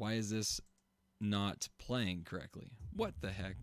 Why 0.00 0.14
is 0.14 0.30
this 0.30 0.62
not 1.20 1.68
playing 1.78 2.24
correctly? 2.24 2.70
What 2.96 3.12
the 3.20 3.32
heck? 3.32 3.56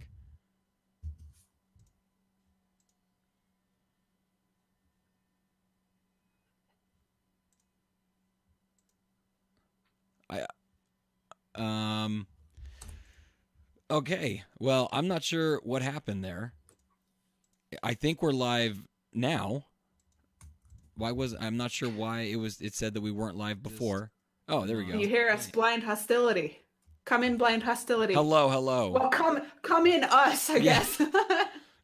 I 10.29 10.45
um 11.55 12.27
Okay. 13.89 14.43
Well, 14.59 14.89
I'm 14.91 15.07
not 15.07 15.23
sure 15.23 15.59
what 15.63 15.81
happened 15.81 16.23
there. 16.23 16.53
I 17.81 17.95
think 17.95 18.21
we're 18.21 18.31
live 18.31 18.83
now. 19.11 19.65
Why 20.95 21.13
was 21.13 21.35
I'm 21.39 21.57
not 21.57 21.71
sure 21.71 21.89
why 21.89 22.21
it 22.21 22.35
was 22.35 22.61
it 22.61 22.75
said 22.75 22.93
that 22.93 23.01
we 23.01 23.09
weren't 23.09 23.37
live 23.37 23.63
before. 23.63 24.11
Oh, 24.49 24.65
there 24.65 24.77
we 24.77 24.85
go. 24.85 24.97
You 24.97 25.07
hear 25.07 25.29
us 25.29 25.49
blind 25.49 25.83
hostility. 25.83 26.59
Come 27.05 27.23
in 27.23 27.37
blind 27.37 27.63
hostility. 27.63 28.13
Hello, 28.13 28.49
hello. 28.49 28.91
Well, 28.91 29.09
come 29.09 29.41
come 29.61 29.85
in 29.87 30.03
us, 30.03 30.49
I 30.49 30.57
Yeah. 30.57 30.79
guess. 30.79 31.01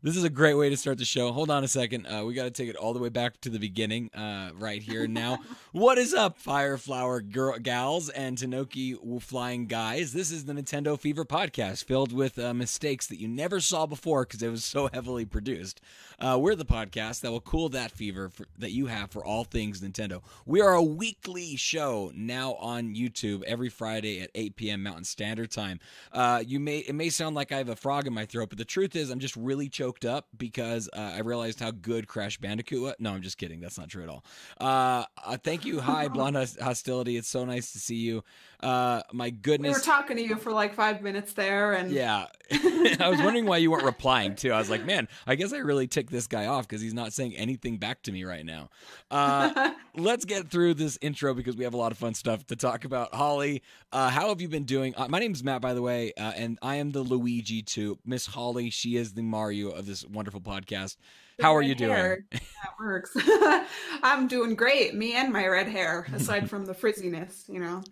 This 0.03 0.17
is 0.17 0.25
a 0.25 0.29
great 0.29 0.55
way 0.55 0.69
to 0.69 0.75
start 0.75 0.97
the 0.97 1.05
show. 1.05 1.31
Hold 1.31 1.49
on 1.49 1.63
a 1.63 1.67
second. 1.69 2.07
Uh, 2.07 2.25
we 2.25 2.33
got 2.33 2.43
to 2.43 2.51
take 2.51 2.67
it 2.67 2.75
all 2.75 2.91
the 2.91 2.99
way 2.99 3.07
back 3.07 3.39
to 3.39 3.49
the 3.49 3.57
beginning, 3.57 4.13
uh, 4.13 4.51
right 4.53 4.83
here 4.83 5.07
now. 5.07 5.39
what 5.71 5.97
is 5.97 6.13
up, 6.13 6.37
Fireflower 6.43 7.31
girl, 7.31 7.57
gals 7.57 8.09
and 8.09 8.37
Tanooki 8.37 8.97
flying 9.21 9.65
guys? 9.65 10.11
This 10.11 10.29
is 10.29 10.43
the 10.43 10.51
Nintendo 10.51 10.99
Fever 10.99 11.23
podcast 11.23 11.85
filled 11.85 12.11
with 12.11 12.37
uh, 12.37 12.53
mistakes 12.53 13.07
that 13.07 13.21
you 13.21 13.29
never 13.29 13.61
saw 13.61 13.85
before 13.85 14.25
because 14.25 14.43
it 14.43 14.49
was 14.49 14.65
so 14.65 14.89
heavily 14.91 15.23
produced. 15.23 15.79
Uh, 16.19 16.37
we're 16.37 16.55
the 16.55 16.65
podcast 16.65 17.21
that 17.21 17.31
will 17.31 17.39
cool 17.39 17.69
that 17.69 17.89
fever 17.89 18.27
for, 18.27 18.45
that 18.57 18.71
you 18.71 18.87
have 18.87 19.09
for 19.09 19.23
all 19.23 19.45
things 19.45 19.79
Nintendo. 19.79 20.21
We 20.45 20.59
are 20.59 20.73
a 20.73 20.83
weekly 20.83 21.55
show 21.55 22.11
now 22.13 22.55
on 22.55 22.93
YouTube 22.93 23.43
every 23.43 23.69
Friday 23.69 24.19
at 24.19 24.31
8 24.35 24.57
p.m. 24.57 24.83
Mountain 24.83 25.05
Standard 25.05 25.49
Time. 25.49 25.79
Uh, 26.11 26.43
you 26.45 26.59
may 26.59 26.79
it 26.79 26.93
may 26.93 27.09
sound 27.09 27.35
like 27.35 27.53
I 27.53 27.57
have 27.57 27.69
a 27.69 27.75
frog 27.77 28.05
in 28.05 28.13
my 28.13 28.25
throat, 28.25 28.49
but 28.49 28.57
the 28.57 28.65
truth 28.65 28.97
is 28.97 29.09
I'm 29.09 29.19
just 29.19 29.37
really 29.37 29.69
up 30.05 30.27
because 30.37 30.89
uh, 30.93 31.13
I 31.15 31.19
realized 31.19 31.59
how 31.59 31.71
good 31.71 32.07
Crash 32.07 32.37
Bandicoot 32.37 32.81
was. 32.81 32.95
No, 32.99 33.13
I'm 33.13 33.21
just 33.21 33.37
kidding. 33.37 33.59
That's 33.59 33.77
not 33.77 33.89
true 33.89 34.03
at 34.03 34.09
all. 34.09 34.23
Uh, 34.59 35.05
uh, 35.23 35.37
thank 35.43 35.65
you, 35.65 35.79
hi 35.79 36.07
Blonde 36.13 36.35
Hostility. 36.35 37.17
It's 37.17 37.29
so 37.29 37.45
nice 37.45 37.71
to 37.73 37.79
see 37.79 37.95
you. 37.95 38.23
Uh, 38.63 39.03
my 39.11 39.29
goodness. 39.29 39.69
we 39.69 39.73
were 39.73 39.83
talking 39.83 40.17
to 40.17 40.23
you 40.23 40.37
for 40.37 40.51
like 40.51 40.73
five 40.73 41.01
minutes 41.01 41.33
there, 41.33 41.73
and 41.73 41.91
Yeah. 41.91 42.27
I 42.51 43.07
was 43.09 43.19
wondering 43.19 43.45
why 43.45 43.57
you 43.57 43.71
weren't 43.71 43.83
replying 43.83 44.35
too. 44.35 44.51
I 44.51 44.59
was 44.59 44.69
like, 44.69 44.85
man, 44.85 45.07
I 45.25 45.35
guess 45.35 45.53
I 45.53 45.57
really 45.57 45.87
ticked 45.87 46.11
this 46.11 46.27
guy 46.27 46.45
off 46.45 46.67
because 46.67 46.81
he's 46.81 46.93
not 46.93 47.11
saying 47.13 47.35
anything 47.35 47.77
back 47.77 48.03
to 48.03 48.11
me 48.11 48.23
right 48.23 48.45
now. 48.45 48.69
Uh, 49.09 49.71
let's 49.95 50.25
get 50.25 50.49
through 50.49 50.75
this 50.75 50.97
intro 51.01 51.33
because 51.33 51.57
we 51.57 51.63
have 51.63 51.73
a 51.73 51.77
lot 51.77 51.91
of 51.91 51.97
fun 51.97 52.13
stuff 52.13 52.45
to 52.47 52.55
talk 52.55 52.85
about. 52.85 53.13
Holly, 53.13 53.63
uh, 53.91 54.09
how 54.09 54.29
have 54.29 54.39
you 54.39 54.47
been 54.47 54.65
doing? 54.65 54.93
Uh, 54.95 55.07
my 55.07 55.19
is 55.19 55.43
Matt, 55.43 55.61
by 55.61 55.73
the 55.73 55.81
way, 55.81 56.13
uh, 56.17 56.33
and 56.35 56.59
I 56.61 56.75
am 56.75 56.91
the 56.91 57.01
Luigi 57.01 57.61
to 57.63 57.97
Miss 58.05 58.27
Holly. 58.27 58.69
She 58.69 58.97
is 58.97 59.13
the 59.13 59.23
Mario 59.23 59.69
of 59.69 59.85
this 59.85 60.05
wonderful 60.05 60.41
podcast. 60.41 60.97
How 61.41 61.55
are 61.55 61.61
you 61.61 61.75
doing? 61.75 61.91
hair. 61.91 62.25
That 62.63 62.79
works. 62.79 63.11
I'm 64.03 64.27
doing 64.29 64.55
great. 64.55 64.95
Me 64.95 65.15
and 65.15 65.33
my 65.33 65.45
red 65.47 65.67
hair, 65.67 66.07
aside 66.13 66.49
from 66.49 66.65
the 66.65 66.73
frizziness, 66.73 67.43
you 67.49 67.59
know, 67.59 67.83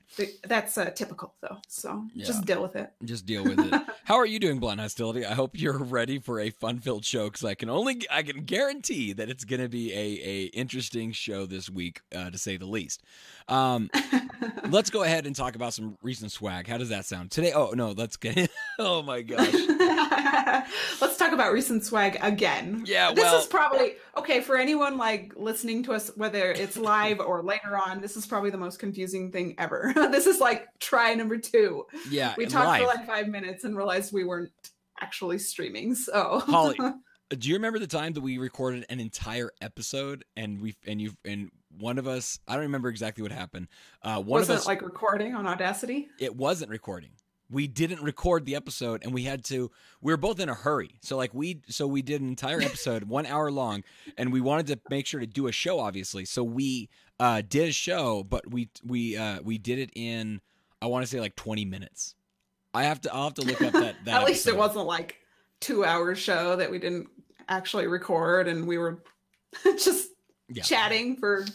that's 0.47 0.78
uh, 0.78 0.92
typical 0.92 1.34
though. 1.42 1.58
So 1.67 2.06
Yeah. 2.14 2.25
just 2.25 2.45
deal 2.45 2.62
with 2.62 2.78
it. 2.78 2.89
Just 3.03 3.25
deal 3.25 3.44
with 3.44 3.59
it. 3.59 3.81
How 4.12 4.17
are 4.17 4.26
you 4.26 4.40
doing, 4.40 4.59
Blunt 4.59 4.81
Hostility? 4.81 5.26
I 5.26 5.34
hope 5.34 5.58
you're 5.58 5.78
ready 5.78 6.20
for 6.20 6.38
a 6.42 6.50
fun-filled 6.50 7.06
show 7.06 7.28
because 7.30 7.45
I 7.45 7.56
can 7.56 7.70
only 7.70 8.02
I 8.12 8.23
can 8.23 8.44
guarantee 8.44 9.14
that 9.14 9.30
it's 9.30 9.45
going 9.45 9.62
to 9.62 9.70
be 9.70 9.94
a 9.94 9.98
a 9.98 10.44
interesting 10.48 11.14
show 11.14 11.45
this 11.45 11.70
week, 11.70 12.02
uh, 12.14 12.30
to 12.30 12.38
say 12.38 12.58
the 12.58 12.66
least. 12.66 13.03
Um, 13.48 13.90
let's 14.70 14.90
go 14.90 15.03
ahead 15.03 15.26
and 15.26 15.34
talk 15.34 15.56
about 15.56 15.73
some 15.73 15.98
recent 16.03 16.34
swag. 16.34 16.68
How 16.68 16.78
does 16.78 16.90
that 16.90 17.06
sound 17.06 17.31
today? 17.31 17.53
Oh 17.53 17.72
no, 17.73 17.92
let's 17.92 18.18
get. 18.18 18.52
oh 18.80 19.02
my 19.02 19.22
gosh. 19.22 19.53
Let's 21.02 21.18
talk 21.18 21.31
about 21.34 21.53
recent 21.53 21.84
swag 21.84 22.18
again. 22.22 22.84
Yeah, 22.86 23.14
This 23.14 23.23
well- 23.23 23.40
is 23.40 23.46
probably 23.48 23.94
okay 24.18 24.41
for 24.41 24.58
anyone 24.58 24.97
like 24.97 25.34
listening 25.35 25.84
to 25.84 25.94
us, 25.94 26.12
whether 26.16 26.52
it's 26.52 26.78
live 26.78 27.19
or 27.19 27.41
later 27.41 27.78
on. 27.78 28.02
This 28.02 28.18
is 28.18 28.25
probably 28.25 28.50
the 28.50 28.58
most 28.58 28.78
confusing 28.80 29.31
thing 29.31 29.56
ever. 29.58 29.91
this 29.96 30.28
is 30.28 30.40
like 30.40 30.68
try 30.80 31.14
number 31.14 31.38
two. 31.38 31.85
Yeah, 32.09 32.34
We 32.38 32.46
talked 32.46 32.68
live. 32.68 32.81
for 32.81 32.88
like 32.88 33.08
five 33.08 33.28
minutes 33.28 33.64
and 33.64 33.75
realized 33.75 34.00
we 34.13 34.23
weren't 34.23 34.51
actually 35.01 35.39
streaming. 35.39 35.95
So 35.95 36.39
Holly, 36.45 36.78
do 37.29 37.50
you 37.50 37.56
remember 37.56 37.79
the 37.79 37.88
time 37.88 38.13
that 38.13 38.22
we 38.22 38.38
recorded 38.38 38.85
an 38.89 39.00
entire 39.00 39.51
episode 39.62 40.23
and 40.38 40.62
we 40.62 40.75
and 40.88 41.01
you 41.01 41.12
and 41.25 41.50
one 41.78 41.97
of 41.97 42.07
us? 42.07 42.40
I 42.47 42.53
don't 42.53 42.63
remember 42.63 42.90
exactly 42.90 43.22
what 43.22 43.31
happened. 43.31 43.67
Uh, 44.01 44.16
one 44.17 44.41
wasn't 44.41 44.57
of 44.57 44.61
us 44.61 44.67
like 44.67 44.81
recording 44.81 45.35
on 45.35 45.47
Audacity. 45.47 46.07
it 46.19 46.35
wasn't 46.35 46.69
recording. 46.69 47.11
We 47.50 47.67
didn't 47.67 48.01
record 48.01 48.45
the 48.45 48.56
episode 48.56 49.01
and 49.03 49.13
we 49.13 49.23
had 49.23 49.44
to 49.45 49.72
we 50.01 50.13
were 50.13 50.17
both 50.17 50.40
in 50.40 50.47
a 50.47 50.53
hurry. 50.53 51.00
So 51.01 51.17
like 51.17 51.34
we 51.34 51.61
so 51.67 51.85
we 51.85 52.01
did 52.01 52.22
an 52.22 52.29
entire 52.29 52.61
episode, 52.61 53.03
1 53.06 53.25
hour 53.25 53.51
long, 53.51 53.84
and 54.17 54.31
we 54.31 54.40
wanted 54.40 54.67
to 54.67 54.79
make 54.90 55.06
sure 55.06 55.19
to 55.19 55.28
do 55.28 55.47
a 55.47 55.51
show 55.51 55.79
obviously. 55.79 56.23
So 56.25 56.44
we 56.44 56.90
uh 57.19 57.41
did 57.41 57.67
a 57.69 57.73
show, 57.73 58.23
but 58.23 58.50
we 58.50 58.69
we 58.85 59.17
uh 59.17 59.41
we 59.41 59.57
did 59.57 59.79
it 59.79 59.90
in 59.95 60.40
I 60.81 60.88
want 60.88 61.03
to 61.03 61.07
say 61.11 61.19
like 61.19 61.35
20 61.35 61.66
minutes. 61.66 62.16
I 62.74 62.84
have 62.84 63.02
to 63.02 63.14
I'll 63.14 63.26
have 63.26 63.34
to 63.36 63.42
look 63.42 63.62
up 63.62 63.74
that 63.74 63.96
that 64.06 64.22
At 64.22 64.26
least 64.28 64.48
it 64.48 64.56
wasn't 64.56 64.86
like 64.86 65.18
two 65.59 65.84
hour 65.86 66.16
show 66.16 66.56
that 66.56 66.72
we 66.72 66.80
didn't 66.80 67.08
actually 67.50 67.88
record 67.88 68.48
and 68.48 68.68
we 68.68 68.78
were 68.78 69.04
just 69.64 70.09
Yeah. 70.50 70.64
chatting 70.64 71.18
for 71.18 71.46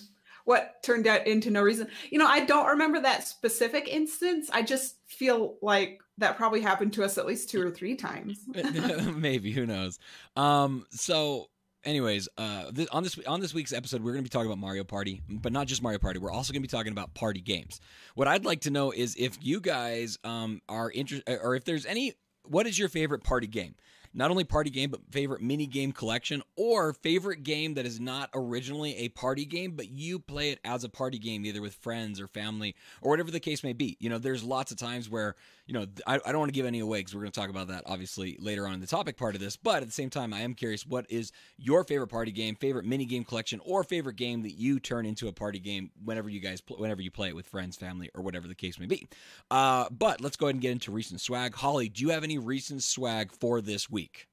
what 0.44 0.80
turned 0.84 1.06
out 1.08 1.26
into 1.26 1.50
no 1.50 1.60
reason. 1.62 1.88
You 2.10 2.18
know, 2.20 2.26
I 2.26 2.44
don't 2.44 2.66
remember 2.68 3.00
that 3.00 3.26
specific 3.26 3.88
instance. 3.88 4.48
I 4.52 4.62
just 4.62 4.96
feel 5.06 5.56
like 5.60 6.00
that 6.18 6.36
probably 6.36 6.60
happened 6.60 6.92
to 6.94 7.04
us 7.04 7.18
at 7.18 7.26
least 7.26 7.50
two 7.50 7.60
or 7.60 7.70
three 7.70 7.96
times. 7.96 8.44
maybe 9.16 9.50
who 9.52 9.66
knows 9.66 9.98
um 10.36 10.86
so 10.90 11.48
anyways 11.86 12.28
uh 12.36 12.70
th- 12.72 12.88
on 12.92 13.02
this 13.02 13.18
on 13.26 13.40
this 13.40 13.54
week's 13.54 13.72
episode 13.72 14.02
we're 14.02 14.12
going 14.12 14.22
to 14.24 14.28
be 14.28 14.32
talking 14.32 14.46
about 14.46 14.58
mario 14.58 14.84
party 14.84 15.22
but 15.28 15.52
not 15.52 15.66
just 15.66 15.82
mario 15.82 15.98
party. 15.98 16.18
We're 16.18 16.32
also 16.32 16.52
going 16.52 16.62
to 16.62 16.68
be 16.68 16.76
talking 16.76 16.92
about 16.92 17.14
party 17.14 17.40
games. 17.40 17.80
What 18.14 18.28
i'd 18.28 18.44
like 18.44 18.62
to 18.62 18.70
know 18.70 18.90
is 18.90 19.14
if 19.18 19.38
you 19.40 19.60
guys 19.60 20.18
um 20.24 20.60
are 20.68 20.90
interested 20.90 21.38
or 21.42 21.54
if 21.54 21.64
there's 21.64 21.86
any 21.86 22.14
what 22.44 22.66
is 22.66 22.78
your 22.78 22.88
favorite 22.88 23.24
party 23.24 23.46
game? 23.46 23.74
Not 24.14 24.30
only 24.30 24.44
party 24.44 24.70
game 24.70 24.90
but 24.90 25.00
favorite 25.10 25.42
mini 25.42 25.66
game 25.66 25.92
collection 25.92 26.42
or 26.56 26.92
favorite 26.94 27.42
game 27.42 27.74
that 27.74 27.84
is 27.86 28.00
not 28.00 28.30
originally 28.34 28.96
a 28.96 29.08
party 29.10 29.44
game 29.44 29.72
but 29.72 29.90
you 29.90 30.18
play 30.18 30.50
it 30.50 30.58
as 30.64 30.84
a 30.84 30.88
party 30.88 31.18
game 31.18 31.44
either 31.44 31.60
with 31.60 31.74
friends 31.74 32.20
or 32.20 32.26
family 32.26 32.74
or 33.02 33.10
whatever 33.10 33.30
the 33.30 33.40
case 33.40 33.62
may 33.62 33.72
be. 33.74 33.96
You 34.00 34.08
know 34.10 34.18
there's 34.18 34.42
lots 34.42 34.72
of 34.72 34.78
times 34.78 35.08
where 35.10 35.36
you 35.66 35.74
know 35.74 35.84
I, 36.06 36.14
I 36.24 36.30
don't 36.32 36.38
want 36.38 36.48
to 36.48 36.54
give 36.54 36.66
any 36.66 36.78
away 36.80 37.00
because 37.00 37.14
we're 37.14 37.22
going 37.22 37.32
to 37.32 37.40
talk 37.40 37.50
about 37.50 37.68
that 37.68 37.82
obviously 37.86 38.36
later 38.40 38.66
on 38.66 38.74
in 38.74 38.80
the 38.80 38.86
topic 38.86 39.16
part 39.16 39.34
of 39.34 39.40
this 39.40 39.56
but 39.56 39.82
at 39.82 39.86
the 39.86 39.92
same 39.92 40.10
time 40.10 40.32
i 40.32 40.40
am 40.40 40.54
curious 40.54 40.86
what 40.86 41.06
is 41.10 41.32
your 41.58 41.82
favorite 41.84 42.06
party 42.06 42.30
game 42.30 42.54
favorite 42.54 42.84
mini 42.84 43.04
game 43.04 43.24
collection 43.24 43.60
or 43.64 43.82
favorite 43.82 44.16
game 44.16 44.42
that 44.42 44.52
you 44.52 44.78
turn 44.78 45.04
into 45.06 45.26
a 45.28 45.32
party 45.32 45.58
game 45.58 45.90
whenever 46.04 46.28
you 46.28 46.40
guys 46.40 46.60
pl- 46.60 46.76
whenever 46.78 47.02
you 47.02 47.10
play 47.10 47.28
it 47.28 47.34
with 47.36 47.46
friends 47.46 47.76
family 47.76 48.08
or 48.14 48.22
whatever 48.22 48.46
the 48.46 48.54
case 48.54 48.78
may 48.78 48.86
be? 48.86 49.06
Uh, 49.50 49.88
but 49.90 50.20
let's 50.20 50.36
go 50.36 50.46
ahead 50.46 50.54
and 50.54 50.62
get 50.62 50.70
into 50.72 50.90
recent 50.92 51.20
swag. 51.20 51.54
Holly 51.54 51.88
do 51.88 52.02
you 52.02 52.10
have 52.10 52.22
any 52.24 52.38
recent 52.38 52.82
swag 52.82 53.32
for 53.32 53.60
this 53.60 53.90
week? 53.90 54.28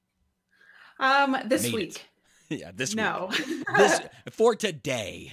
Um, 1.00 1.36
this 1.46 1.64
Made 1.64 1.68
it. 1.68 1.74
week, 1.74 2.04
yeah 2.60 2.70
this 2.74 2.94
no. 2.94 3.30
week. 3.30 3.64
This 3.76 4.00
for 4.30 4.54
today. 4.54 5.32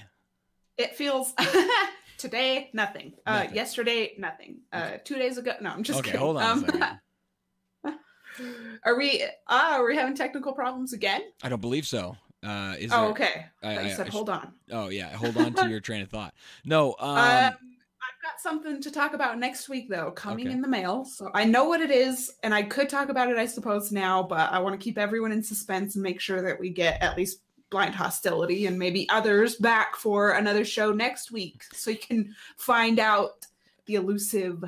It 0.76 0.96
feels 0.96 1.32
today 2.26 2.70
nothing. 2.72 3.12
Uh, 3.26 3.40
Nothing. 3.40 3.54
yesterday 3.56 4.14
nothing. 4.18 4.58
Uh, 4.72 4.92
two 5.04 5.16
days 5.16 5.36
ago, 5.38 5.52
no. 5.60 5.70
I'm 5.70 5.82
just 5.82 5.98
okay 5.98 6.12
kidding. 6.12 6.20
hold 6.24 6.36
on 6.38 6.64
Um, 7.84 7.94
Are 8.84 8.96
we? 8.96 9.22
Ah, 9.46 9.74
are 9.76 9.84
we 9.86 9.94
having 9.94 10.14
technical 10.14 10.54
problems 10.54 10.94
again? 10.94 11.20
i 11.42 11.48
don't 11.50 11.60
believe 11.60 11.86
so 11.86 12.16
uh, 12.42 12.74
is 12.78 12.90
oh, 12.92 13.00
there- 13.02 13.10
okay. 13.10 13.46
I- 13.62 13.76
I, 13.76 13.80
I- 13.82 13.90
said 13.90 14.06
I 14.06 14.10
hold 14.10 14.30
on. 14.30 14.52
oh 14.70 14.88
yeah 14.88 15.14
hold 15.16 15.36
on 15.36 15.52
to 15.54 15.68
your 15.72 15.80
train 15.80 16.00
of 16.02 16.08
thought 16.08 16.32
no 16.64 16.94
um, 16.98 17.08
Um, 17.10 17.18
I've 17.18 18.20
got 18.22 18.40
something 18.40 18.80
to 18.80 18.90
talk 18.90 19.14
about 19.14 19.38
next 19.38 19.68
week, 19.68 19.88
though, 19.88 20.10
coming 20.12 20.46
Okay. 20.46 20.54
in 20.54 20.60
the 20.62 20.66
mail. 20.68 21.04
So 21.04 21.30
I 21.34 21.44
know 21.44 21.64
what 21.66 21.80
it 21.80 21.90
is, 21.92 22.32
and 22.42 22.52
I 22.54 22.62
could 22.64 22.88
talk 22.88 23.08
about 23.10 23.30
it, 23.30 23.36
I 23.36 23.46
suppose, 23.46 23.92
now, 23.92 24.22
but 24.24 24.50
I 24.52 24.58
want 24.60 24.78
to 24.78 24.82
keep 24.84 24.96
everyone 24.98 25.30
in 25.32 25.42
suspense 25.42 25.94
and 25.94 26.02
make 26.02 26.20
sure 26.20 26.40
that 26.42 26.58
we 26.58 26.70
get 26.70 27.00
at 27.02 27.16
least 27.16 27.40
blind 27.72 27.94
hostility 27.94 28.66
and 28.66 28.78
maybe 28.78 29.08
others 29.08 29.56
back 29.56 29.96
for 29.96 30.32
another 30.32 30.64
show 30.64 30.92
next 30.92 31.32
week 31.32 31.64
so 31.72 31.90
you 31.90 31.96
can 31.96 32.32
find 32.56 33.00
out 33.00 33.46
the 33.86 33.96
elusive 33.96 34.62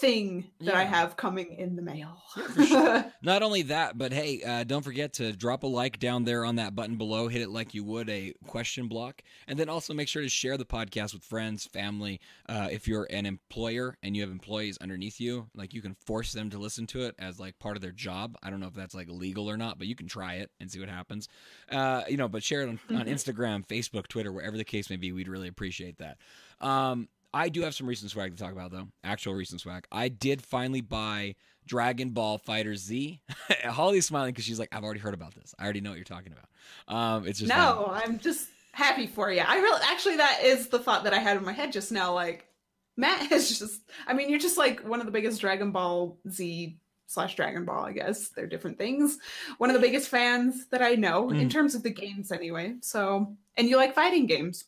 thing 0.00 0.50
that 0.60 0.74
I 0.74 0.84
have 0.84 1.16
coming 1.16 1.54
in 1.54 1.76
the 1.76 1.82
mail. 1.82 2.22
for 2.34 2.64
sure. 2.64 3.04
Not 3.22 3.42
only 3.42 3.62
that, 3.62 3.96
but 3.96 4.12
hey, 4.12 4.42
uh, 4.42 4.64
don't 4.64 4.82
forget 4.82 5.14
to 5.14 5.32
drop 5.32 5.62
a 5.62 5.66
like 5.66 5.98
down 5.98 6.24
there 6.24 6.44
on 6.44 6.56
that 6.56 6.74
button 6.74 6.96
below. 6.96 7.28
Hit 7.28 7.42
it 7.42 7.50
like 7.50 7.74
you 7.74 7.84
would 7.84 8.08
a 8.10 8.34
question 8.46 8.88
block, 8.88 9.22
and 9.46 9.58
then 9.58 9.68
also 9.68 9.94
make 9.94 10.08
sure 10.08 10.22
to 10.22 10.28
share 10.28 10.56
the 10.56 10.64
podcast 10.64 11.14
with 11.14 11.22
friends, 11.22 11.66
family. 11.66 12.20
Uh, 12.48 12.68
if 12.70 12.86
you're 12.88 13.06
an 13.10 13.26
employer 13.26 13.96
and 14.02 14.16
you 14.16 14.22
have 14.22 14.30
employees 14.30 14.78
underneath 14.80 15.20
you, 15.20 15.48
like 15.54 15.74
you 15.74 15.82
can 15.82 15.94
force 15.94 16.32
them 16.32 16.50
to 16.50 16.58
listen 16.58 16.86
to 16.88 17.02
it 17.02 17.14
as 17.18 17.38
like 17.38 17.58
part 17.58 17.76
of 17.76 17.82
their 17.82 17.92
job. 17.92 18.36
I 18.42 18.50
don't 18.50 18.60
know 18.60 18.68
if 18.68 18.74
that's 18.74 18.94
like 18.94 19.08
legal 19.08 19.48
or 19.48 19.56
not, 19.56 19.78
but 19.78 19.86
you 19.86 19.94
can 19.94 20.08
try 20.08 20.34
it 20.34 20.50
and 20.60 20.70
see 20.70 20.80
what 20.80 20.88
happens. 20.88 21.28
Uh, 21.70 22.02
you 22.08 22.16
know, 22.16 22.28
but 22.28 22.42
share 22.42 22.62
it 22.62 22.68
on, 22.68 22.80
on 22.90 23.06
Instagram, 23.06 23.66
Facebook, 23.66 24.08
Twitter, 24.08 24.32
wherever 24.32 24.56
the 24.56 24.64
case 24.64 24.90
may 24.90 24.96
be. 24.96 25.12
We'd 25.12 25.28
really 25.28 25.48
appreciate 25.48 25.98
that. 25.98 26.18
Um, 26.60 27.08
I 27.34 27.48
do 27.50 27.62
have 27.62 27.74
some 27.74 27.86
recent 27.86 28.10
swag 28.12 28.34
to 28.36 28.42
talk 28.42 28.52
about 28.52 28.70
though. 28.70 28.88
Actual 29.02 29.34
recent 29.34 29.60
swag. 29.60 29.86
I 29.92 30.08
did 30.08 30.40
finally 30.40 30.80
buy 30.80 31.34
Dragon 31.66 32.10
Ball 32.10 32.38
FighterZ. 32.38 33.18
Holly's 33.64 34.06
smiling 34.06 34.32
because 34.32 34.44
she's 34.44 34.58
like, 34.58 34.68
I've 34.72 34.84
already 34.84 35.00
heard 35.00 35.14
about 35.14 35.34
this. 35.34 35.54
I 35.58 35.64
already 35.64 35.80
know 35.80 35.90
what 35.90 35.96
you're 35.96 36.04
talking 36.04 36.32
about. 36.32 36.94
Um, 36.96 37.26
it's 37.26 37.38
just 37.40 37.48
no, 37.48 37.90
I'm 37.92 38.18
just 38.18 38.48
happy 38.72 39.06
for 39.06 39.30
you. 39.30 39.42
I 39.46 39.56
really 39.56 39.80
actually 39.90 40.16
that 40.16 40.40
is 40.44 40.68
the 40.68 40.78
thought 40.78 41.04
that 41.04 41.12
I 41.14 41.18
had 41.18 41.36
in 41.36 41.44
my 41.44 41.52
head 41.52 41.72
just 41.72 41.90
now. 41.92 42.14
Like 42.14 42.46
Matt 42.96 43.30
is 43.32 43.58
just. 43.58 43.80
I 44.06 44.12
mean, 44.14 44.30
you're 44.30 44.38
just 44.38 44.56
like 44.58 44.86
one 44.88 45.00
of 45.00 45.06
the 45.06 45.12
biggest 45.12 45.40
Dragon 45.40 45.72
Ball 45.72 46.16
Z 46.30 46.78
slash 47.06 47.34
Dragon 47.36 47.64
Ball. 47.64 47.84
I 47.84 47.92
guess 47.92 48.28
they're 48.28 48.46
different 48.46 48.78
things. 48.78 49.18
One 49.58 49.70
of 49.70 49.74
the 49.74 49.80
biggest 49.80 50.08
fans 50.08 50.66
that 50.68 50.82
I 50.82 50.94
know 50.94 51.28
Mm. 51.28 51.40
in 51.40 51.48
terms 51.48 51.74
of 51.74 51.82
the 51.82 51.90
games, 51.90 52.30
anyway. 52.32 52.74
So, 52.80 53.36
and 53.56 53.68
you 53.68 53.76
like 53.76 53.94
fighting 53.94 54.26
games. 54.26 54.64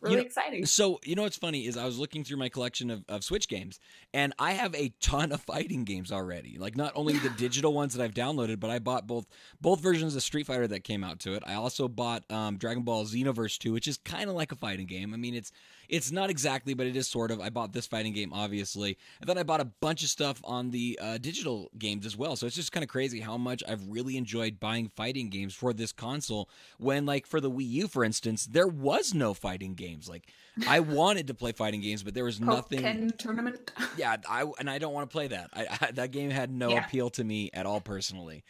Really 0.00 0.16
You 0.16 0.20
know- 0.22 0.26
exciting. 0.26 0.66
So 0.66 1.00
you 1.04 1.14
know 1.14 1.22
what's 1.22 1.36
funny 1.36 1.66
is 1.66 1.76
I 1.76 1.84
was 1.84 1.98
looking 1.98 2.24
through 2.24 2.36
my 2.38 2.48
collection 2.48 2.90
of, 2.90 3.04
of 3.08 3.24
Switch 3.24 3.48
games, 3.48 3.80
and 4.12 4.32
I 4.38 4.52
have 4.52 4.74
a 4.74 4.92
ton 5.00 5.32
of 5.32 5.40
fighting 5.42 5.84
games 5.84 6.12
already. 6.12 6.56
Like 6.58 6.76
not 6.76 6.92
only 6.94 7.18
the 7.18 7.30
digital 7.30 7.72
ones 7.72 7.94
that 7.94 8.02
I've 8.02 8.14
downloaded, 8.14 8.60
but 8.60 8.70
I 8.70 8.78
bought 8.78 9.06
both 9.06 9.26
both 9.60 9.80
versions 9.80 10.14
of 10.16 10.22
Street 10.22 10.46
Fighter 10.46 10.66
that 10.68 10.84
came 10.84 11.04
out 11.04 11.20
to 11.20 11.34
it. 11.34 11.42
I 11.46 11.54
also 11.54 11.88
bought 11.88 12.30
um, 12.30 12.56
Dragon 12.56 12.82
Ball 12.82 13.04
Xenoverse 13.04 13.58
2, 13.58 13.72
which 13.72 13.88
is 13.88 13.96
kind 13.98 14.28
of 14.28 14.36
like 14.36 14.52
a 14.52 14.56
fighting 14.56 14.86
game. 14.86 15.14
I 15.14 15.16
mean, 15.16 15.34
it's 15.34 15.52
it's 15.88 16.10
not 16.10 16.30
exactly, 16.30 16.74
but 16.74 16.86
it 16.86 16.96
is 16.96 17.06
sort 17.08 17.30
of. 17.30 17.40
I 17.40 17.48
bought 17.50 17.72
this 17.72 17.86
fighting 17.86 18.12
game, 18.12 18.32
obviously, 18.32 18.98
and 19.20 19.28
then 19.28 19.38
I 19.38 19.42
bought 19.44 19.60
a 19.60 19.66
bunch 19.66 20.02
of 20.02 20.08
stuff 20.08 20.40
on 20.44 20.70
the 20.70 20.98
uh, 21.00 21.18
digital 21.18 21.70
games 21.78 22.04
as 22.06 22.16
well. 22.16 22.34
So 22.36 22.46
it's 22.46 22.56
just 22.56 22.72
kind 22.72 22.82
of 22.82 22.88
crazy 22.90 23.20
how 23.20 23.36
much 23.36 23.62
I've 23.68 23.86
really 23.88 24.16
enjoyed 24.16 24.58
buying 24.58 24.90
fighting 24.96 25.30
games 25.30 25.54
for 25.54 25.72
this 25.72 25.92
console. 25.92 26.48
When, 26.78 27.06
like, 27.06 27.26
for 27.26 27.40
the 27.40 27.50
Wii 27.50 27.68
U, 27.68 27.88
for 27.88 28.04
instance, 28.04 28.46
there 28.46 28.66
was 28.66 29.14
no 29.14 29.32
fighting 29.32 29.74
games. 29.86 30.08
Like, 30.08 30.28
I 30.66 30.80
wanted 30.80 31.26
to 31.28 31.34
play 31.34 31.52
fighting 31.52 31.80
games, 31.80 32.02
but 32.02 32.14
there 32.14 32.24
was 32.24 32.40
nothing. 32.40 33.12
Tournament. 33.18 33.70
Yeah, 33.96 34.16
I 34.28 34.44
and 34.58 34.68
I 34.68 34.78
don't 34.78 34.92
want 34.92 35.08
to 35.08 35.12
play 35.12 35.28
that. 35.28 35.50
I, 35.54 35.66
I 35.80 35.90
that 35.92 36.10
game 36.10 36.30
had 36.30 36.50
no 36.50 36.70
Yeah. 36.70 36.84
appeal 36.84 37.10
to 37.10 37.24
me 37.24 37.50
at 37.54 37.66
all 37.66 37.80
personally. 37.80 38.44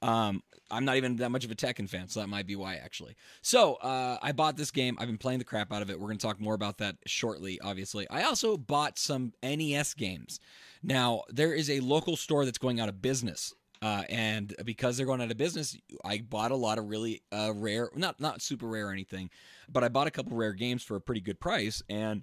Um, 0.00 0.42
I'm 0.70 0.84
not 0.84 0.96
even 0.96 1.16
that 1.16 1.30
much 1.30 1.44
of 1.44 1.50
a 1.50 1.54
Tekken 1.54 1.88
fan, 1.88 2.08
so 2.08 2.20
that 2.20 2.26
might 2.28 2.46
be 2.46 2.56
why 2.56 2.74
actually. 2.76 3.14
So 3.42 3.74
uh, 3.74 4.18
I 4.22 4.32
bought 4.32 4.56
this 4.56 4.70
game. 4.70 4.96
I've 4.98 5.06
been 5.06 5.18
playing 5.18 5.38
the 5.38 5.44
crap 5.44 5.72
out 5.72 5.82
of 5.82 5.90
it. 5.90 6.00
We're 6.00 6.08
gonna 6.08 6.18
talk 6.18 6.40
more 6.40 6.54
about 6.54 6.78
that 6.78 6.96
shortly. 7.06 7.60
Obviously, 7.60 8.08
I 8.10 8.22
also 8.22 8.56
bought 8.56 8.98
some 8.98 9.32
NES 9.42 9.94
games. 9.94 10.40
Now 10.82 11.22
there 11.28 11.52
is 11.52 11.68
a 11.70 11.80
local 11.80 12.16
store 12.16 12.44
that's 12.44 12.58
going 12.58 12.80
out 12.80 12.88
of 12.88 13.00
business. 13.02 13.54
Uh, 13.82 14.04
and 14.08 14.54
because 14.64 14.96
they're 14.96 15.06
going 15.06 15.20
out 15.20 15.30
of 15.32 15.36
business, 15.36 15.76
I 16.04 16.18
bought 16.18 16.52
a 16.52 16.56
lot 16.56 16.78
of 16.78 16.88
really 16.88 17.22
uh, 17.32 17.52
rare, 17.52 17.90
not 17.96 18.20
not 18.20 18.40
super 18.40 18.68
rare 18.68 18.88
or 18.88 18.92
anything, 18.92 19.28
but 19.68 19.82
I 19.82 19.88
bought 19.88 20.06
a 20.06 20.10
couple 20.12 20.36
rare 20.36 20.52
games 20.52 20.84
for 20.84 20.94
a 20.94 21.00
pretty 21.00 21.20
good 21.20 21.40
price, 21.40 21.82
and 21.90 22.22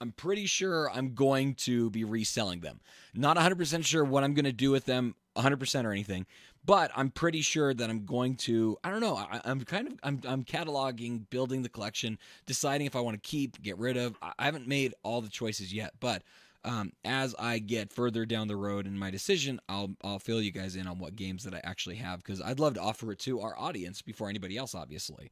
I'm 0.00 0.12
pretty 0.12 0.46
sure 0.46 0.90
I'm 0.90 1.14
going 1.14 1.54
to 1.56 1.90
be 1.90 2.04
reselling 2.04 2.60
them. 2.60 2.80
Not 3.14 3.36
100% 3.36 3.84
sure 3.84 4.04
what 4.04 4.24
I'm 4.24 4.32
going 4.32 4.46
to 4.46 4.52
do 4.52 4.70
with 4.70 4.86
them 4.86 5.14
100% 5.36 5.84
or 5.84 5.92
anything, 5.92 6.24
but 6.64 6.90
I'm 6.96 7.10
pretty 7.10 7.42
sure 7.42 7.74
that 7.74 7.90
I'm 7.90 8.06
going 8.06 8.36
to 8.36 8.78
I 8.82 8.90
don't 8.90 9.00
know, 9.00 9.16
I, 9.16 9.42
I'm 9.44 9.60
kind 9.62 9.88
of 9.88 9.94
I'm 10.02 10.20
I'm 10.26 10.44
cataloging, 10.44 11.28
building 11.28 11.62
the 11.62 11.68
collection, 11.68 12.18
deciding 12.46 12.86
if 12.86 12.96
I 12.96 13.00
want 13.00 13.22
to 13.22 13.28
keep, 13.28 13.60
get 13.60 13.76
rid 13.76 13.98
of. 13.98 14.16
I, 14.22 14.32
I 14.38 14.44
haven't 14.46 14.66
made 14.66 14.94
all 15.02 15.20
the 15.20 15.28
choices 15.28 15.74
yet, 15.74 15.92
but 16.00 16.22
um, 16.64 16.92
as 17.04 17.34
I 17.38 17.58
get 17.58 17.92
further 17.92 18.24
down 18.26 18.48
the 18.48 18.56
road 18.56 18.86
in 18.86 18.98
my 18.98 19.10
decision, 19.10 19.60
I'll 19.68 19.94
I'll 20.02 20.18
fill 20.18 20.40
you 20.40 20.50
guys 20.50 20.76
in 20.76 20.86
on 20.86 20.98
what 20.98 21.16
games 21.16 21.44
that 21.44 21.54
I 21.54 21.60
actually 21.64 21.96
have 21.96 22.18
because 22.22 22.40
I'd 22.40 22.58
love 22.60 22.74
to 22.74 22.80
offer 22.80 23.12
it 23.12 23.18
to 23.20 23.40
our 23.40 23.58
audience 23.58 24.02
before 24.02 24.28
anybody 24.28 24.56
else, 24.56 24.74
obviously. 24.74 25.30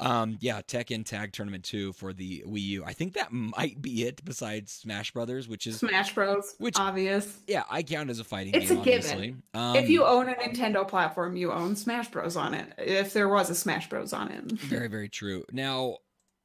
Um, 0.00 0.38
yeah, 0.40 0.60
Tekken 0.60 1.04
Tag 1.04 1.32
Tournament 1.32 1.62
2 1.64 1.92
for 1.92 2.12
the 2.12 2.42
Wii 2.48 2.60
U. 2.62 2.84
I 2.84 2.92
think 2.92 3.12
that 3.14 3.30
might 3.32 3.80
be 3.80 4.02
it 4.04 4.24
besides 4.24 4.72
Smash 4.72 5.12
Brothers, 5.12 5.46
which 5.48 5.68
is 5.68 5.78
Smash 5.78 6.12
Bros. 6.14 6.56
Which- 6.58 6.76
obvious. 6.76 7.38
yeah, 7.46 7.62
I 7.70 7.84
count 7.84 8.10
as 8.10 8.18
a 8.18 8.24
fighting 8.24 8.54
It's 8.54 8.70
game, 8.70 8.80
a 8.80 8.84
given. 8.84 9.10
obviously. 9.12 9.36
Um, 9.54 9.76
if 9.76 9.88
you 9.88 10.04
own 10.04 10.28
a 10.28 10.34
Nintendo 10.34 10.86
platform, 10.86 11.36
you 11.36 11.52
own 11.52 11.76
Smash 11.76 12.08
Bros. 12.10 12.34
on 12.36 12.54
it. 12.54 12.72
If 12.76 13.12
there 13.12 13.28
was 13.28 13.50
a 13.50 13.54
Smash 13.54 13.88
Bros. 13.88 14.12
on 14.12 14.32
it. 14.32 14.50
very 14.52 14.88
very 14.88 15.08
true. 15.08 15.44
Now, 15.52 15.98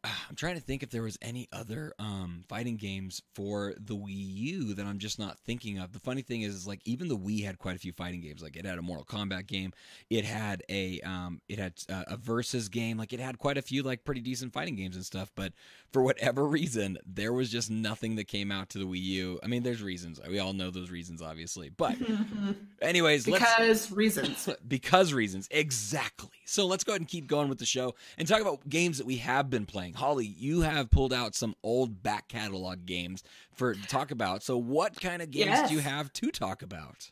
I'm 0.03 0.35
trying 0.35 0.55
to 0.55 0.61
think 0.61 0.81
if 0.81 0.91
there 0.91 1.01
was 1.01 1.17
any 1.21 1.49
other 1.51 1.93
um, 1.99 2.43
fighting 2.47 2.77
games 2.77 3.21
for 3.33 3.73
the 3.77 3.95
Wii 3.95 4.07
U 4.11 4.73
that 4.75 4.85
I'm 4.85 4.97
just 4.97 5.19
not 5.19 5.37
thinking 5.39 5.77
of. 5.77 5.91
The 5.91 5.99
funny 5.99 6.21
thing 6.21 6.43
is, 6.43 6.55
is 6.55 6.67
like 6.67 6.81
even 6.85 7.09
the 7.09 7.17
Wii 7.17 7.43
had 7.43 7.59
quite 7.59 7.75
a 7.75 7.79
few 7.79 7.91
fighting 7.91 8.21
games. 8.21 8.41
Like 8.41 8.55
it 8.55 8.65
had 8.65 8.77
a 8.77 8.81
Mortal 8.81 9.05
Kombat 9.05 9.47
game, 9.47 9.73
it 10.09 10.23
had 10.23 10.63
a 10.69 11.01
um, 11.01 11.41
it 11.49 11.59
had 11.59 11.73
uh, 11.89 12.03
a 12.07 12.15
versus 12.15 12.69
game. 12.69 12.97
Like 12.97 13.11
it 13.11 13.19
had 13.19 13.39
quite 13.39 13.57
a 13.57 13.61
few 13.61 13.83
like 13.83 14.05
pretty 14.05 14.21
decent 14.21 14.53
fighting 14.53 14.77
games 14.77 14.95
and 14.95 15.05
stuff. 15.05 15.31
But 15.35 15.51
for 15.91 16.01
whatever 16.01 16.45
reason, 16.47 16.97
there 17.05 17.33
was 17.33 17.51
just 17.51 17.69
nothing 17.69 18.15
that 18.15 18.27
came 18.27 18.51
out 18.51 18.69
to 18.69 18.77
the 18.77 18.85
Wii 18.85 19.01
U. 19.01 19.39
I 19.43 19.47
mean, 19.47 19.63
there's 19.63 19.83
reasons. 19.83 20.19
We 20.29 20.39
all 20.39 20.53
know 20.53 20.71
those 20.71 20.89
reasons, 20.89 21.21
obviously. 21.21 21.69
But 21.69 21.97
anyways, 22.81 23.27
let's 23.27 23.43
because 23.43 23.91
reasons. 23.91 24.49
because 24.67 25.13
reasons 25.13 25.47
exactly 25.51 26.29
so 26.45 26.65
let's 26.65 26.83
go 26.83 26.93
ahead 26.93 27.01
and 27.01 27.07
keep 27.07 27.27
going 27.27 27.49
with 27.49 27.59
the 27.59 27.65
show 27.65 27.95
and 28.17 28.27
talk 28.27 28.41
about 28.41 28.67
games 28.67 28.97
that 28.97 29.05
we 29.05 29.17
have 29.17 29.49
been 29.49 29.65
playing 29.65 29.88
holly 29.93 30.25
you 30.25 30.61
have 30.61 30.89
pulled 30.89 31.13
out 31.13 31.35
some 31.35 31.53
old 31.63 32.01
back 32.03 32.27
catalog 32.27 32.85
games 32.85 33.23
for 33.55 33.73
to 33.73 33.87
talk 33.87 34.11
about 34.11 34.43
so 34.43 34.57
what 34.57 34.99
kind 34.99 35.21
of 35.21 35.31
games 35.31 35.67
do 35.69 35.73
you 35.75 35.79
have 35.81 36.11
to 36.13 36.31
talk 36.31 36.61
about 36.61 37.11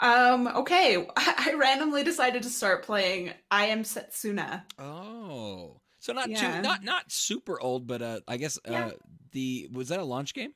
Um, 0.00 0.46
okay. 0.48 1.04
I 1.16 1.54
randomly 1.58 2.04
decided 2.04 2.42
to 2.44 2.48
start 2.50 2.84
playing 2.84 3.32
I 3.50 3.66
Am 3.66 3.82
Setsuna. 3.82 4.62
oh 4.78 5.80
so 5.98 6.12
not 6.12 6.28
Yeah. 6.28 6.56
too 6.56 6.62
not 6.62 6.84
not 6.84 7.10
super 7.10 7.60
old 7.60 7.86
but 7.86 8.00
uh 8.02 8.20
i 8.28 8.36
guess 8.36 8.58
uh 8.68 8.70
Yeah. 8.72 8.90
the 9.32 9.68
was 9.72 9.88
that 9.88 9.98
a 9.98 10.04
launch 10.04 10.32
game 10.34 10.52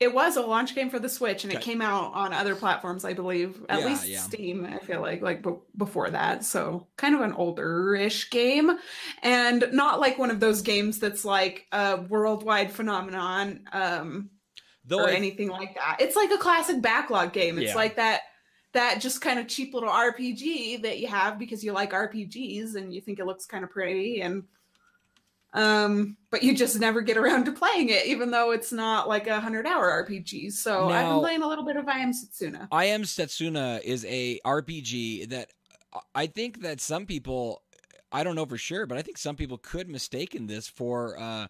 It 0.00 0.12
was 0.12 0.36
a 0.36 0.42
launch 0.42 0.74
game 0.74 0.90
for 0.90 0.98
the 0.98 1.08
Switch 1.08 1.44
and 1.44 1.52
it 1.52 1.60
came 1.60 1.80
out 1.80 2.12
on 2.14 2.32
other 2.32 2.56
platforms, 2.56 3.04
I 3.04 3.12
believe. 3.12 3.64
At 3.68 3.80
Yeah, 3.80 3.86
least 3.86 4.08
yeah. 4.08 4.18
Steam, 4.20 4.66
I 4.66 4.78
feel 4.78 5.00
like, 5.00 5.22
like 5.22 5.42
b- 5.42 5.54
before 5.76 6.10
that. 6.10 6.44
So 6.44 6.88
kind 6.96 7.14
of 7.14 7.20
an 7.20 7.32
older-ish 7.32 8.30
game. 8.30 8.72
And 9.22 9.64
not 9.72 10.00
like 10.00 10.18
one 10.18 10.30
of 10.30 10.40
those 10.40 10.62
games 10.62 10.98
that's 10.98 11.24
like 11.24 11.66
a 11.72 11.96
worldwide 12.08 12.72
phenomenon. 12.72 13.60
Um 13.72 14.30
though 14.84 15.04
or 15.04 15.08
I, 15.08 15.14
anything 15.14 15.48
like 15.48 15.76
that. 15.76 15.98
It's 16.00 16.16
like 16.16 16.30
a 16.32 16.38
classic 16.38 16.82
backlog 16.82 17.32
game. 17.32 17.58
It's 17.58 17.68
Yeah. 17.68 17.76
like 17.76 17.96
that 17.96 18.22
that 18.72 19.00
just 19.00 19.20
kind 19.20 19.38
of 19.38 19.46
cheap 19.46 19.72
little 19.72 19.88
RPG 19.88 20.82
that 20.82 20.98
you 20.98 21.06
have 21.06 21.38
because 21.38 21.62
you 21.62 21.72
like 21.72 21.92
RPGs 21.92 22.74
and 22.74 22.92
you 22.92 23.00
think 23.00 23.20
it 23.20 23.24
looks 23.26 23.46
kind 23.46 23.62
of 23.62 23.70
pretty 23.70 24.20
and 24.20 24.42
um 25.54 26.16
but 26.30 26.42
you 26.42 26.54
just 26.54 26.80
never 26.80 27.00
get 27.00 27.16
around 27.16 27.44
to 27.44 27.52
playing 27.52 27.88
it 27.88 28.06
even 28.06 28.30
though 28.30 28.50
it's 28.50 28.72
not 28.72 29.08
like 29.08 29.26
a 29.26 29.30
100 29.30 29.66
hour 29.66 30.04
RPG. 30.04 30.52
So 30.52 30.88
I've 30.88 31.06
been 31.08 31.20
playing 31.20 31.42
a 31.42 31.48
little 31.48 31.64
bit 31.64 31.76
of 31.76 31.88
I 31.88 31.98
Am 31.98 32.12
Setsuna. 32.12 32.68
I 32.72 32.86
am 32.86 33.02
Setsuna 33.02 33.80
is 33.82 34.04
a 34.04 34.40
RPG 34.44 35.30
that 35.30 35.50
I 36.14 36.26
think 36.26 36.62
that 36.62 36.80
some 36.80 37.06
people 37.06 37.62
I 38.10 38.22
don't 38.24 38.36
know 38.36 38.46
for 38.46 38.58
sure, 38.58 38.86
but 38.86 38.98
I 38.98 39.02
think 39.02 39.18
some 39.18 39.36
people 39.36 39.58
could 39.58 39.88
mistaken 39.88 40.46
this 40.46 40.68
for 40.68 41.18
uh 41.18 41.46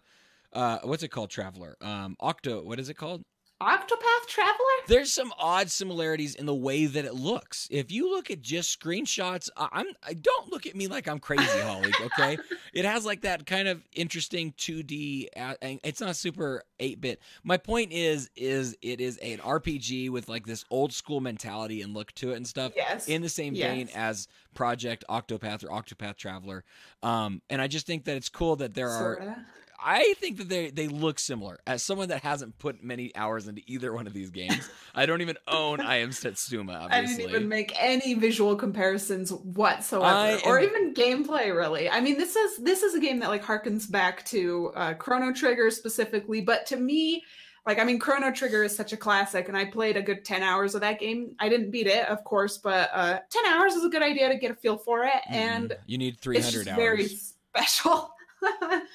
uh 0.53 0.79
what's 0.83 1.03
it 1.03 1.09
called 1.09 1.31
Traveler? 1.31 1.75
Um 1.81 2.15
Octo 2.19 2.63
what 2.63 2.79
is 2.79 2.89
it 2.89 2.95
called? 2.95 3.23
Octopath 3.61 4.27
Traveler? 4.27 4.55
There's 4.87 5.13
some 5.13 5.33
odd 5.39 5.69
similarities 5.71 6.35
in 6.35 6.45
the 6.45 6.53
way 6.53 6.87
that 6.87 7.05
it 7.05 7.13
looks. 7.15 7.69
If 7.71 7.89
you 7.89 8.11
look 8.11 8.29
at 8.29 8.41
just 8.41 8.77
screenshots, 8.77 9.49
I'm 9.55 9.87
I 10.05 10.13
don't 10.13 10.51
look 10.51 10.65
at 10.67 10.75
me 10.75 10.87
like 10.87 11.07
I'm 11.07 11.19
crazy, 11.19 11.59
Holly, 11.61 11.93
okay? 12.01 12.37
it 12.73 12.83
has 12.83 13.05
like 13.05 13.21
that 13.21 13.45
kind 13.45 13.69
of 13.69 13.81
interesting 13.93 14.51
2D 14.57 15.27
uh, 15.37 15.53
it's 15.61 16.01
not 16.01 16.17
super 16.17 16.63
8-bit. 16.81 17.21
My 17.45 17.55
point 17.55 17.93
is 17.93 18.29
is 18.35 18.75
it 18.81 18.99
is 18.99 19.17
an 19.19 19.37
RPG 19.37 20.09
with 20.09 20.27
like 20.27 20.45
this 20.45 20.65
old 20.69 20.91
school 20.91 21.21
mentality 21.21 21.81
and 21.81 21.93
look 21.93 22.11
to 22.15 22.33
it 22.33 22.35
and 22.35 22.45
stuff 22.45 22.73
Yes. 22.75 23.07
in 23.07 23.21
the 23.21 23.29
same 23.29 23.53
vein 23.55 23.87
Yes. 23.87 23.95
as 23.95 24.27
Project 24.53 25.05
Octopath 25.09 25.63
or 25.63 25.69
Octopath 25.69 26.17
Traveler. 26.17 26.65
Um, 27.01 27.41
and 27.49 27.61
I 27.61 27.67
just 27.67 27.87
think 27.87 28.03
that 28.05 28.17
it's 28.17 28.29
cool 28.29 28.57
that 28.57 28.73
there 28.73 28.89
are. 28.89 29.45
I 29.87 30.15
think 30.17 30.37
that 30.37 30.49
they 30.49 30.71
they 30.71 30.87
look 30.87 31.19
similar. 31.19 31.59
As 31.67 31.83
someone 31.83 32.09
that 32.09 32.23
hasn't 32.23 32.57
put 32.57 32.83
many 32.83 33.15
hours 33.15 33.47
into 33.47 33.61
either 33.67 33.93
one 33.93 34.07
of 34.07 34.13
these 34.13 34.31
games, 34.31 34.67
I 34.95 35.05
don't 35.05 35.21
even 35.21 35.37
own 35.47 35.79
I 35.79 35.97
Am 35.97 36.09
Setsuna. 36.09 36.81
Obviously, 36.81 36.95
I 37.03 37.05
didn't 37.07 37.21
even 37.21 37.47
make 37.47 37.71
any 37.79 38.15
visual 38.15 38.55
comparisons 38.55 39.31
whatsoever, 39.31 40.07
I 40.17 40.41
or 40.43 40.57
am- 40.59 40.65
even 40.65 40.93
gameplay. 40.95 41.55
Really, 41.55 41.87
I 41.87 42.01
mean, 42.01 42.17
this 42.17 42.35
is 42.35 42.57
this 42.57 42.81
is 42.81 42.95
a 42.95 42.99
game 42.99 43.19
that 43.19 43.29
like 43.29 43.43
harkens 43.43 43.89
back 43.89 44.25
to 44.25 44.71
uh, 44.75 44.93
Chrono 44.95 45.31
Trigger 45.31 45.69
specifically. 45.69 46.41
But 46.41 46.65
to 46.67 46.77
me, 46.77 47.23
like, 47.67 47.77
I 47.77 47.83
mean, 47.83 47.99
Chrono 47.99 48.31
Trigger 48.31 48.63
is 48.63 48.75
such 48.75 48.91
a 48.91 48.97
classic, 48.97 49.49
and 49.49 49.55
I 49.55 49.65
played 49.65 49.97
a 49.97 50.01
good 50.01 50.25
ten 50.25 50.41
hours 50.41 50.73
of 50.73 50.81
that 50.81 50.99
game. 50.99 51.35
I 51.39 51.47
didn't 51.47 51.69
beat 51.69 51.85
it, 51.85 52.07
of 52.07 52.23
course, 52.23 52.57
but 52.57 52.89
uh, 52.91 53.19
ten 53.29 53.45
hours 53.45 53.75
is 53.75 53.85
a 53.85 53.89
good 53.89 54.01
idea 54.01 54.29
to 54.29 54.35
get 54.35 54.49
a 54.49 54.55
feel 54.55 54.77
for 54.77 55.03
it, 55.03 55.21
and 55.29 55.69
Mm, 55.69 55.77
you 55.85 55.99
need 55.99 56.19
300 56.19 56.67
hours. 56.69 56.75
very 56.75 57.07
special. 57.07 58.09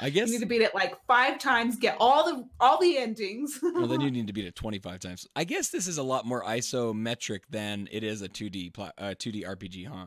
I 0.00 0.10
guess 0.10 0.28
you 0.28 0.34
need 0.34 0.40
to 0.40 0.46
beat 0.46 0.62
it 0.62 0.74
like 0.74 0.94
five 1.06 1.38
times, 1.38 1.76
get 1.76 1.96
all 2.00 2.24
the 2.24 2.48
all 2.60 2.78
the 2.80 2.96
endings. 2.98 3.58
well, 3.62 3.86
then 3.86 4.00
you 4.00 4.10
need 4.16 4.26
to 4.26 4.32
beat 4.32 4.46
it 4.46 4.54
25 4.54 5.00
times. 5.00 5.26
I 5.36 5.44
guess 5.44 5.68
this 5.70 5.86
is 5.86 5.98
a 5.98 6.02
lot 6.02 6.26
more 6.26 6.42
isometric 6.44 7.40
than 7.50 7.88
it 7.90 8.04
is 8.04 8.22
a 8.22 8.28
2D 8.28 8.72
pla- 8.74 8.92
uh, 8.98 9.14
2D 9.18 9.44
RPG, 9.44 9.86
huh? 9.86 10.06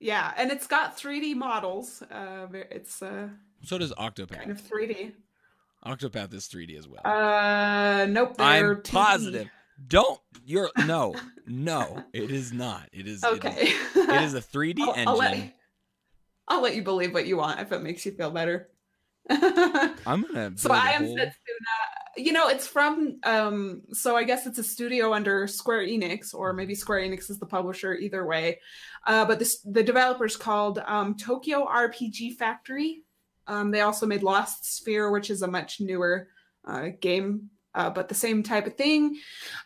yeah, 0.00 0.32
and 0.36 0.50
it's 0.50 0.66
got 0.66 0.96
3D 0.98 1.34
models. 1.34 2.02
Uh, 2.02 2.46
it's 2.70 3.00
uh, 3.02 3.28
So 3.62 3.78
does 3.78 3.92
Octopath. 3.92 4.38
kind 4.38 4.50
of 4.50 4.60
3D. 4.60 5.12
Octopath 5.86 6.32
is 6.34 6.46
3D 6.48 6.78
as 6.78 6.88
well. 6.88 7.02
Uh, 7.04 8.06
nope. 8.06 8.36
They're 8.36 8.46
I'm 8.46 8.76
2D. 8.76 8.90
positive. 8.90 9.48
Don't 9.88 10.20
you're 10.46 10.70
no 10.86 11.14
no. 11.48 12.04
It 12.12 12.30
is 12.30 12.52
not. 12.52 12.88
It 12.92 13.06
is. 13.08 13.24
Okay. 13.24 13.50
It 13.50 13.96
is, 13.96 14.08
it 14.08 14.22
is 14.22 14.34
a 14.34 14.40
3D 14.40 14.80
I'll, 14.80 14.92
engine. 14.94 15.08
I'll 15.08 15.22
I'll 16.48 16.62
let 16.62 16.74
you 16.74 16.82
believe 16.82 17.14
what 17.14 17.26
you 17.26 17.36
want 17.36 17.60
if 17.60 17.72
it 17.72 17.82
makes 17.82 18.04
you 18.04 18.12
feel 18.12 18.30
better. 18.30 18.68
I'm 19.30 20.22
gonna. 20.22 20.52
so 20.56 20.70
I 20.70 20.90
am 20.90 21.04
Setsuna. 21.04 21.32
You 22.16 22.32
know, 22.32 22.48
it's 22.48 22.66
from 22.66 23.18
um 23.24 23.82
so 23.92 24.16
I 24.16 24.24
guess 24.24 24.46
it's 24.46 24.58
a 24.58 24.62
studio 24.64 25.14
under 25.14 25.46
Square 25.46 25.86
Enix, 25.86 26.34
or 26.34 26.52
maybe 26.52 26.74
Square 26.74 27.00
Enix 27.00 27.30
is 27.30 27.38
the 27.38 27.46
publisher, 27.46 27.94
either 27.94 28.26
way. 28.26 28.60
Uh 29.06 29.24
but 29.24 29.38
this 29.38 29.60
the 29.60 29.82
developer's 29.82 30.36
called 30.36 30.78
um 30.86 31.16
Tokyo 31.16 31.66
RPG 31.66 32.36
Factory. 32.36 33.02
Um 33.46 33.70
they 33.70 33.80
also 33.80 34.06
made 34.06 34.22
Lost 34.22 34.64
Sphear, 34.64 35.10
which 35.10 35.30
is 35.30 35.42
a 35.42 35.48
much 35.48 35.80
newer 35.80 36.28
uh 36.66 36.88
game. 37.00 37.50
Uh, 37.74 37.90
but 37.90 38.08
the 38.08 38.14
same 38.14 38.42
type 38.42 38.66
of 38.66 38.76
thing, 38.76 39.16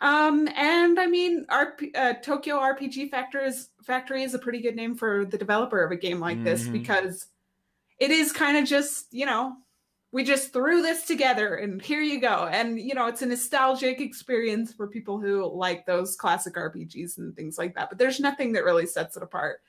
um, 0.00 0.48
and 0.56 0.98
I 0.98 1.06
mean, 1.06 1.44
RP, 1.50 1.94
uh, 1.94 2.14
Tokyo 2.22 2.56
RPG 2.56 3.10
Factory 3.10 3.46
is, 3.46 3.68
Factory 3.82 4.22
is 4.22 4.32
a 4.34 4.38
pretty 4.38 4.60
good 4.62 4.76
name 4.76 4.94
for 4.94 5.24
the 5.26 5.36
developer 5.36 5.82
of 5.84 5.92
a 5.92 5.96
game 5.96 6.18
like 6.20 6.42
this 6.42 6.64
Mhm. 6.66 6.72
because 6.72 7.26
it 7.98 8.10
is 8.10 8.32
kind 8.32 8.56
of 8.56 8.64
just 8.64 9.12
you 9.12 9.26
know 9.26 9.56
we 10.10 10.24
just 10.24 10.54
threw 10.54 10.80
this 10.80 11.04
together 11.04 11.56
and 11.56 11.82
here 11.82 12.00
you 12.00 12.18
go. 12.18 12.48
And 12.50 12.80
you 12.80 12.94
know 12.94 13.08
it's 13.08 13.20
a 13.22 13.26
nostalgic 13.26 14.00
experience 14.00 14.72
for 14.72 14.86
people 14.86 15.20
who 15.20 15.44
like 15.46 15.84
those 15.84 16.16
classic 16.16 16.54
rpgs 16.54 17.18
and 17.18 17.36
things 17.36 17.58
like 17.58 17.74
that 17.74 17.90
but 17.90 17.98
there's 17.98 18.20
nothing 18.20 18.52
that 18.52 18.64
really 18.64 18.86
sets 18.86 19.16
it 19.18 19.22
apart 19.22 19.60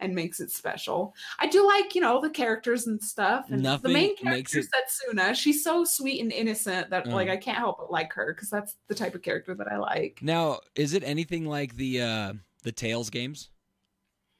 and 0.00 0.14
makes 0.14 0.40
it 0.40 0.50
special 0.50 1.14
i 1.38 1.46
do 1.46 1.66
like 1.66 1.94
you 1.94 2.00
know 2.00 2.20
the 2.20 2.30
characters 2.30 2.86
and 2.86 3.02
stuff 3.02 3.46
and 3.50 3.62
Nothing 3.62 3.82
the 3.92 3.98
main 3.98 4.16
character 4.16 4.60
setsuna 4.60 5.34
she's 5.34 5.64
so 5.64 5.84
sweet 5.84 6.20
and 6.20 6.32
innocent 6.32 6.90
that 6.90 7.06
like 7.08 7.28
Uh. 7.28 7.32
i 7.32 7.36
can't 7.36 7.58
help 7.58 7.78
but 7.78 7.90
like 7.90 8.12
her 8.12 8.34
because 8.34 8.50
that's 8.50 8.74
the 8.88 8.94
type 8.94 9.14
of 9.14 9.22
character 9.22 9.54
that 9.54 9.68
i 9.70 9.76
like 9.78 10.18
Now, 10.22 10.60
is 10.74 10.92
it 10.92 11.02
anything 11.02 11.46
like 11.46 11.76
the 11.76 12.02
uh 12.02 12.32
the 12.62 12.72
Tales 12.72 13.10
games, 13.10 13.50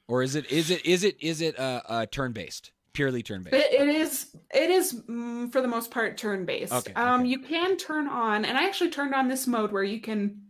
or 0.08 0.22
is 0.22 0.34
it 0.34 0.50
is 0.50 0.70
it 0.70 0.84
is 0.84 1.04
it 1.04 1.16
is 1.22 1.40
it 1.40 1.58
uh, 1.58 1.80
uh 1.88 2.06
turn 2.06 2.32
based, 2.32 2.72
purely 2.92 3.22
turn 3.22 3.42
based? 3.44 3.54
It, 3.54 3.72
it 3.72 3.88
is. 3.88 4.34
It 4.52 4.68
is 4.70 5.02
mm, 5.08 5.52
for 5.52 5.60
the 5.62 5.68
most 5.68 5.90
part 5.92 6.16
turn 6.18 6.44
based. 6.44 6.72
Okay, 6.72 6.92
Um, 6.94 7.20
okay. 7.20 7.30
you 7.30 7.38
can 7.38 7.76
turn 7.76 8.08
on, 8.08 8.44
and 8.44 8.58
I 8.58 8.64
actually 8.64 8.90
turned 8.90 9.14
on 9.14 9.28
this 9.28 9.46
mode 9.46 9.70
where 9.70 9.84
you 9.84 10.00
can, 10.00 10.42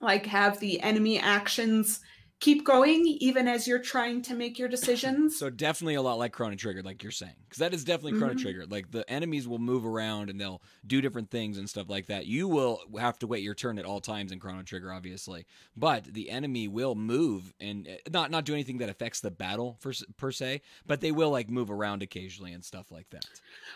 like, 0.00 0.24
have 0.26 0.58
the 0.58 0.80
enemy 0.80 1.18
actions 1.18 2.00
keep 2.40 2.64
going 2.64 3.04
even 3.04 3.48
as 3.48 3.66
you're 3.66 3.80
trying 3.80 4.22
to 4.22 4.34
make 4.34 4.58
your 4.58 4.68
decisions. 4.68 5.36
So 5.38 5.50
definitely 5.50 5.94
a 5.94 6.02
lot 6.02 6.18
like 6.18 6.32
Chrono 6.32 6.54
Trigger, 6.54 6.82
like 6.82 7.02
you're 7.02 7.10
saying, 7.10 7.34
because 7.44 7.58
that 7.58 7.74
is 7.74 7.82
definitely 7.84 8.18
Chrono 8.18 8.34
Mhm. 8.34 8.40
Trigger. 8.40 8.66
Like 8.66 8.92
the 8.92 9.08
enemies 9.10 9.48
will 9.48 9.58
move 9.58 9.84
around 9.84 10.30
and 10.30 10.40
they'll 10.40 10.62
do 10.86 11.00
different 11.00 11.30
things 11.30 11.58
and 11.58 11.68
stuff 11.68 11.88
like 11.88 12.06
that. 12.06 12.26
You 12.26 12.46
will 12.46 12.80
have 12.98 13.18
to 13.20 13.26
wait 13.26 13.42
your 13.42 13.54
turn 13.56 13.78
at 13.78 13.84
all 13.84 14.00
times 14.00 14.30
in 14.30 14.38
Chrono 14.38 14.62
Trigger, 14.62 14.92
obviously, 14.92 15.46
but 15.76 16.04
the 16.04 16.30
enemy 16.30 16.68
will 16.68 16.94
move 16.94 17.52
and 17.58 17.88
uh, 17.88 18.10
not 18.10 18.30
not 18.30 18.44
do 18.44 18.52
anything 18.54 18.78
that 18.78 18.88
affects 18.88 19.20
the 19.20 19.30
battle 19.32 19.76
for, 19.80 19.92
per 20.16 20.30
se, 20.30 20.62
but 20.86 21.00
they 21.00 21.10
will 21.10 21.30
like 21.30 21.50
move 21.50 21.70
around 21.72 22.02
occasionally 22.04 22.52
and 22.52 22.64
stuff 22.64 22.92
like 22.92 23.10
that. 23.10 23.24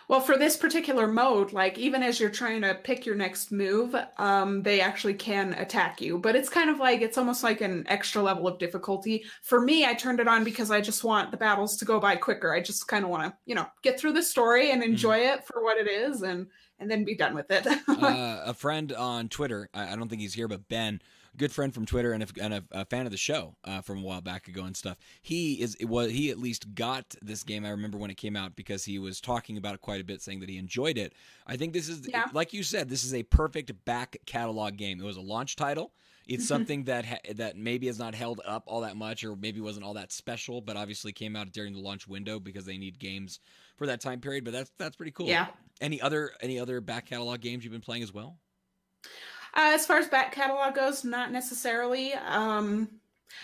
Well, 0.07 0.21
for 0.21 0.37
this 0.37 0.55
particular 0.55 1.07
mode, 1.07 1.51
like 1.51 1.77
even 1.77 2.01
as 2.01 2.19
you're 2.19 2.29
trying 2.29 2.61
to 2.61 2.75
pick 2.75 3.05
your 3.05 3.15
next 3.15 3.51
move, 3.51 3.95
um, 4.17 4.63
they 4.63 4.79
actually 4.81 5.15
can 5.15 5.53
attack 5.53 6.01
you. 6.01 6.17
But 6.17 6.35
it's 6.35 6.49
kind 6.49 6.69
of 6.69 6.79
like 6.79 7.01
it's 7.01 7.17
almost 7.17 7.43
like 7.43 7.61
an 7.61 7.85
extra 7.87 8.21
level 8.21 8.47
of 8.47 8.52
difficulty. 8.59 9.25
For 9.41 9.59
me, 9.59 9.85
I 9.85 9.93
turned 9.93 10.19
it 10.19 10.27
on 10.27 10.43
because 10.43 10.71
I 10.71 10.81
just 10.81 11.03
want 11.03 11.31
the 11.31 11.37
battles 11.37 11.77
to 11.77 11.85
go 11.85 11.99
by 11.99 12.15
quicker. 12.15 12.53
I 12.53 12.61
just 12.61 12.87
kind 12.87 13.03
of 13.03 13.09
want 13.09 13.23
to, 13.23 13.37
you 13.45 13.55
know, 13.55 13.67
get 13.81 13.99
through 13.99 14.13
the 14.13 14.23
story 14.23 14.71
and 14.71 14.83
enjoy 14.83 15.17
it 15.17 15.45
for 15.45 15.63
what 15.63 15.77
it 15.77 15.87
is, 15.89 16.21
and 16.21 16.47
and 16.79 16.89
then 16.89 17.03
be 17.05 17.15
done 17.15 17.33
with 17.35 17.49
it. 17.49 17.65
uh, 17.87 18.41
a 18.45 18.53
friend 18.53 18.91
on 18.93 19.29
Twitter, 19.29 19.69
I, 19.73 19.93
I 19.93 19.95
don't 19.95 20.09
think 20.09 20.21
he's 20.21 20.33
here, 20.33 20.47
but 20.47 20.67
Ben, 20.67 21.01
good 21.37 21.51
friend 21.51 21.73
from 21.73 21.85
Twitter 21.85 22.11
and 22.11 22.23
a, 22.23 22.27
and 22.41 22.53
a, 22.53 22.63
a 22.71 22.85
fan 22.85 23.05
of 23.05 23.11
the 23.11 23.17
show 23.17 23.55
uh, 23.63 23.81
from 23.81 23.99
a 23.99 24.01
while 24.01 24.21
back 24.21 24.47
ago 24.47 24.63
and 24.63 24.75
stuff. 24.75 24.97
He 25.21 25.61
is 25.61 25.75
it 25.75 25.85
was 25.85 26.11
he 26.11 26.29
at 26.29 26.37
least 26.37 26.75
got 26.75 27.15
this 27.21 27.43
game. 27.43 27.65
I 27.65 27.69
remember 27.69 27.97
when 27.97 28.11
it 28.11 28.17
came 28.17 28.35
out 28.35 28.55
because 28.55 28.85
he 28.85 28.99
was 28.99 29.21
talking 29.21 29.57
about 29.57 29.75
it 29.75 29.81
quite 29.81 30.01
a 30.01 30.03
bit, 30.03 30.21
saying 30.21 30.39
that 30.41 30.49
he 30.49 30.57
enjoyed 30.57 30.97
it. 30.97 31.13
I 31.47 31.57
think 31.57 31.73
this 31.73 31.89
is 31.89 32.07
Yeah. 32.07 32.25
like 32.33 32.53
you 32.53 32.63
said, 32.63 32.89
this 32.89 33.03
is 33.03 33.13
a 33.13 33.23
perfect 33.23 33.71
back 33.85 34.17
catalog 34.25 34.75
game. 34.77 34.99
It 34.99 35.05
was 35.05 35.17
a 35.17 35.21
launch 35.21 35.55
title. 35.55 35.93
It's 36.27 36.47
something 36.47 36.85
that 36.85 37.05
ha- 37.05 37.33
that 37.35 37.57
maybe 37.57 37.87
has 37.87 37.99
not 37.99 38.15
held 38.15 38.41
up 38.45 38.63
all 38.67 38.81
that 38.81 38.95
much, 38.95 39.23
or 39.23 39.35
maybe 39.35 39.59
wasn't 39.59 39.85
all 39.85 39.95
that 39.95 40.11
special, 40.11 40.61
but 40.61 40.77
obviously 40.77 41.11
came 41.11 41.35
out 41.35 41.51
during 41.51 41.73
the 41.73 41.79
launch 41.79 42.07
window 42.07 42.39
because 42.39 42.65
they 42.65 42.77
need 42.77 42.97
games 42.99 43.39
for 43.77 43.87
that 43.87 44.01
time 44.01 44.21
period. 44.21 44.43
But 44.45 44.53
that's 44.53 44.71
that's 44.77 44.95
pretty 44.95 45.11
cool. 45.11 45.27
yeah. 45.27 45.47
Any 45.81 46.01
other 46.01 46.31
any 46.41 46.59
other 46.59 46.79
back 46.81 47.07
catalog 47.07 47.41
games 47.41 47.63
you've 47.63 47.73
been 47.73 47.81
playing 47.81 48.03
as 48.03 48.13
well? 48.13 48.37
Uh, 49.55 49.71
as 49.73 49.85
far 49.85 49.97
as 49.97 50.07
back 50.07 50.31
catalog 50.31 50.73
goes, 50.75 51.03
not 51.03 51.31
necessarily. 51.31 52.13
Um, 52.13 52.89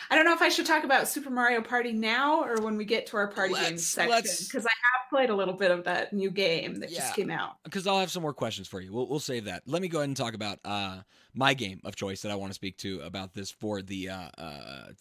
I 0.10 0.16
don't 0.16 0.26
know 0.26 0.34
if 0.34 0.42
I 0.42 0.50
should 0.50 0.66
talk 0.66 0.84
about 0.84 1.08
Super 1.08 1.30
Mario 1.30 1.62
Party 1.62 1.92
now 1.94 2.44
or 2.44 2.62
when 2.62 2.78
we 2.78 2.86
get 2.86 3.06
to 3.08 3.18
our 3.18 3.28
party 3.28 3.54
games 3.54 3.96
Let's- 3.98 4.28
section 4.28 4.46
because 4.48 4.66
I 4.66 4.70
have 4.70 5.10
played 5.10 5.30
a 5.30 5.36
little 5.36 5.54
bit 5.54 5.72
of 5.72 5.84
that 5.86 6.14
new 6.14 6.32
game 6.32 6.80
that 6.80 6.90
Yeah. 6.92 7.00
just 7.00 7.16
came 7.16 7.30
out. 7.30 7.58
because 7.64 7.86
I'll 7.88 8.00
have 8.00 8.12
some 8.12 8.22
more 8.24 8.34
questions 8.34 8.68
for 8.68 8.82
you. 8.82 8.92
We'll, 8.94 9.08
we'll 9.08 9.20
save 9.20 9.46
that. 9.46 9.64
Let 9.66 9.82
me 9.82 9.88
go 9.88 10.00
ahead 10.00 10.10
and 10.10 10.18
talk 10.18 10.34
about 10.34 10.60
uh, 10.66 11.00
my 11.34 11.54
game 11.54 11.80
of 11.84 11.96
choice 11.96 12.22
that 12.24 12.32
I 12.32 12.36
want 12.36 12.50
to 12.52 12.54
speak 12.56 12.78
to 12.80 13.02
about 13.02 13.34
this 13.34 13.52
for 13.52 13.82
the 13.82 14.10
uh, 14.10 14.30
uh, 14.38 14.42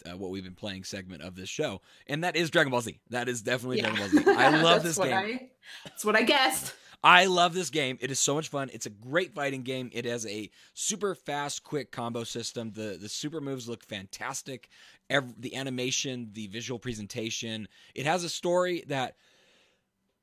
uh, 0.07 0.16
what 0.16 0.30
we've 0.30 0.45
been 0.45 0.54
playing 0.54 0.85
segment 0.85 1.23
of 1.23 1.35
this 1.35 1.49
show, 1.49 1.80
and 2.07 2.25
that 2.25 2.37
is 2.37 2.50
Dragon 2.50 2.71
Ball 2.71 2.80
Z. 2.83 2.99
That 3.11 3.28
is 3.28 3.42
definitely 3.42 3.78
Yeah. 3.78 3.90
Dragon 3.95 4.23
Ball 4.25 4.35
Z. 4.35 4.40
I 4.40 4.49
love 4.62 4.83
this 4.83 4.99
game. 4.99 5.12
I, 5.12 5.49
that's 5.85 6.04
what 6.04 6.16
I 6.16 6.23
guessed. 6.23 6.75
I 7.02 7.26
love 7.26 7.55
this 7.55 7.71
game. 7.71 7.97
It 8.00 8.11
is 8.11 8.19
so 8.19 8.35
much 8.35 8.49
fun. 8.49 8.71
It's 8.73 8.87
a 8.87 8.90
great 8.90 9.33
fighting 9.33 9.62
game. 9.62 9.90
It 9.93 10.05
has 10.05 10.26
a 10.26 10.50
super 10.75 11.14
fast, 11.14 11.62
quick 11.62 11.93
combo 11.93 12.25
system. 12.25 12.73
The 12.73 12.99
the 13.00 13.09
super 13.09 13.40
moves 13.40 13.69
look 13.69 13.85
fantastic. 13.85 14.69
Ev 15.09 15.40
the 15.40 15.55
animation, 15.55 16.31
the 16.33 16.49
visual 16.49 16.78
presentation. 16.78 17.69
It 17.95 18.05
has 18.07 18.25
a 18.25 18.28
story 18.28 18.85
that 18.88 19.17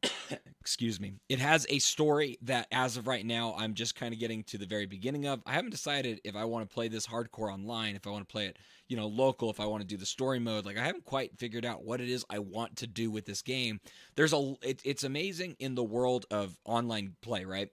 excuse 0.59 0.99
me. 0.99 1.13
It 1.29 1.39
has 1.39 1.65
a 1.69 1.79
story 1.79 2.37
that 2.43 2.67
as 2.71 2.97
of 2.97 3.07
right 3.07 3.25
now 3.25 3.55
I'm 3.57 3.73
just 3.73 3.95
kind 3.95 4.13
of 4.13 4.19
getting 4.19 4.43
to 4.45 4.57
the 4.57 4.65
very 4.65 4.85
beginning 4.85 5.27
of. 5.27 5.41
I 5.45 5.53
haven't 5.53 5.71
decided 5.71 6.21
if 6.23 6.35
I 6.35 6.45
want 6.45 6.67
to 6.67 6.73
play 6.73 6.87
this 6.87 7.07
hardcore 7.07 7.53
online, 7.53 7.95
if 7.95 8.07
I 8.07 8.09
want 8.09 8.27
to 8.27 8.31
play 8.31 8.47
it, 8.47 8.57
you 8.87 8.97
know, 8.97 9.07
local, 9.07 9.49
if 9.49 9.59
I 9.59 9.65
want 9.65 9.81
to 9.81 9.87
do 9.87 9.97
the 9.97 10.05
story 10.05 10.39
mode. 10.39 10.65
Like 10.65 10.77
I 10.77 10.85
haven't 10.85 11.05
quite 11.05 11.37
figured 11.37 11.65
out 11.65 11.83
what 11.83 12.01
it 12.01 12.09
is 12.09 12.25
I 12.29 12.39
want 12.39 12.75
to 12.77 12.87
do 12.87 13.09
with 13.11 13.25
this 13.25 13.41
game 13.41 13.79
there's 14.15 14.33
a 14.33 14.55
it, 14.61 14.81
it's 14.83 15.03
amazing 15.03 15.55
in 15.59 15.75
the 15.75 15.83
world 15.83 16.25
of 16.31 16.57
online 16.65 17.15
play 17.21 17.45
right 17.45 17.69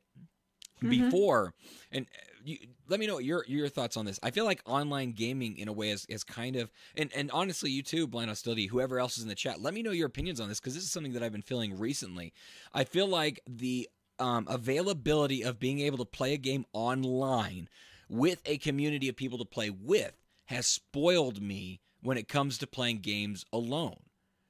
Mhm. 0.82 0.90
before. 0.90 1.54
And 1.90 2.06
uh, 2.06 2.32
you, 2.44 2.58
let 2.88 3.00
me 3.00 3.06
know 3.06 3.18
your 3.18 3.44
your 3.46 3.68
thoughts 3.68 3.96
on 3.96 4.04
this. 4.04 4.18
I 4.22 4.30
feel 4.30 4.44
like 4.44 4.62
online 4.66 5.12
gaming 5.12 5.56
in 5.56 5.68
a 5.68 5.72
way 5.72 5.90
is, 5.90 6.04
is 6.06 6.24
kind 6.24 6.56
of 6.56 6.70
and 6.96 7.10
and 7.14 7.30
honestly 7.30 7.70
you 7.70 7.82
too 7.82 8.06
blind 8.06 8.28
hostility 8.28 8.66
whoever 8.66 8.98
else 8.98 9.16
is 9.16 9.22
in 9.22 9.28
the 9.28 9.34
chat 9.34 9.60
let 9.60 9.74
me 9.74 9.82
know 9.82 9.92
your 9.92 10.06
opinions 10.06 10.40
on 10.40 10.48
this 10.48 10.60
because 10.60 10.74
this 10.74 10.82
is 10.82 10.90
something 10.90 11.12
that 11.12 11.22
i've 11.22 11.32
been 11.32 11.42
feeling 11.42 11.78
recently. 11.78 12.32
I 12.72 12.84
feel 12.84 13.06
like 13.06 13.40
the 13.46 13.88
um, 14.18 14.46
availability 14.48 15.42
of 15.42 15.58
being 15.58 15.80
able 15.80 15.98
to 15.98 16.04
play 16.04 16.34
a 16.34 16.38
game 16.38 16.64
online 16.72 17.68
with 18.08 18.40
a 18.44 18.58
community 18.58 19.08
of 19.08 19.16
people 19.16 19.38
to 19.38 19.44
play 19.44 19.70
with 19.70 20.12
has 20.46 20.66
spoiled 20.66 21.40
me 21.40 21.80
when 22.02 22.18
it 22.18 22.28
comes 22.28 22.58
to 22.58 22.66
playing 22.66 22.98
games 22.98 23.44
alone 23.52 23.96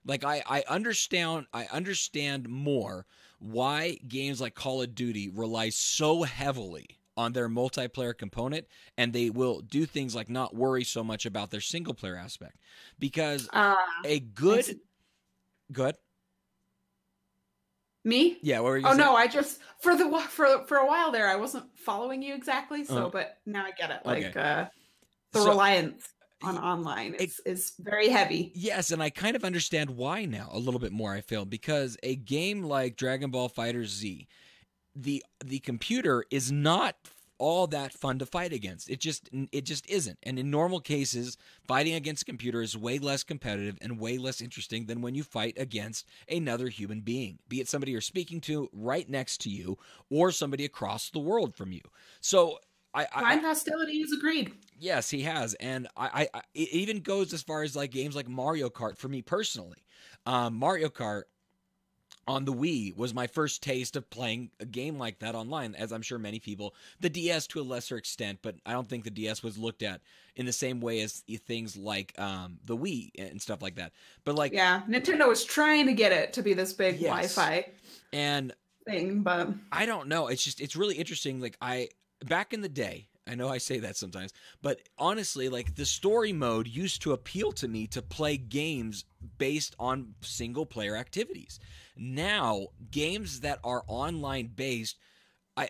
like 0.05 0.25
I, 0.25 0.43
I 0.49 0.65
understand 0.69 1.47
I 1.53 1.67
understand 1.67 2.49
more 2.49 3.07
why 3.39 3.99
games 4.09 4.41
like 4.41 4.55
Call 4.55 4.83
of 4.83 4.95
Duty 4.95 5.29
rely 5.29 5.69
so 5.71 6.23
heavily 6.23 6.99
on 7.17 7.33
their 7.33 7.49
multiplayer 7.49 8.17
component 8.17 8.67
and 8.97 9.13
they 9.13 9.29
will 9.31 9.61
do 9.61 9.85
things 9.85 10.15
like 10.15 10.31
not 10.31 10.55
worry 10.55 10.83
so 10.85 11.05
much 11.05 11.27
about 11.27 11.51
their 11.51 11.61
single 11.61 11.93
player 11.95 12.17
aspect 12.17 12.57
because 12.99 13.49
Uh, 13.53 13.75
a 14.05 14.21
good 14.21 14.81
good 15.73 15.97
me? 18.05 18.39
yeah 18.43 18.59
what 18.61 18.71
were 18.71 18.79
you 18.79 18.85
Oh 18.87 18.91
saying? 18.91 18.99
no, 19.01 19.15
I 19.15 19.27
just 19.29 19.61
for 19.81 19.97
the 19.97 20.11
for 20.31 20.65
for 20.67 20.79
a 20.79 20.87
while 20.87 21.13
there 21.13 21.29
I 21.29 21.37
wasn't 21.37 21.67
following 21.79 22.23
you 22.23 22.35
exactly. 22.35 22.85
So, 22.85 22.97
Uh-huh. 22.97 23.11
but 23.13 23.39
now 23.47 23.65
I 23.65 23.71
get 23.73 23.91
it. 23.91 24.01
Like 24.05 24.25
Okay. 24.27 24.41
uh, 24.41 24.67
the 25.33 25.41
So- 25.41 25.49
reliance 25.51 26.09
on 26.43 26.59
online 26.59 27.15
is 27.15 27.41
is 27.45 27.73
very 27.79 28.09
heavy. 28.09 28.53
Yes, 28.55 28.91
and 28.91 29.03
I 29.03 29.11
kind 29.11 29.37
of 29.37 29.45
understand 29.45 29.91
why 29.91 30.25
now 30.25 30.49
a 30.53 30.59
little 30.59 30.81
bit 30.81 30.93
more. 30.93 31.13
I 31.15 31.21
feel 31.21 31.45
because 31.45 31.97
a 32.03 32.17
game 32.17 32.63
like 32.63 32.97
Dragon 32.97 33.31
Ball 33.31 33.49
FighterZ, 33.49 34.27
the 34.95 35.25
the 35.45 35.59
computer 35.61 36.25
is 36.31 36.53
not 36.53 36.97
all 37.43 37.67
that 37.67 37.93
fun 37.93 38.21
to 38.21 38.25
fight 38.25 38.53
against. 38.53 38.89
It 38.89 39.01
just 39.01 39.29
it 39.51 39.65
just 39.65 39.89
isn't. 39.91 40.17
And 40.23 40.39
in 40.39 40.49
normal 40.49 40.79
cases, 40.79 41.37
fighting 41.67 41.95
against 41.95 42.23
a 42.23 42.27
computer 42.27 42.63
is 42.63 42.77
way 42.77 43.01
less 43.01 43.25
competitive 43.25 43.77
and 43.81 43.99
way 43.99 44.17
less 44.17 44.41
interesting 44.41 44.87
than 44.87 45.03
when 45.03 45.17
you 45.17 45.25
fight 45.25 45.55
against 45.57 46.07
another 46.31 46.69
human 46.69 47.01
being, 47.01 47.41
be 47.49 47.61
it 47.61 47.69
somebody 47.69 47.91
you're 47.91 48.01
speaking 48.01 48.41
to 48.43 48.69
right 48.73 49.11
next 49.11 49.41
to 49.41 49.51
you 49.51 49.77
or 50.09 50.31
somebody 50.31 50.65
across 50.65 51.11
the 51.11 51.19
world 51.19 51.57
from 51.57 51.73
you. 51.73 51.83
So 52.21 52.61
I, 52.95 53.07
I, 53.15 53.21
Blind 53.21 53.41
hostility 53.43 53.99
is 53.99 54.13
agreed. 54.13 54.53
Yes, 54.79 55.09
he 55.11 55.23
has, 55.23 55.55
and 55.55 55.89
I, 55.97 56.29
I, 56.35 56.39
I 56.39 56.43
it 56.55 56.73
even 56.73 57.01
goes 57.01 57.33
as 57.33 57.43
far 57.43 57.63
as 57.63 57.75
like 57.77 57.91
games 57.91 58.17
like 58.17 58.29
Mario 58.29 58.69
Kart 58.69 58.99
for 58.99 59.09
me 59.09 59.23
personally. 59.23 59.79
Um, 60.27 60.55
Mario 60.55 60.89
Kart, 60.89 61.23
on 62.29 62.45
the 62.45 62.53
Wii 62.53 62.97
was 62.97 63.15
my 63.15 63.27
first 63.27 63.63
taste 63.63 63.97
of 63.97 64.09
playing 64.11 64.51
a 64.61 64.65
game 64.65 64.99
like 64.99 65.19
that 65.21 65.35
online, 65.35 65.75
as 65.75 65.93
I'm 65.93 66.03
sure 66.03 66.19
many 66.19 66.39
people. 66.39 66.75
The 67.01 67.11
DS 67.11 67.47
to 67.49 67.61
a 67.61 67.63
lesser 67.63 67.97
extent, 67.97 68.39
but 68.43 68.57
I 68.65 68.73
don't 68.73 68.89
think 68.89 69.05
the 69.05 69.11
DS 69.11 69.43
was 69.43 69.59
looked 69.59 69.83
at 69.83 70.01
in 70.37 70.47
the 70.47 70.53
same 70.53 70.81
way 70.81 71.01
as 71.01 71.25
things 71.47 71.77
like 71.77 72.19
um, 72.19 72.59
the 72.65 72.77
Wii 72.77 73.11
and 73.19 73.41
stuff 73.43 73.61
like 73.63 73.75
that. 73.77 73.93
But 74.25 74.37
like, 74.37 74.53
yeah, 74.53 74.83
Nintendo 74.89 75.29
was 75.29 75.45
trying 75.45 75.87
to 75.87 75.93
get 75.93 76.13
it 76.13 76.33
to 76.35 76.43
be 76.43 76.55
this 76.55 76.73
big 76.73 77.01
Yes. 77.01 77.35
Wi-Fi 77.35 77.67
and 78.13 78.55
thing, 78.87 79.23
but 79.23 79.49
I 79.73 79.87
don't 79.87 80.09
know. 80.09 80.29
It's 80.29 80.45
just 80.45 80.61
it's 80.61 80.77
really 80.77 80.97
interesting. 80.97 81.41
Like 81.41 81.57
I 81.61 81.89
back 82.27 82.53
in 82.53 82.61
the 82.61 82.69
day, 82.69 83.09
I 83.27 83.35
know 83.35 83.49
I 83.49 83.59
say 83.59 83.79
that 83.79 83.97
sometimes, 83.97 84.33
but 84.63 84.81
honestly, 84.99 85.49
like 85.49 85.77
the 85.77 85.87
story 85.87 86.33
mode 86.33 86.67
used 86.67 87.03
to 87.03 87.13
appeal 87.13 87.53
to 87.53 87.69
me 87.69 87.87
to 87.89 88.03
play 88.03 88.37
games 88.37 89.05
based 89.39 89.77
on 89.79 90.15
single 90.21 90.67
player 90.67 90.97
activities. 90.97 91.61
Now, 91.97 92.69
games 92.91 93.41
that 93.41 93.61
are 93.63 93.85
online 93.87 94.49
based 94.49 94.97
I 95.57 95.69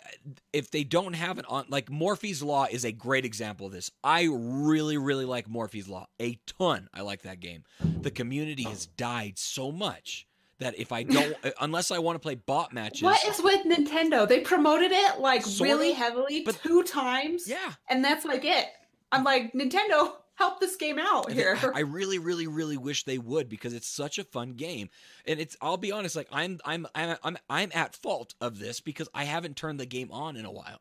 if 0.52 0.70
they 0.70 0.84
don't 0.84 1.14
have 1.14 1.38
an 1.38 1.44
on 1.48 1.66
like 1.68 1.86
Morphies 1.90 2.42
Law 2.42 2.66
is 2.70 2.84
a 2.84 2.92
great 2.92 3.24
example 3.24 3.66
of 3.66 3.72
this. 3.72 3.90
I 4.04 4.28
really 4.30 4.96
really 4.96 5.24
like 5.24 5.48
Morphies 5.48 5.88
Law 5.88 6.06
a 6.20 6.38
ton. 6.46 6.88
I 6.94 7.00
like 7.02 7.22
that 7.22 7.40
game. 7.40 7.64
The 7.80 8.10
community 8.10 8.62
has 8.64 8.86
died 8.86 9.38
so 9.38 9.72
much 9.72 10.26
that 10.62 10.78
if 10.78 10.92
I 10.92 11.02
don't 11.02 11.36
uh, 11.44 11.50
unless 11.60 11.90
I 11.90 11.98
want 11.98 12.16
to 12.16 12.20
play 12.20 12.34
bot 12.34 12.72
matches 12.72 13.02
what 13.02 13.24
is 13.24 13.40
with 13.42 13.64
Nintendo? 13.66 14.28
They 14.28 14.40
promoted 14.40 14.92
it 14.92 15.20
like 15.20 15.42
Sort 15.42 15.68
really 15.68 15.92
heavily 15.92 16.42
but- 16.44 16.60
two 16.62 16.82
times, 16.82 17.48
yeah 17.48 17.74
and 17.88 18.04
that's 18.04 18.24
like 18.24 18.44
it. 18.44 18.66
I'm 19.10 19.24
like 19.24 19.52
Nintendo, 19.52 20.12
help 20.34 20.60
this 20.60 20.76
game 20.76 20.98
out 20.98 21.30
here. 21.30 21.58
I 21.74 21.80
really, 21.80 22.18
really, 22.18 22.46
really 22.46 22.76
wish 22.76 23.04
they 23.04 23.18
would 23.18 23.48
because 23.48 23.74
it's 23.74 23.88
such 23.88 24.18
a 24.18 24.24
fun 24.24 24.54
game. 24.54 24.88
And 25.26 25.38
it's 25.40 25.56
I'll 25.60 25.76
be 25.76 25.92
honest, 25.92 26.16
like 26.16 26.28
I'm 26.32 26.58
I'm 26.64 26.86
I'm 26.94 27.16
I'm 27.22 27.38
I'm 27.48 27.70
at 27.74 27.94
fault 27.94 28.34
of 28.40 28.58
this 28.58 28.80
because 28.80 29.08
I 29.14 29.24
haven't 29.24 29.56
turned 29.56 29.80
the 29.80 29.86
game 29.86 30.10
on 30.10 30.36
in 30.36 30.44
a 30.44 30.50
while. 30.50 30.80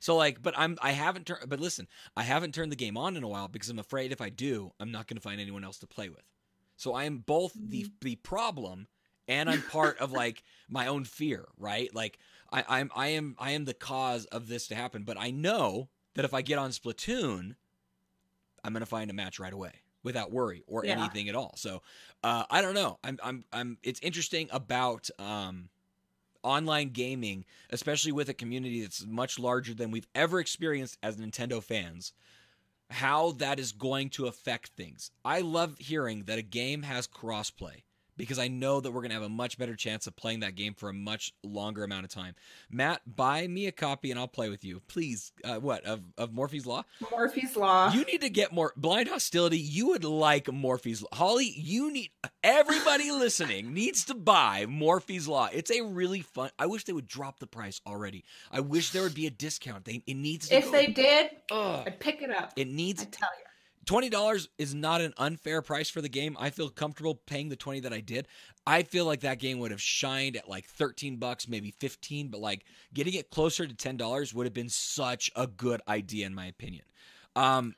So 0.00 0.16
like, 0.16 0.42
but 0.42 0.54
I'm 0.56 0.76
I 0.82 0.92
haven't 0.92 1.26
turned 1.26 1.48
but 1.48 1.60
listen, 1.60 1.88
I 2.16 2.22
haven't 2.22 2.54
turned 2.54 2.72
the 2.72 2.76
game 2.76 2.96
on 2.96 3.16
in 3.16 3.24
a 3.24 3.28
while 3.28 3.48
because 3.48 3.70
I'm 3.70 3.78
afraid 3.78 4.12
if 4.12 4.20
I 4.20 4.28
do, 4.28 4.72
I'm 4.78 4.92
not 4.92 5.06
gonna 5.06 5.20
find 5.20 5.40
anyone 5.40 5.64
else 5.64 5.78
to 5.78 5.86
play 5.86 6.08
with. 6.08 6.24
So 6.76 6.94
I 6.94 7.04
am 7.04 7.18
both 7.18 7.52
the 7.54 7.84
mm-hmm. 7.84 7.92
the 8.02 8.16
problem 8.16 8.86
and 9.28 9.48
I'm 9.48 9.62
part 9.62 9.98
of 9.98 10.10
like 10.12 10.42
my 10.68 10.86
own 10.86 11.04
fear, 11.04 11.46
right? 11.58 11.94
Like 11.94 12.18
I, 12.50 12.64
I'm 12.68 12.90
I 12.96 13.08
am 13.08 13.36
I 13.38 13.52
am 13.52 13.66
the 13.66 13.74
cause 13.74 14.24
of 14.26 14.48
this 14.48 14.66
to 14.68 14.74
happen, 14.74 15.02
but 15.04 15.16
I 15.18 15.30
know 15.30 15.88
that 16.14 16.24
if 16.24 16.34
I 16.34 16.42
get 16.42 16.58
on 16.58 16.70
Splatoon, 16.70 17.54
I'm 18.64 18.72
gonna 18.72 18.86
find 18.86 19.10
a 19.10 19.14
match 19.14 19.38
right 19.38 19.52
away 19.52 19.72
without 20.02 20.32
worry 20.32 20.64
or 20.66 20.84
Yeah. 20.84 20.94
anything 20.94 21.28
at 21.28 21.34
all. 21.34 21.54
So 21.56 21.82
uh, 22.24 22.44
I 22.50 22.62
don't 22.62 22.74
know. 22.74 22.98
I'm 23.04 23.18
I'm 23.22 23.44
I'm. 23.52 23.78
It's 23.82 24.00
interesting 24.00 24.48
about 24.50 25.10
um, 25.18 25.68
online 26.42 26.90
gaming, 26.90 27.44
especially 27.70 28.12
with 28.12 28.28
a 28.28 28.34
community 28.34 28.80
that's 28.80 29.04
much 29.06 29.38
larger 29.38 29.74
than 29.74 29.90
we've 29.90 30.08
ever 30.14 30.40
experienced 30.40 30.98
as 31.02 31.16
Nintendo 31.16 31.62
fans. 31.62 32.12
How 32.90 33.32
that 33.32 33.60
is 33.60 33.72
going 33.72 34.08
to 34.10 34.26
affect 34.28 34.70
things. 34.70 35.10
I 35.22 35.42
love 35.42 35.76
hearing 35.78 36.24
that 36.24 36.38
a 36.38 36.42
game 36.42 36.84
has 36.84 37.06
crossplay 37.06 37.82
because 38.18 38.38
I 38.38 38.48
know 38.48 38.80
that 38.80 38.90
we're 38.90 39.00
going 39.00 39.10
to 39.10 39.14
have 39.14 39.22
a 39.22 39.28
much 39.30 39.56
better 39.56 39.74
chance 39.74 40.06
of 40.06 40.14
playing 40.14 40.40
that 40.40 40.54
game 40.54 40.74
for 40.74 40.90
a 40.90 40.92
much 40.92 41.32
longer 41.42 41.84
amount 41.84 42.04
of 42.04 42.10
time. 42.10 42.34
Matt, 42.70 43.00
buy 43.06 43.46
me 43.46 43.66
a 43.66 43.72
copy 43.72 44.10
and 44.10 44.20
I'll 44.20 44.28
play 44.28 44.50
with 44.50 44.64
you. 44.64 44.82
Please. 44.88 45.32
Uh, 45.42 45.56
what? 45.56 45.84
Of, 45.86 46.02
of 46.18 46.32
Morphies 46.32 46.66
Law? 46.66 46.84
Morphies 47.02 47.56
Law. 47.56 47.90
You 47.92 48.04
need 48.04 48.20
to 48.20 48.28
get 48.28 48.52
more 48.52 48.72
blind 48.76 49.08
hostility. 49.08 49.58
You 49.58 49.88
would 49.88 50.04
like 50.04 50.44
Morphies 50.46 51.00
Law. 51.02 51.08
Holly, 51.16 51.50
you 51.56 51.90
need 51.90 52.10
everybody 52.44 53.10
listening 53.12 53.72
needs 53.72 54.04
to 54.06 54.14
buy 54.14 54.66
Morphies 54.68 55.26
Law. 55.28 55.48
It's 55.52 55.70
a 55.70 55.80
really 55.82 56.20
fun. 56.20 56.50
I 56.58 56.66
wish 56.66 56.84
they 56.84 56.92
would 56.92 57.06
drop 57.08 57.38
the 57.38 57.46
price 57.46 57.80
already. 57.86 58.24
I 58.50 58.60
wish 58.60 58.90
there 58.90 59.02
would 59.02 59.14
be 59.14 59.26
a 59.26 59.30
discount. 59.30 59.84
They 59.84 60.02
it 60.06 60.14
needs 60.14 60.48
to 60.48 60.56
if 60.56 60.64
go- 60.66 60.72
they 60.72 60.86
did, 60.88 61.30
Ugh. 61.52 61.84
I'd 61.86 62.00
pick 62.00 62.20
it 62.22 62.30
up. 62.30 62.52
it 62.56 62.68
needs 62.68 63.02
I 63.02 63.06
tell 63.06 63.28
you. 63.38 63.44
Twenty 63.88 64.10
dollars 64.10 64.50
is 64.58 64.74
not 64.74 65.00
an 65.00 65.14
unfair 65.16 65.62
price 65.62 65.88
for 65.88 66.02
the 66.02 66.10
game. 66.10 66.36
I 66.38 66.50
feel 66.50 66.68
comfortable 66.68 67.14
paying 67.14 67.48
the 67.48 67.56
twenty 67.56 67.80
that 67.80 67.92
I 67.94 68.00
did. 68.00 68.28
I 68.66 68.82
feel 68.82 69.06
like 69.06 69.20
that 69.20 69.38
game 69.38 69.58
would 69.60 69.70
have 69.70 69.80
shined 69.80 70.36
at 70.36 70.46
like 70.46 70.66
thirteen 70.66 71.16
bucks, 71.16 71.48
maybe 71.48 71.70
fifteen, 71.70 72.28
but 72.28 72.38
like 72.38 72.66
getting 72.92 73.14
it 73.14 73.30
closer 73.30 73.66
to 73.66 73.72
ten 73.72 73.96
dollars 73.96 74.34
would 74.34 74.44
have 74.44 74.52
been 74.52 74.68
such 74.68 75.30
a 75.34 75.46
good 75.46 75.80
idea 75.88 76.26
in 76.26 76.34
my 76.34 76.44
opinion. 76.44 76.84
Um, 77.34 77.76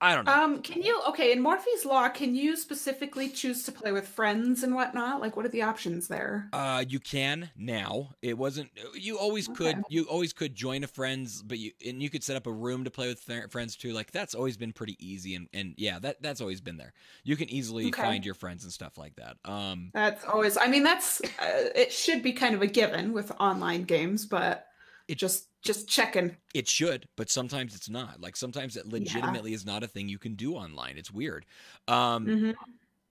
I 0.00 0.14
don't 0.14 0.26
know. 0.26 0.32
Um, 0.32 0.62
can 0.62 0.82
you 0.82 1.00
okay 1.08 1.32
in 1.32 1.42
Morphies 1.42 1.84
Law? 1.84 2.08
Can 2.08 2.36
you 2.36 2.56
specifically 2.56 3.28
choose 3.28 3.64
to 3.64 3.72
play 3.72 3.90
with 3.90 4.06
friends 4.06 4.62
and 4.62 4.74
whatnot? 4.74 5.20
Like, 5.20 5.36
what 5.36 5.44
are 5.44 5.48
the 5.48 5.62
options 5.62 6.06
there? 6.06 6.48
Uh, 6.52 6.84
you 6.88 7.00
can 7.00 7.50
now. 7.56 8.10
It 8.22 8.38
wasn't. 8.38 8.70
You 8.94 9.18
always 9.18 9.48
could. 9.48 9.82
You 9.88 10.04
always 10.04 10.32
could 10.32 10.54
join 10.54 10.84
a 10.84 10.86
friends, 10.86 11.42
but 11.42 11.58
you 11.58 11.72
and 11.84 12.00
you 12.00 12.10
could 12.10 12.22
set 12.22 12.36
up 12.36 12.46
a 12.46 12.52
room 12.52 12.84
to 12.84 12.90
play 12.90 13.08
with 13.08 13.18
fr- 13.18 13.48
friends 13.50 13.74
too. 13.74 13.92
Like 13.92 14.12
that's 14.12 14.36
always 14.36 14.56
been 14.56 14.72
pretty 14.72 14.96
easy, 15.00 15.34
and 15.34 15.48
and 15.52 15.74
yeah, 15.76 15.98
that 15.98 16.22
that's 16.22 16.40
always 16.40 16.60
been 16.60 16.76
there. 16.76 16.92
You 17.24 17.36
can 17.36 17.50
easily 17.50 17.88
Okay. 17.88 18.02
find 18.02 18.24
your 18.24 18.34
friends 18.34 18.62
and 18.62 18.72
stuff 18.72 18.98
like 18.98 19.16
that. 19.16 19.36
Um, 19.44 19.90
That's 19.94 20.24
always. 20.24 20.56
I 20.56 20.68
mean, 20.68 20.84
that's 20.84 21.20
uh, 21.20 21.70
it 21.74 21.92
should 21.92 22.22
be 22.22 22.32
kind 22.32 22.54
of 22.54 22.62
a 22.62 22.68
given 22.68 23.12
with 23.12 23.32
online 23.40 23.82
games, 23.82 24.26
but 24.26 24.66
it 25.08 25.16
just 25.18 25.47
just 25.62 25.88
checking. 25.88 26.36
it 26.54 26.68
should, 26.68 27.08
but 27.16 27.28
sometimes 27.30 27.74
it's 27.74 27.88
not. 27.88 28.20
Like 28.20 28.36
sometimes 28.36 28.76
it 28.76 28.86
legitimately 28.86 29.52
is 29.52 29.66
not 29.66 29.82
a 29.82 29.88
thing 29.88 30.08
you 30.08 30.18
can 30.18 30.34
do 30.34 30.54
online. 30.54 30.96
It's 30.98 31.10
weird. 31.10 31.46
Um, 31.86 32.26
Mhm. 32.26 32.54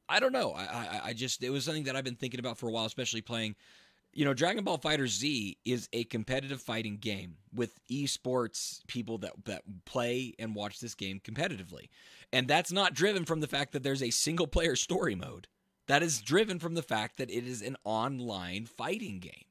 I 0.10 0.19
don't 0.21 0.31
know. 0.31 0.51
I, 0.53 0.63
I 0.63 1.01
I 1.05 1.13
just 1.13 1.43
it 1.43 1.49
was 1.49 1.65
something 1.65 1.83
that 1.83 1.95
I've 1.95 2.03
been 2.05 2.15
thinking 2.15 2.39
about 2.39 2.57
for 2.57 2.69
a 2.69 2.71
while, 2.71 2.86
especially 2.86 3.21
playing. 3.21 3.55
You 4.13 4.23
know, 4.25 4.33
Dragon 4.33 4.63
Ball 4.63 4.79
FighterZ 4.79 5.57
is 5.65 5.89
a 5.93 6.05
competitive 6.05 6.62
fighting 6.62 6.97
game 6.97 7.36
with 7.53 7.77
esports 7.91 8.79
people 8.88 9.17
that 9.19 9.33
that 9.45 9.63
play 9.86 10.33
and 10.39 10.55
watch 10.55 10.79
this 10.79 10.95
game 10.95 11.19
competitively, 11.19 11.89
and 12.31 12.47
that's 12.47 12.71
not 12.71 12.93
driven 12.93 13.25
from 13.25 13.41
the 13.41 13.47
fact 13.47 13.73
that 13.73 13.83
there's 13.83 14.01
a 14.01 14.10
single 14.10 14.47
player 14.47 14.75
story 14.77 15.13
mode. 15.13 15.47
That 15.88 16.01
is 16.03 16.21
driven 16.21 16.57
from 16.60 16.73
the 16.75 16.81
fact 16.83 17.17
that 17.17 17.29
it 17.29 17.45
is 17.45 17.62
an 17.62 17.75
online 17.83 18.65
fighting 18.65 19.19
game, 19.19 19.45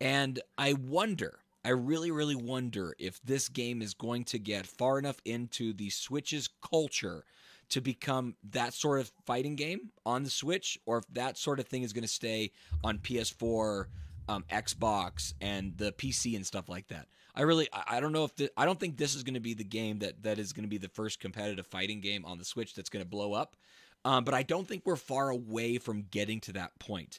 and 0.00 0.40
I 0.56 0.74
wonder. 0.74 1.40
I 1.66 1.70
really, 1.70 2.12
really 2.12 2.36
wonder 2.36 2.94
if 2.96 3.20
this 3.24 3.48
game 3.48 3.82
is 3.82 3.92
going 3.92 4.22
to 4.26 4.38
get 4.38 4.68
far 4.68 5.00
enough 5.00 5.20
into 5.24 5.72
the 5.72 5.90
Switch's 5.90 6.48
culture 6.62 7.24
to 7.70 7.80
become 7.80 8.36
that 8.52 8.72
sort 8.72 9.00
of 9.00 9.10
fighting 9.26 9.56
game 9.56 9.90
on 10.04 10.22
the 10.22 10.30
Switch, 10.30 10.78
or 10.86 10.98
if 10.98 11.04
that 11.14 11.36
sort 11.36 11.58
of 11.58 11.66
thing 11.66 11.82
is 11.82 11.92
going 11.92 12.04
to 12.04 12.08
stay 12.08 12.52
on 12.84 12.98
PS4, 12.98 13.86
um, 14.28 14.44
Xbox, 14.48 15.34
and 15.40 15.76
the 15.76 15.90
PC 15.90 16.36
and 16.36 16.46
stuff 16.46 16.68
like 16.68 16.86
that. 16.86 17.08
I 17.34 17.42
really, 17.42 17.68
I 17.72 17.98
don't 17.98 18.12
know 18.12 18.22
if 18.22 18.36
the, 18.36 18.48
I 18.56 18.64
don't 18.64 18.78
think 18.78 18.96
this 18.96 19.16
is 19.16 19.24
going 19.24 19.34
to 19.34 19.40
be 19.40 19.54
the 19.54 19.64
game 19.64 19.98
that 19.98 20.22
that 20.22 20.38
is 20.38 20.52
going 20.52 20.62
to 20.62 20.70
be 20.70 20.78
the 20.78 20.88
first 20.90 21.18
competitive 21.18 21.66
fighting 21.66 22.00
game 22.00 22.24
on 22.24 22.38
the 22.38 22.44
Switch 22.44 22.76
that's 22.76 22.90
going 22.90 23.04
to 23.04 23.10
blow 23.10 23.32
up. 23.32 23.56
Um, 24.04 24.22
but 24.22 24.34
I 24.34 24.44
don't 24.44 24.68
think 24.68 24.82
we're 24.84 24.94
far 24.94 25.30
away 25.30 25.78
from 25.78 26.06
getting 26.12 26.38
to 26.42 26.52
that 26.52 26.78
point. 26.78 27.18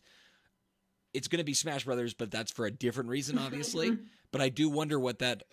It's 1.13 1.27
going 1.27 1.39
to 1.39 1.43
be 1.43 1.53
Smash 1.53 1.83
Brothers, 1.83 2.13
but 2.13 2.31
that's 2.31 2.53
for 2.53 2.65
a 2.65 2.71
different 2.71 3.09
reason, 3.09 3.37
obviously. 3.37 3.97
but 4.31 4.41
I 4.41 4.49
do 4.49 4.69
wonder 4.69 4.99
what 4.99 5.19
that 5.19 5.43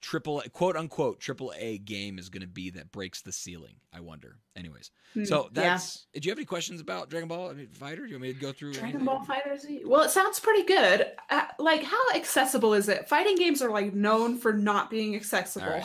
triple 0.00 0.42
quote 0.54 0.76
unquote 0.76 1.20
triple 1.20 1.52
A 1.58 1.76
game 1.76 2.18
is 2.18 2.30
going 2.30 2.40
to 2.40 2.46
be 2.48 2.70
that 2.70 2.90
breaks 2.90 3.20
the 3.20 3.32
ceiling. 3.32 3.74
I 3.92 4.00
wonder. 4.00 4.38
Anyways, 4.56 4.90
Hmm, 5.12 5.24
so 5.24 5.44
yeah. 5.52 5.62
that's. 5.62 6.06
Do 6.14 6.20
you 6.22 6.30
have 6.30 6.38
any 6.38 6.46
questions 6.46 6.80
about 6.80 7.10
Dragon 7.10 7.28
Ball 7.28 7.50
I 7.50 7.52
mean, 7.54 7.66
Fighter? 7.72 8.02
Do 8.02 8.08
you 8.08 8.14
want 8.14 8.22
me 8.22 8.32
to 8.32 8.38
go 8.40 8.52
through? 8.52 8.72
Dragon 8.74 8.88
anything? 9.00 9.04
Ball 9.06 9.24
FighterZ. 9.26 9.84
Well, 9.84 10.02
it 10.02 10.10
sounds 10.10 10.40
pretty 10.40 10.62
good. 10.64 11.06
Uh, 11.28 11.42
like, 11.58 11.82
how 11.82 12.00
accessible 12.14 12.72
is 12.74 12.88
it? 12.88 13.08
Fighting 13.08 13.36
games 13.36 13.60
are 13.60 13.70
like 13.70 13.92
known 13.92 14.38
for 14.38 14.52
not 14.52 14.88
being 14.90 15.14
accessible. 15.16 15.66
All 15.66 15.72
right. 15.72 15.84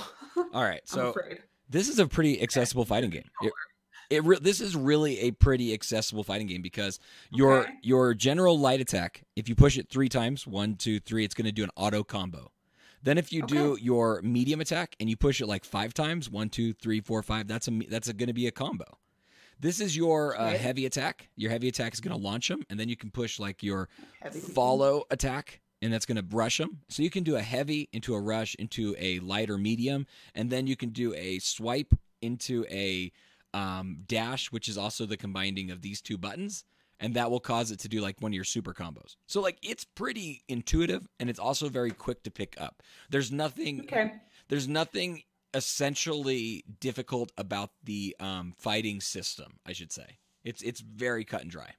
All 0.54 0.64
right, 0.64 0.82
I'm 0.94 0.98
so 0.98 1.10
afraid. 1.10 1.40
this 1.70 1.90
is 1.90 2.00
a 2.00 2.08
pretty 2.08 2.42
accessible 2.42 2.86
fighting 2.86 3.10
game. 3.10 3.26
It, 3.42 3.52
it 4.10 4.24
re- 4.24 4.40
this 4.40 4.62
is 4.62 4.76
really 4.76 5.20
a 5.20 5.32
pretty 5.32 5.74
accessible 5.74 6.24
fighting 6.24 6.48
game 6.48 6.62
because 6.62 7.00
your 7.32 7.62
Okay. 7.62 7.74
your 7.82 8.14
general 8.14 8.58
light 8.60 8.82
attack, 8.82 9.24
if 9.36 9.48
you 9.50 9.56
push 9.56 9.78
it 9.78 9.90
three 9.90 10.10
times, 10.10 10.46
one, 10.48 10.76
two, 10.76 11.00
three, 11.00 11.24
it's 11.26 11.34
going 11.34 11.46
to 11.46 11.52
do 11.52 11.64
an 11.64 11.70
auto 11.76 12.04
combo. 12.04 12.52
Then 13.04 13.18
if 13.18 13.32
you 13.32 13.44
do 13.44 13.78
your 13.80 14.22
medium 14.24 14.62
attack 14.62 14.96
and 15.00 15.10
you 15.10 15.16
push 15.16 15.40
it 15.40 15.46
like 15.48 15.64
five 15.64 15.94
times, 15.94 16.30
one, 16.30 16.50
two, 16.50 16.74
three, 16.74 17.02
four, 17.02 17.22
five, 17.22 17.48
that's 17.48 17.68
a 17.68 17.72
that's 17.90 18.12
going 18.12 18.28
to 18.28 18.34
be 18.34 18.48
a 18.48 18.52
combo. 18.52 18.86
This 19.60 19.80
is 19.80 19.96
your 19.96 20.36
uh, 20.40 20.50
Okay. 20.50 20.58
heavy 20.58 20.86
attack. 20.86 21.30
Your 21.36 21.52
heavy 21.52 21.68
attack 21.68 21.94
is 21.94 22.02
going 22.02 22.16
to 22.18 22.22
launch 22.22 22.48
them, 22.50 22.64
and 22.70 22.80
then 22.80 22.90
you 22.90 22.98
can 22.98 23.12
push 23.12 23.40
like 23.40 23.64
your 23.64 23.88
Heavy. 24.22 24.40
follow 24.40 25.04
attack 25.12 25.62
and 25.82 25.94
that's 25.94 26.06
going 26.06 26.16
to 26.16 26.24
brush 26.24 26.58
them 26.58 26.80
so 26.90 27.04
you 27.04 27.10
can 27.10 27.24
do 27.24 27.36
a 27.36 27.42
heavy 27.42 27.90
into 27.94 28.16
a 28.16 28.20
rush 28.20 28.56
into 28.56 28.96
a 28.98 29.20
lighter 29.20 29.58
medium 29.58 30.08
and 30.34 30.50
then 30.50 30.66
you 30.66 30.76
can 30.76 30.90
do 30.90 31.14
a 31.14 31.38
swipe 31.40 31.94
into 32.22 32.66
a 32.72 33.12
um, 33.56 33.88
dash 34.08 34.52
which 34.52 34.68
is 34.68 34.78
also 34.78 35.06
the 35.06 35.18
combining 35.18 35.72
of 35.72 35.82
these 35.82 36.02
two 36.02 36.18
buttons 36.18 36.64
and 37.00 37.14
that 37.14 37.30
will 37.30 37.40
cause 37.40 37.72
it 37.72 37.80
to 37.80 37.90
do 37.90 38.00
like 38.02 38.22
one 38.22 38.32
of 38.32 38.36
your 38.36 38.44
super 38.56 38.74
combos. 38.74 39.16
So 39.28 39.42
like 39.42 39.58
it's 39.62 39.84
pretty 39.84 40.44
intuitive 40.48 41.08
and 41.20 41.30
it's 41.30 41.40
also 41.40 41.70
very 41.70 41.92
quick 41.92 42.24
to 42.24 42.32
pick 42.32 42.56
up. 42.60 42.84
There's 43.10 43.32
nothing 43.32 43.82
Okay. 43.82 44.14
there's 44.50 44.68
nothing 44.68 45.24
essentially 45.54 46.64
difficult 46.80 47.32
about 47.38 47.72
the 47.84 48.16
um, 48.20 48.54
fighting 48.58 49.00
system 49.02 49.60
i 49.66 49.72
should 49.74 49.92
say. 49.92 50.20
It's 50.44 50.62
it's 50.62 50.82
very 50.82 51.26
cut 51.26 51.42
and 51.42 51.52
dry. 51.52 51.72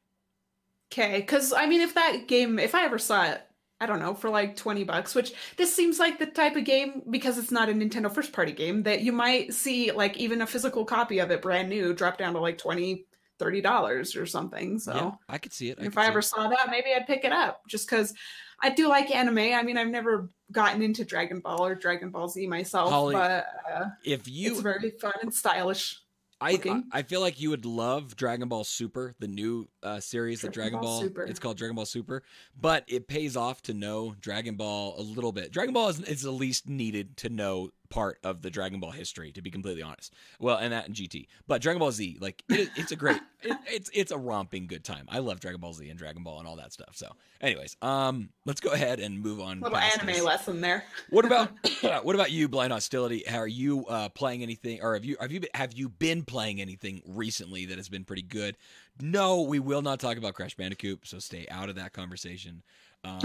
Okay, 0.93 1.21
because 1.21 1.53
I 1.53 1.67
mean, 1.67 1.81
if 1.81 1.95
that 1.95 2.27
game, 2.29 2.59
if 2.59 2.75
I 2.75 2.85
ever 2.85 2.99
saw 2.99 3.25
it, 3.25 3.43
I 3.81 3.87
don't 3.87 3.99
know, 3.99 4.15
for 4.15 4.31
like 4.31 4.57
20 4.57 4.85
bucks, 4.85 5.15
which 5.15 5.35
this 5.57 5.75
seems 5.75 5.99
like 5.99 6.19
the 6.19 6.27
type 6.27 6.57
of 6.57 6.65
game, 6.65 7.03
because 7.11 7.37
it's 7.37 7.51
not 7.51 7.69
a 7.69 7.73
Nintendo 7.73 8.11
first 8.11 8.33
party 8.33 8.53
game, 8.53 8.83
that 8.85 9.03
you 9.03 9.13
might 9.13 9.53
see 9.53 9.93
like 9.93 10.17
even 10.17 10.41
a 10.41 10.47
physical 10.47 10.85
copy 10.85 11.19
of 11.19 11.31
it 11.31 11.43
brand 11.43 11.69
new 11.69 11.93
drop 11.93 12.17
down 12.17 12.33
to 12.33 12.41
like 12.41 12.59
20 12.59 13.07
$30 13.39 14.21
or 14.21 14.27
something. 14.27 14.79
So 14.79 14.95
yeah, 14.95 15.11
I 15.29 15.39
could 15.39 15.53
see 15.53 15.71
it. 15.71 15.79
I 15.81 15.85
if 15.85 15.99
I 15.99 16.07
ever 16.07 16.21
it. 16.21 16.25
saw 16.25 16.49
that, 16.49 16.71
maybe 16.71 16.95
I'd 16.95 17.07
pick 17.07 17.25
it 17.25 17.33
up 17.33 17.63
just 17.69 17.89
because 17.89 18.15
I 18.63 18.71
do 18.71 18.89
like 18.89 19.15
anime. 19.15 19.39
I 19.39 19.63
mean, 19.63 19.77
I've 19.77 19.89
never 19.89 20.31
gotten 20.53 20.83
into 20.83 21.05
Dragon 21.05 21.41
Ball 21.41 21.67
or 21.67 21.75
Dragon 21.75 22.11
Ball 22.11 22.29
Z 22.29 22.47
myself, 22.47 22.91
Holly, 22.91 23.15
but 23.15 23.47
uh, 23.71 23.87
if 24.05 24.27
you 24.27 24.53
it's 24.53 24.61
very 24.61 24.91
fun 24.91 25.13
and 25.23 25.33
stylish. 25.33 26.01
I, 26.41 26.61
I. 26.65 26.83
I 26.93 27.03
feel 27.03 27.21
like 27.21 27.41
you 27.41 27.51
would 27.51 27.65
love 27.65 28.15
Dragon 28.15 28.49
Ball 28.49 28.65
Super, 28.65 29.15
the 29.19 29.29
new 29.29 29.69
uh, 29.83 30.01
series 30.01 30.43
that 30.43 30.53
Dragon 30.53 30.73
Dragon 30.73 30.87
Ball 30.87 31.01
Ball. 31.01 31.09
Super. 31.09 31.23
It's 31.25 31.39
called 31.39 31.57
Dragon 31.57 31.77
Ball 31.77 31.87
Super, 31.87 32.23
but 32.61 32.85
it 32.89 33.09
pays 33.09 33.37
off 33.37 33.63
to 33.63 33.75
know 33.75 34.15
Dragon 34.21 34.57
Ball 34.57 34.95
a 34.99 35.03
little 35.03 35.33
bit. 35.33 35.51
Dragon 35.51 35.73
Ball 35.73 35.89
is, 35.89 36.01
is 36.01 36.23
the 36.23 36.31
least 36.31 36.69
needed 36.69 37.17
to 37.19 37.31
know 37.31 37.71
part 37.87 38.19
of 38.25 38.43
the 38.43 38.51
Dragon 38.51 38.81
Ball 38.81 38.91
history, 38.91 39.33
to 39.33 39.43
be 39.43 39.51
completely 39.51 39.83
honest. 39.83 40.13
Well, 40.41 40.57
and 40.57 40.73
that 40.73 40.87
and 40.87 40.95
GT, 40.95 41.27
but 41.47 41.63
Dragon 41.63 41.81
Ball 41.81 41.93
Z, 41.93 42.19
like 42.21 42.43
it, 42.49 42.71
it's 42.77 42.93
a 42.93 42.97
great, 42.97 43.21
it, 43.43 43.57
it's 43.67 43.91
it's 43.93 44.13
a 44.13 44.19
romping 44.19 44.67
good 44.67 44.85
time. 44.85 45.07
I 45.09 45.19
love 45.19 45.41
Dragon 45.41 45.61
Ball 45.61 45.73
Z 45.73 45.89
and 45.89 45.99
Dragon 45.99 46.23
Ball 46.23 46.39
and 46.39 46.49
all 46.49 46.57
that 46.57 46.73
stuff. 46.73 46.91
So, 46.95 47.13
anyways, 47.41 47.77
um, 47.83 48.31
let's 48.45 48.61
go 48.61 48.71
ahead 48.71 49.01
and 49.01 49.21
move 49.21 49.41
on. 49.41 49.61
Little 49.61 49.79
anime 49.79 50.07
this. 50.07 50.23
lesson 50.23 50.61
there. 50.61 50.85
What 51.11 51.25
about 51.25 51.51
what 52.05 52.15
about 52.15 52.31
you, 52.31 52.49
Blind 52.49 52.73
Hostility? 52.73 53.25
How 53.27 53.39
are 53.39 53.47
you 53.47 53.87
uh, 53.87 54.09
playing 54.11 54.43
anything, 54.43 54.81
or 54.83 54.95
have 54.95 55.05
you 55.05 55.17
have 55.21 55.33
you 55.33 55.41
been- 55.41 55.51
have 55.55 55.73
you 55.73 55.89
been 55.89 56.25
playing 56.25 56.61
anything 56.61 57.03
recently 57.07 57.67
that 57.67 57.77
has 57.77 57.89
been 57.89 58.05
pretty 58.05 58.23
good? 58.23 58.57
No, 59.01 59.43
we 59.43 59.59
will 59.59 59.83
not 59.83 60.01
talk 60.01 60.17
about 60.17 60.35
Crash 60.35 60.55
Bandicoot, 60.55 61.01
so 61.05 61.19
stay 61.19 61.47
out 61.51 61.69
of 61.69 61.75
that 61.77 61.93
conversation. 61.93 62.63
Um, 63.07 63.21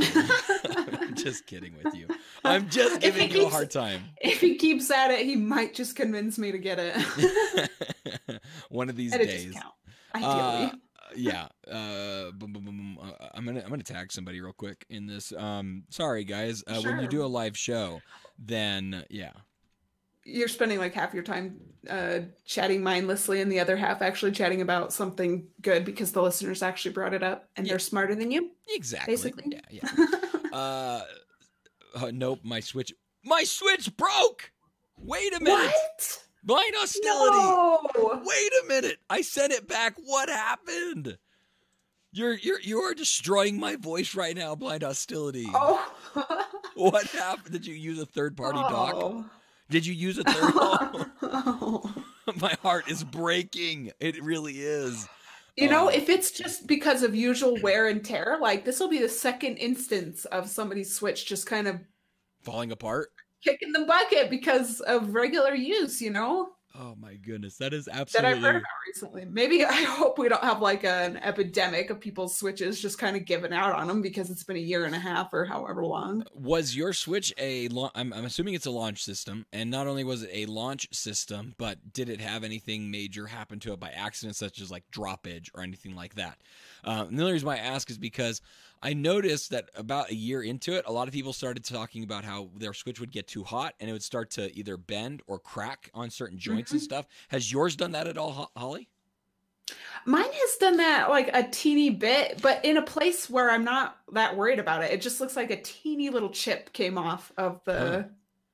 I'm 1.01 1.15
just 1.15 1.47
kidding 1.47 1.73
with 1.83 1.95
you. 1.95 2.07
I'm 2.43 2.69
just 2.69 3.01
giving 3.01 3.31
you 3.31 3.47
a 3.47 3.49
hard 3.49 3.71
time. 3.71 4.03
If 4.21 4.39
he 4.39 4.55
keeps 4.55 4.91
at 4.91 5.11
it, 5.11 5.25
he 5.25 5.35
might 5.35 5.73
just 5.73 5.95
convince 5.95 6.37
me 6.37 6.51
to 6.51 6.57
get 6.57 6.77
it 6.79 7.69
One 8.69 8.89
of 8.89 8.95
these 8.95 9.13
at 9.13 9.21
days. 9.21 9.55
Ideally. 10.13 10.31
Uh, 10.33 10.71
yeah. 11.15 11.47
Uh, 11.69 12.31
boom, 12.31 12.53
boom, 12.53 12.65
boom. 12.65 12.97
Uh, 13.01 13.27
I'm 13.33 13.45
gonna 13.45 13.61
I'm 13.61 13.69
gonna 13.69 13.83
tag 13.83 14.11
somebody 14.11 14.39
real 14.41 14.53
quick 14.53 14.85
in 14.89 15.07
this. 15.07 15.33
Um, 15.33 15.83
sorry 15.89 16.23
guys. 16.23 16.63
Uh, 16.67 16.81
When 16.81 16.99
you 16.99 17.07
do 17.07 17.23
a 17.23 17.27
live 17.27 17.57
show, 17.57 18.01
then 18.37 19.03
yeah. 19.09 19.31
You're 20.25 20.47
spending 20.47 20.77
like 20.79 20.93
half 20.93 21.13
your 21.13 21.23
time 21.23 21.59
uh, 21.89 22.19
chatting 22.45 22.83
mindlessly 22.83 23.41
and 23.41 23.51
the 23.51 23.59
other 23.59 23.75
half 23.75 24.01
actually 24.01 24.31
chatting 24.33 24.61
about 24.61 24.93
something 24.93 25.47
good 25.61 25.83
because 25.83 26.11
the 26.11 26.21
listeners 26.21 26.61
actually 26.61 26.91
brought 26.93 27.13
it 27.13 27.23
up 27.23 27.49
and 27.55 27.65
Yeah. 27.65 27.71
they're 27.73 27.79
smarter 27.79 28.13
than 28.15 28.29
you. 28.31 28.51
Exactly. 28.69 29.13
Basically. 29.13 29.43
Yeah, 29.69 29.81
yeah. 29.81 30.05
Uh, 30.53 31.01
uh, 31.95 32.11
nope, 32.13 32.39
my 32.43 32.59
switch 32.59 32.93
my 33.23 33.43
switch 33.45 33.95
broke. 33.95 34.51
Wait 34.97 35.33
a 35.33 35.39
minute. 35.41 35.67
what? 35.71 36.19
Blind 36.43 36.73
hostility. 36.75 37.37
No. 37.37 38.21
Wait 38.25 38.51
a 38.63 38.67
minute. 38.67 38.97
I 39.09 39.21
sent 39.21 39.53
it 39.53 39.67
back. 39.67 39.93
What 40.03 40.27
happened? 40.27 41.17
You're 42.11 42.33
you're 42.33 42.59
you're 42.59 42.93
destroying 42.93 43.59
my 43.61 43.77
voice 43.77 44.13
right 44.13 44.35
now, 44.35 44.55
blind 44.55 44.83
hostility. 44.83 45.45
Oh. 45.53 45.93
What 46.75 47.05
happened? 47.07 47.51
Did 47.53 47.65
you 47.65 47.75
use 47.75 47.99
a 47.99 48.05
third 48.05 48.35
party 48.35 48.57
dock? 48.59 48.93
Oh. 48.95 49.25
Did 49.71 49.85
you 49.85 49.93
use 49.93 50.17
a 50.19 50.23
third 50.31 51.05
Oh. 51.23 51.95
My 52.39 52.55
heart 52.61 52.89
is 52.89 53.03
breaking. 53.03 53.91
It 53.99 54.21
really 54.23 54.59
is. 54.61 55.07
You 55.57 55.69
know, 55.69 55.85
Oh. 55.87 55.89
if 55.89 56.07
it's 56.09 56.31
just 56.31 56.67
because 56.67 57.03
of 57.03 57.15
usual 57.15 57.57
wear 57.61 57.87
and 57.87 58.03
tear, 58.05 58.37
like 58.39 58.63
this 58.65 58.79
will 58.79 58.89
be 58.89 58.99
the 59.01 59.09
second 59.09 59.57
instance 59.57 60.25
of 60.25 60.49
somebody's 60.49 60.93
Switch 60.95 61.25
just 61.25 61.45
kind 61.47 61.67
of 61.67 61.79
Falling 62.43 62.71
apart. 62.71 63.09
kicking 63.43 63.71
the 63.71 63.85
bucket 63.85 64.29
because 64.29 64.79
of 64.81 65.13
regular 65.13 65.53
use, 65.55 66.01
you 66.01 66.09
know? 66.11 66.49
Oh 66.83 66.95
my 66.99 67.13
goodness. 67.13 67.57
That 67.57 67.75
is 67.75 67.87
absolutely 67.87 68.11
That 68.11 68.25
I've 68.25 68.37
absolutely 68.37 68.49
heard 68.49 68.55
about 68.55 68.87
recently. 68.87 69.25
Maybe 69.25 69.63
I 69.65 69.83
hope 69.83 70.17
we 70.17 70.27
don't 70.27 70.43
have 70.43 70.63
like 70.63 70.83
an 70.83 71.17
epidemic 71.17 71.91
of 71.91 71.99
people's 71.99 72.35
Switches 72.35 72.81
just 72.81 72.97
kind 72.97 73.15
of 73.15 73.25
giving 73.25 73.53
out 73.53 73.73
on 73.73 73.87
them 73.87 74.01
because 74.01 74.31
it's 74.31 74.43
been 74.43 74.55
a 74.55 74.59
year 74.59 74.85
and 74.85 74.95
a 74.95 74.99
half 74.99 75.31
or 75.31 75.45
however 75.45 75.85
long. 75.85 76.25
Was 76.33 76.75
your 76.75 76.91
Switch 76.93 77.31
a 77.37 77.69
I'm 77.93 78.13
assuming 78.13 78.55
it's 78.55 78.65
a 78.65 78.71
launch 78.71 79.03
system, 79.03 79.45
and 79.53 79.69
not 79.69 79.85
only 79.85 80.03
was 80.03 80.23
it 80.23 80.31
a 80.33 80.47
launch 80.47 80.87
system, 80.91 81.53
but 81.59 81.93
did 81.93 82.09
it 82.09 82.19
have 82.19 82.43
anything 82.43 82.89
major 82.89 83.27
happen 83.27 83.59
to 83.59 83.73
it 83.73 83.79
by 83.79 83.89
accident, 83.91 84.35
such 84.35 84.59
as 84.59 84.71
like 84.71 84.83
droppage 84.91 85.49
or 85.53 85.61
anything 85.61 85.95
like 85.95 86.15
that? 86.15 86.39
Uh, 86.83 87.05
and 87.07 87.17
the 87.17 87.21
only 87.21 87.33
reason 87.33 87.45
why 87.45 87.57
I 87.57 87.59
ask 87.59 87.91
is 87.91 87.99
because 87.99 88.41
I 88.81 88.93
noticed 88.93 89.51
that 89.51 89.69
about 89.75 90.09
a 90.09 90.15
year 90.15 90.41
into 90.41 90.73
it, 90.73 90.85
a 90.87 90.91
lot 90.91 91.07
of 91.07 91.13
people 91.13 91.33
started 91.33 91.63
talking 91.63 92.03
about 92.03 92.23
how 92.23 92.49
their 92.55 92.73
Switch 92.73 92.99
would 92.99 93.11
get 93.11 93.27
too 93.27 93.43
hot 93.43 93.75
and 93.79 93.89
it 93.89 93.93
would 93.93 94.03
start 94.03 94.31
to 94.31 94.51
either 94.57 94.75
bend 94.77 95.21
or 95.27 95.39
crack 95.39 95.89
on 95.93 96.09
certain 96.09 96.39
joints 96.39 96.73
and 96.73 96.81
Mhm. 96.81 96.85
stuff. 96.85 97.05
Has 97.29 97.51
yours 97.51 97.75
done 97.75 97.91
that 97.91 98.07
at 98.07 98.17
all, 98.17 98.51
Holly? 98.57 98.89
Mine 100.05 100.31
has 100.31 100.57
done 100.57 100.77
that 100.77 101.09
like 101.09 101.29
a 101.33 101.47
teeny 101.49 101.89
bit, 101.89 102.41
but 102.41 102.63
in 102.65 102.77
a 102.77 102.81
place 102.81 103.29
where 103.29 103.51
I'm 103.51 103.63
not 103.63 103.99
that 104.13 104.35
worried 104.35 104.59
about 104.59 104.83
it. 104.83 104.91
It 104.91 105.01
just 105.01 105.21
looks 105.21 105.35
like 105.35 105.51
a 105.51 105.61
teeny 105.61 106.09
little 106.09 106.29
chip 106.31 106.73
came 106.73 106.97
off 106.97 107.31
of 107.37 107.63
the. 107.65 108.09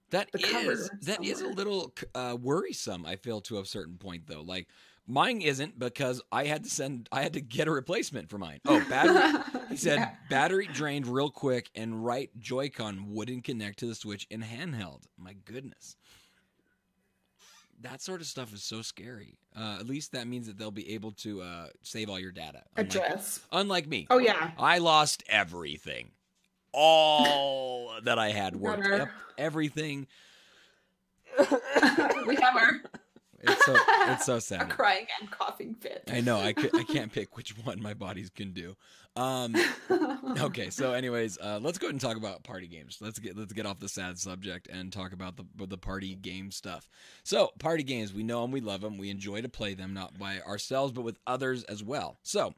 That 0.09 0.31
The 0.31 0.39
cover 0.39 0.71
is 0.71 0.89
that 1.01 1.21
is 1.23 1.41
a 1.41 1.47
little 1.49 1.93
uh, 2.15 2.37
worrisome. 2.39 3.05
I 3.05 3.17
feel 3.17 3.41
to 3.41 3.59
a 3.59 3.65
certain 3.65 3.97
point 3.97 4.25
though. 4.27 4.41
Like 4.41 4.69
mine 5.07 5.41
isn't 5.41 5.79
because 5.79 6.21
I 6.31 6.45
had 6.45 6.63
to 6.65 6.69
send 6.69 7.07
I 7.11 7.23
had 7.23 7.33
to 7.33 7.41
get 7.41 7.67
a 7.67 7.71
replacement 7.71 8.29
for 8.29 8.37
mine. 8.37 8.59
Oh, 8.65 8.83
battery. 8.89 9.41
He 9.69 9.77
said 9.77 9.97
Yeah. 9.99 10.11
battery 10.29 10.67
drained 10.71 11.07
real 11.07 11.29
quick 11.29 11.69
and 11.75 12.05
right 12.05 12.29
Joy-Con 12.39 13.05
wouldn't 13.13 13.43
connect 13.43 13.79
to 13.79 13.85
the 13.87 13.95
Switch 13.95 14.27
in 14.29 14.41
handheld. 14.41 15.03
My 15.17 15.33
goodness. 15.45 15.95
That 17.81 18.01
sort 18.01 18.21
of 18.21 18.27
stuff 18.27 18.53
is 18.53 18.63
so 18.63 18.81
scary. 18.81 19.37
Uh, 19.55 19.77
at 19.79 19.85
least 19.87 20.11
that 20.13 20.27
means 20.27 20.47
that 20.47 20.57
they'll 20.57 20.71
be 20.71 20.93
able 20.95 21.11
to 21.11 21.41
uh, 21.41 21.67
save 21.83 22.09
all 22.09 22.19
your 22.19 22.31
data. 22.31 22.63
Unlike, 22.75 22.95
address. 22.95 23.39
unlike 23.51 23.87
me. 23.87 24.07
Oh 24.09 24.17
yeah. 24.17 24.51
I 24.57 24.79
lost 24.79 25.23
everything. 25.29 26.09
All 26.73 27.91
that 28.03 28.17
I 28.19 28.29
had 28.31 28.55
worked. 28.55 28.87
Yep, 28.87 29.09
everything. 29.37 30.07
we 32.25 32.35
have 32.35 32.55
our 32.55 32.81
It's 33.39 33.65
so 33.65 33.75
it's 34.07 34.25
so 34.25 34.35
a 34.37 34.41
sad. 34.41 34.69
crying 34.69 35.07
and 35.19 35.29
coughing 35.29 35.75
fit. 35.75 36.03
I 36.11 36.21
know. 36.21 36.37
I, 36.37 36.49
I 36.73 36.83
can't 36.89 37.11
pick 37.11 37.37
which 37.37 37.51
one 37.63 37.81
my 37.81 37.93
bodies 37.93 38.29
can 38.29 38.51
do. 38.51 38.75
Um, 39.15 39.55
okay. 40.39 40.69
So, 40.69 40.93
anyways, 40.93 41.37
uh, 41.39 41.59
let's 41.61 41.77
go 41.77 41.87
ahead 41.87 41.93
and 41.95 42.01
talk 42.01 42.17
about 42.17 42.43
party 42.43 42.67
games. 42.67 42.97
Let's 43.01 43.19
get 43.19 43.37
let's 43.37 43.53
get 43.53 43.65
off 43.65 43.79
the 43.79 43.89
sad 43.89 44.17
subject 44.17 44.67
and 44.67 44.91
talk 44.91 45.11
about 45.13 45.37
the 45.37 45.45
the 45.65 45.77
party 45.77 46.15
game 46.15 46.51
stuff. 46.51 46.87
So, 47.23 47.51
party 47.59 47.83
games. 47.83 48.13
We 48.13 48.23
know 48.23 48.41
them. 48.41 48.51
We 48.51 48.61
love 48.61 48.81
them. 48.81 48.97
We 48.97 49.09
enjoy 49.09 49.41
to 49.41 49.49
play 49.49 49.73
them, 49.73 49.93
not 49.93 50.17
by 50.17 50.39
ourselves, 50.41 50.91
but 50.91 51.03
with 51.03 51.17
others 51.27 51.63
as 51.63 51.83
well. 51.83 52.17
So, 52.23 52.53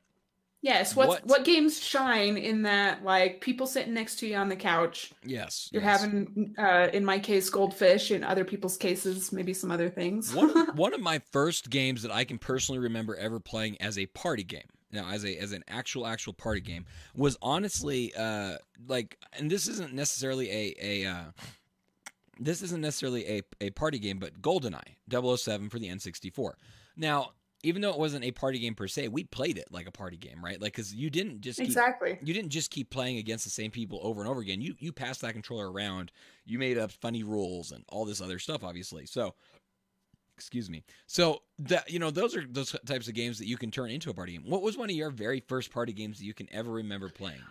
Yes, 0.61 0.93
what, 0.93 1.25
What- 1.25 1.45
games 1.45 1.81
shine 1.81 2.37
in 2.37 2.63
that 2.63 3.03
like 3.03 3.39
people 3.39 3.65
sitting 3.65 3.93
next 3.93 4.17
to 4.19 4.27
you 4.27 4.35
on 4.35 4.49
the 4.49 4.55
couch. 4.57 5.11
yes, 5.23 5.69
You're 5.71 5.81
yes. 5.83 6.01
having 6.01 6.53
uh 6.57 6.89
in 6.93 7.05
my 7.05 7.17
case 7.19 7.49
goldfish, 7.49 8.11
in 8.11 8.23
other 8.23 8.43
people's 8.43 8.75
cases 8.77 9.31
maybe 9.31 9.53
some 9.53 9.71
other 9.71 9.89
things. 9.89 10.33
one 10.33 10.49
one 10.75 10.93
of 10.93 10.99
my 10.99 11.19
first 11.31 11.69
games 11.69 12.01
that 12.01 12.11
I 12.11 12.25
can 12.25 12.37
personally 12.37 12.79
remember 12.79 13.15
ever 13.15 13.39
playing 13.39 13.81
as 13.81 13.97
a 13.97 14.05
party 14.07 14.43
game. 14.43 14.67
Now, 14.91 15.07
as 15.09 15.23
a 15.23 15.37
as 15.37 15.51
an 15.53 15.63
actual 15.67 16.05
actual 16.07 16.33
party 16.33 16.61
game 16.61 16.85
was 17.15 17.37
honestly 17.41 18.13
uh 18.15 18.55
like, 18.87 19.17
and 19.33 19.49
this 19.49 19.67
isn't 19.67 19.93
necessarily 19.93 20.49
a 20.51 20.75
a 20.81 21.05
uh, 21.05 21.23
this 22.39 22.61
isn't 22.63 22.81
necessarily 22.81 23.25
a 23.27 23.41
a 23.61 23.69
party 23.71 23.99
game, 23.99 24.17
but 24.19 24.41
GoldenEye 24.41 24.95
007 25.09 25.69
for 25.69 25.79
the 25.79 25.87
N64. 25.87 26.53
Now, 26.97 27.31
even 27.63 27.81
though 27.81 27.91
it 27.91 27.99
wasn't 27.99 28.23
a 28.23 28.31
party 28.31 28.59
game 28.59 28.73
per 28.73 28.87
se, 28.87 29.09
we 29.09 29.23
played 29.25 29.57
it 29.57 29.67
like 29.69 29.87
a 29.87 29.91
party 29.91 30.17
game, 30.17 30.43
right? 30.43 30.61
Like, 30.61 30.73
because 30.73 30.93
you 30.93 31.09
didn't 31.09 31.41
just 31.41 31.59
keep 31.59 31.67
exactly. 31.67 32.17
you 32.21 32.33
didn't 32.33 32.51
just 32.51 32.71
keep 32.71 32.89
playing 32.89 33.17
against 33.17 33.43
the 33.43 33.49
same 33.49 33.71
people 33.71 33.99
over 34.01 34.21
and 34.21 34.29
over 34.29 34.41
again. 34.41 34.61
You 34.61 34.75
you 34.79 34.91
passed 34.91 35.21
that 35.21 35.33
controller 35.33 35.71
around. 35.71 36.11
You 36.45 36.57
made 36.59 36.77
up 36.77 36.91
funny 36.91 37.23
rules 37.23 37.71
and 37.71 37.83
all 37.89 38.05
this 38.05 38.21
other 38.21 38.39
stuff, 38.39 38.63
obviously. 38.63 39.05
So, 39.05 39.35
excuse 40.37 40.69
me. 40.69 40.83
So 41.07 41.41
that 41.59 41.91
you 41.91 41.99
know, 41.99 42.11
those 42.11 42.35
are 42.35 42.45
those 42.49 42.75
types 42.85 43.07
of 43.07 43.13
games 43.13 43.37
that 43.39 43.47
you 43.47 43.57
can 43.57 43.71
turn 43.71 43.91
into 43.91 44.09
a 44.09 44.13
party 44.13 44.33
game. 44.33 44.43
What 44.45 44.61
was 44.61 44.77
one 44.77 44.89
of 44.89 44.95
your 44.95 45.11
very 45.11 45.41
first 45.41 45.71
party 45.71 45.91
games 45.91 46.19
that 46.19 46.25
you 46.25 46.33
can 46.33 46.47
ever 46.53 46.71
remember 46.71 47.09
playing? 47.09 47.41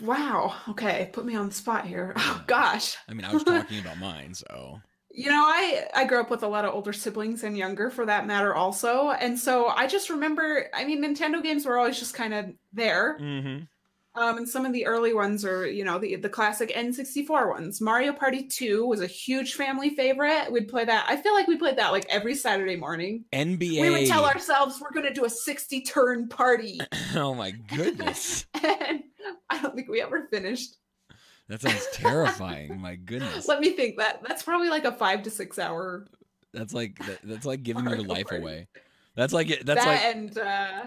Wow. 0.00 0.54
Okay, 0.68 1.10
put 1.12 1.24
me 1.24 1.34
on 1.34 1.48
the 1.48 1.54
spot 1.54 1.86
here. 1.86 2.14
Oh 2.18 2.44
gosh. 2.46 2.96
I 3.08 3.14
mean, 3.14 3.24
I 3.24 3.32
was 3.32 3.44
talking 3.44 3.78
about 3.80 3.98
mine, 3.98 4.34
so 4.34 4.80
You 5.18 5.30
know, 5.30 5.42
I 5.44 5.86
I 5.94 6.04
grew 6.04 6.20
up 6.20 6.30
with 6.30 6.44
a 6.44 6.48
lot 6.48 6.64
of 6.64 6.72
older 6.72 6.92
siblings 6.92 7.42
and 7.42 7.58
younger 7.58 7.90
for 7.90 8.06
that 8.06 8.26
matter 8.28 8.54
also. 8.54 9.10
And 9.10 9.36
so 9.36 9.66
I 9.66 9.88
just 9.88 10.10
remember, 10.10 10.66
I 10.72 10.84
mean, 10.84 11.02
Nintendo 11.02 11.42
games 11.42 11.66
were 11.66 11.76
always 11.76 11.98
just 11.98 12.14
kind 12.14 12.32
of 12.32 12.46
there. 12.72 13.18
mm-hmm. 13.20 13.64
Um, 14.14 14.38
and 14.38 14.48
some 14.48 14.66
of 14.66 14.72
the 14.72 14.86
early 14.86 15.14
ones 15.14 15.44
are, 15.44 15.66
you 15.66 15.84
know, 15.84 15.98
the 15.98 16.16
the 16.16 16.28
classic 16.28 16.70
N64 16.70 17.48
ones. 17.48 17.80
Mario 17.80 18.12
Party 18.12 18.46
2 18.46 18.86
was 18.86 19.00
a 19.00 19.06
huge 19.06 19.54
family 19.54 19.90
favorite. 19.90 20.50
We'd 20.52 20.68
play 20.68 20.84
that. 20.84 21.06
I 21.08 21.16
feel 21.16 21.34
like 21.34 21.48
we 21.48 21.56
played 21.56 21.78
that 21.78 21.92
like 21.92 22.06
every 22.08 22.34
Saturday 22.36 22.76
morning. 22.76 23.24
NBA. 23.32 23.80
We 23.80 23.90
would 23.90 24.06
tell 24.06 24.24
ourselves 24.24 24.80
we're 24.80 24.92
going 24.92 25.12
to 25.12 25.20
do 25.20 25.24
a 25.24 25.30
60 25.30 25.82
turn 25.82 26.28
party. 26.28 26.80
oh 27.16 27.34
my 27.34 27.50
goodness. 27.50 28.46
and 28.54 29.02
I 29.50 29.62
don't 29.62 29.74
think 29.74 29.88
we 29.88 30.00
ever 30.00 30.28
finished. 30.32 30.76
That 31.48 31.62
sounds 31.62 31.86
terrifying. 31.92 32.80
my 32.80 32.96
goodness. 32.96 33.48
Let 33.48 33.60
me 33.60 33.70
think 33.70 33.96
that 33.96 34.22
that's 34.26 34.42
probably 34.42 34.68
like 34.68 34.84
a 34.84 34.92
5 34.92 35.22
to 35.22 35.30
6 35.30 35.58
hour. 35.58 36.06
That's 36.52 36.74
like 36.74 36.98
that, 37.06 37.18
that's 37.24 37.46
like 37.46 37.62
giving 37.62 37.84
your 37.88 38.02
life 38.02 38.30
away. 38.30 38.68
That's 39.14 39.32
like 39.32 39.50
it. 39.50 39.66
that's 39.66 39.84
that 39.84 40.04
like 40.04 40.16
and 40.16 40.38
uh 40.38 40.82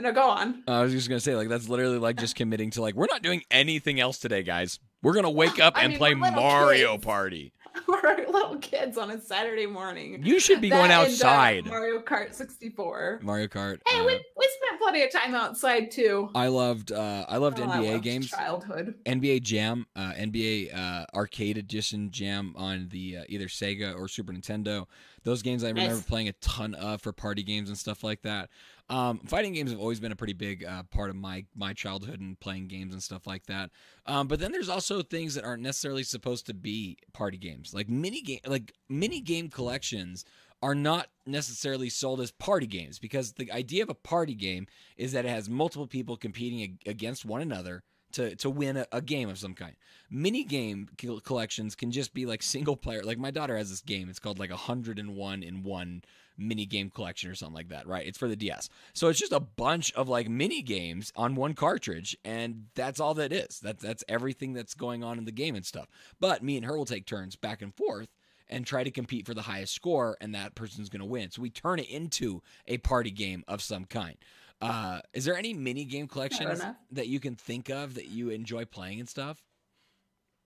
no, 0.00 0.12
go 0.12 0.28
on. 0.28 0.64
I 0.66 0.82
was 0.82 0.92
just 0.92 1.08
gonna 1.08 1.20
say, 1.20 1.36
like, 1.36 1.48
that's 1.48 1.68
literally 1.68 1.98
like 1.98 2.16
just 2.16 2.34
committing 2.34 2.70
to 2.70 2.80
like, 2.82 2.94
we're 2.94 3.06
not 3.10 3.22
doing 3.22 3.42
anything 3.50 4.00
else 4.00 4.18
today, 4.18 4.42
guys. 4.42 4.80
We're 5.02 5.12
gonna 5.12 5.30
wake 5.30 5.60
up 5.60 5.76
I 5.76 5.82
and 5.82 5.90
mean, 5.90 5.98
play 5.98 6.14
Mario 6.14 6.92
kids. 6.94 7.04
Party. 7.04 7.52
We're 7.88 8.26
little 8.30 8.56
kids 8.58 8.98
on 8.98 9.10
a 9.10 9.20
Saturday 9.20 9.66
morning. 9.66 10.22
You 10.24 10.38
should 10.40 10.60
be 10.60 10.68
That 10.70 10.76
going 10.78 10.90
outside. 10.90 11.66
Mario 11.66 12.00
Kart 12.00 12.34
64. 12.34 13.20
Mario 13.22 13.46
Kart. 13.46 13.78
Hey, 13.86 13.98
uh, 14.00 14.04
we, 14.04 14.12
we 14.36 14.48
spent 14.64 14.80
plenty 14.80 15.02
of 15.02 15.10
time 15.12 15.34
outside 15.34 15.90
too. 15.90 16.28
I 16.34 16.48
loved 16.48 16.92
uh 16.92 17.24
I 17.28 17.36
loved 17.38 17.60
Oh, 17.60 17.64
I 17.64 17.78
NBA 17.78 17.92
loved 17.92 18.04
games. 18.04 18.28
Childhood. 18.30 18.94
NBA 19.06 19.42
Jam, 19.42 19.86
uh, 19.96 20.12
NBA 20.18 20.76
uh, 20.76 21.06
Arcade 21.14 21.58
Edition 21.58 22.10
Jam 22.10 22.54
on 22.56 22.88
the 22.90 23.18
uh, 23.18 23.24
either 23.28 23.46
Sega 23.46 23.96
or 23.98 24.08
Super 24.08 24.32
Nintendo. 24.32 24.86
Those 25.24 25.42
games 25.42 25.62
I 25.64 25.68
remember 25.68 25.94
Nice. 25.94 26.02
playing 26.04 26.28
a 26.28 26.32
ton 26.34 26.74
of 26.74 27.00
for 27.00 27.12
party 27.12 27.42
games 27.42 27.68
and 27.68 27.78
stuff 27.78 28.02
like 28.02 28.22
that. 28.22 28.50
Um, 28.90 29.18
fighting 29.20 29.54
games 29.54 29.70
have 29.70 29.80
always 29.80 30.00
been 30.00 30.12
a 30.12 30.16
pretty 30.16 30.32
big 30.34 30.64
uh, 30.64 30.82
part 30.84 31.08
of 31.08 31.16
my 31.16 31.44
my 31.54 31.72
childhood 31.72 32.20
and 32.20 32.38
playing 32.38 32.68
games 32.68 32.92
and 32.92 33.02
stuff 33.02 33.26
like 33.26 33.46
that. 33.46 33.70
Um, 34.06 34.28
but 34.28 34.38
then 34.38 34.52
there's 34.52 34.68
also 34.68 35.02
things 35.02 35.34
that 35.34 35.44
aren't 35.44 35.62
necessarily 35.62 36.02
supposed 36.02 36.46
to 36.46 36.54
be 36.54 36.98
party 37.12 37.38
games, 37.38 37.72
like 37.72 37.88
mini 37.88 38.20
game, 38.20 38.40
like 38.46 38.74
mini 38.88 39.20
game 39.20 39.48
collections 39.48 40.24
are 40.62 40.74
not 40.74 41.08
necessarily 41.26 41.88
sold 41.88 42.20
as 42.20 42.30
party 42.30 42.66
games 42.66 42.98
because 42.98 43.32
the 43.32 43.50
idea 43.50 43.82
of 43.82 43.88
a 43.88 43.94
party 43.94 44.34
game 44.34 44.66
is 44.96 45.12
that 45.12 45.24
it 45.24 45.28
has 45.28 45.50
multiple 45.50 45.88
people 45.88 46.16
competing 46.16 46.78
against 46.86 47.24
one 47.24 47.40
another 47.40 47.82
to 48.12 48.36
to 48.36 48.48
win 48.48 48.76
a, 48.76 48.86
a 48.92 49.00
game 49.00 49.28
of 49.28 49.38
some 49.38 49.54
kind. 49.54 49.74
Mini 50.10 50.44
game 50.44 50.88
collections 51.24 51.74
can 51.74 51.90
just 51.90 52.14
be 52.14 52.26
like 52.26 52.42
single 52.42 52.76
player. 52.76 53.02
Like 53.02 53.18
my 53.18 53.30
daughter 53.30 53.56
has 53.56 53.70
this 53.70 53.80
game. 53.80 54.08
It's 54.08 54.18
called 54.18 54.38
like 54.38 54.50
a 54.50 54.56
hundred 54.56 54.98
and 54.98 55.16
one 55.16 55.42
in 55.42 55.62
one 55.62 56.02
mini 56.36 56.66
game 56.66 56.90
collection 56.90 57.30
or 57.30 57.34
something 57.34 57.54
like 57.54 57.68
that. 57.68 57.86
Right? 57.86 58.06
It's 58.06 58.18
for 58.18 58.28
the 58.28 58.36
DS. 58.36 58.68
So 58.92 59.08
it's 59.08 59.18
just 59.18 59.32
a 59.32 59.40
bunch 59.40 59.92
of 59.94 60.08
like 60.08 60.28
mini 60.28 60.62
games 60.62 61.12
on 61.16 61.34
one 61.34 61.54
cartridge, 61.54 62.16
and 62.24 62.66
that's 62.74 63.00
all 63.00 63.14
that 63.14 63.32
is. 63.32 63.60
That's 63.60 63.82
that's 63.82 64.04
everything 64.08 64.52
that's 64.52 64.74
going 64.74 65.02
on 65.04 65.18
in 65.18 65.24
the 65.24 65.32
game 65.32 65.54
and 65.54 65.66
stuff. 65.66 65.88
But 66.20 66.42
me 66.42 66.56
and 66.56 66.66
her 66.66 66.76
will 66.76 66.84
take 66.84 67.06
turns 67.06 67.36
back 67.36 67.62
and 67.62 67.74
forth 67.74 68.08
and 68.48 68.66
try 68.66 68.84
to 68.84 68.90
compete 68.90 69.26
for 69.26 69.34
the 69.34 69.42
highest 69.42 69.74
score, 69.74 70.16
and 70.20 70.34
that 70.34 70.54
person's 70.54 70.88
going 70.88 71.00
to 71.00 71.06
win. 71.06 71.30
So 71.30 71.42
we 71.42 71.50
turn 71.50 71.78
it 71.78 71.88
into 71.88 72.42
a 72.66 72.78
party 72.78 73.10
game 73.10 73.44
of 73.48 73.62
some 73.62 73.86
kind. 73.86 74.16
Uh, 74.60 75.00
is 75.12 75.24
there 75.24 75.36
any 75.36 75.52
mini 75.54 75.84
game 75.84 76.06
collections 76.06 76.62
that 76.92 77.08
you 77.08 77.18
can 77.18 77.34
think 77.34 77.68
of 77.68 77.94
that 77.94 78.08
you 78.08 78.30
enjoy 78.30 78.64
playing 78.64 79.00
and 79.00 79.08
stuff? 79.08 79.42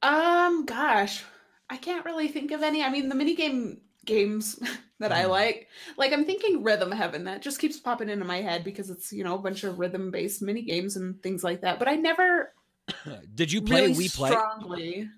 Um, 0.02 0.64
gosh, 0.64 1.22
I 1.68 1.76
can't 1.76 2.04
really 2.04 2.28
think 2.28 2.52
of 2.52 2.62
any. 2.62 2.82
I 2.82 2.90
mean, 2.90 3.08
the 3.08 3.14
minigame 3.14 3.78
games 4.06 4.58
that 5.00 5.12
I 5.12 5.24
Mm. 5.24 5.28
like, 5.30 5.68
like 5.98 6.12
I'm 6.12 6.24
thinking 6.24 6.62
Rhythm 6.62 6.90
Heaven. 6.92 7.24
That 7.24 7.42
just 7.42 7.58
keeps 7.58 7.78
popping 7.78 8.08
into 8.08 8.24
my 8.24 8.40
head 8.40 8.64
because 8.64 8.88
it's 8.90 9.12
you 9.12 9.24
know 9.24 9.34
a 9.34 9.38
bunch 9.38 9.64
of 9.64 9.78
rhythm 9.78 10.10
based 10.10 10.40
mini 10.42 10.62
games 10.62 10.96
and 10.96 11.22
things 11.22 11.44
like 11.44 11.60
that. 11.62 11.78
But 11.78 11.88
I 11.88 11.96
never 11.96 12.52
Did 13.34 13.52
you 13.52 13.60
play 13.62 13.82
really 13.88 13.94
Wii 14.08 14.16
Play? 14.16 14.30
strongly. 14.30 15.08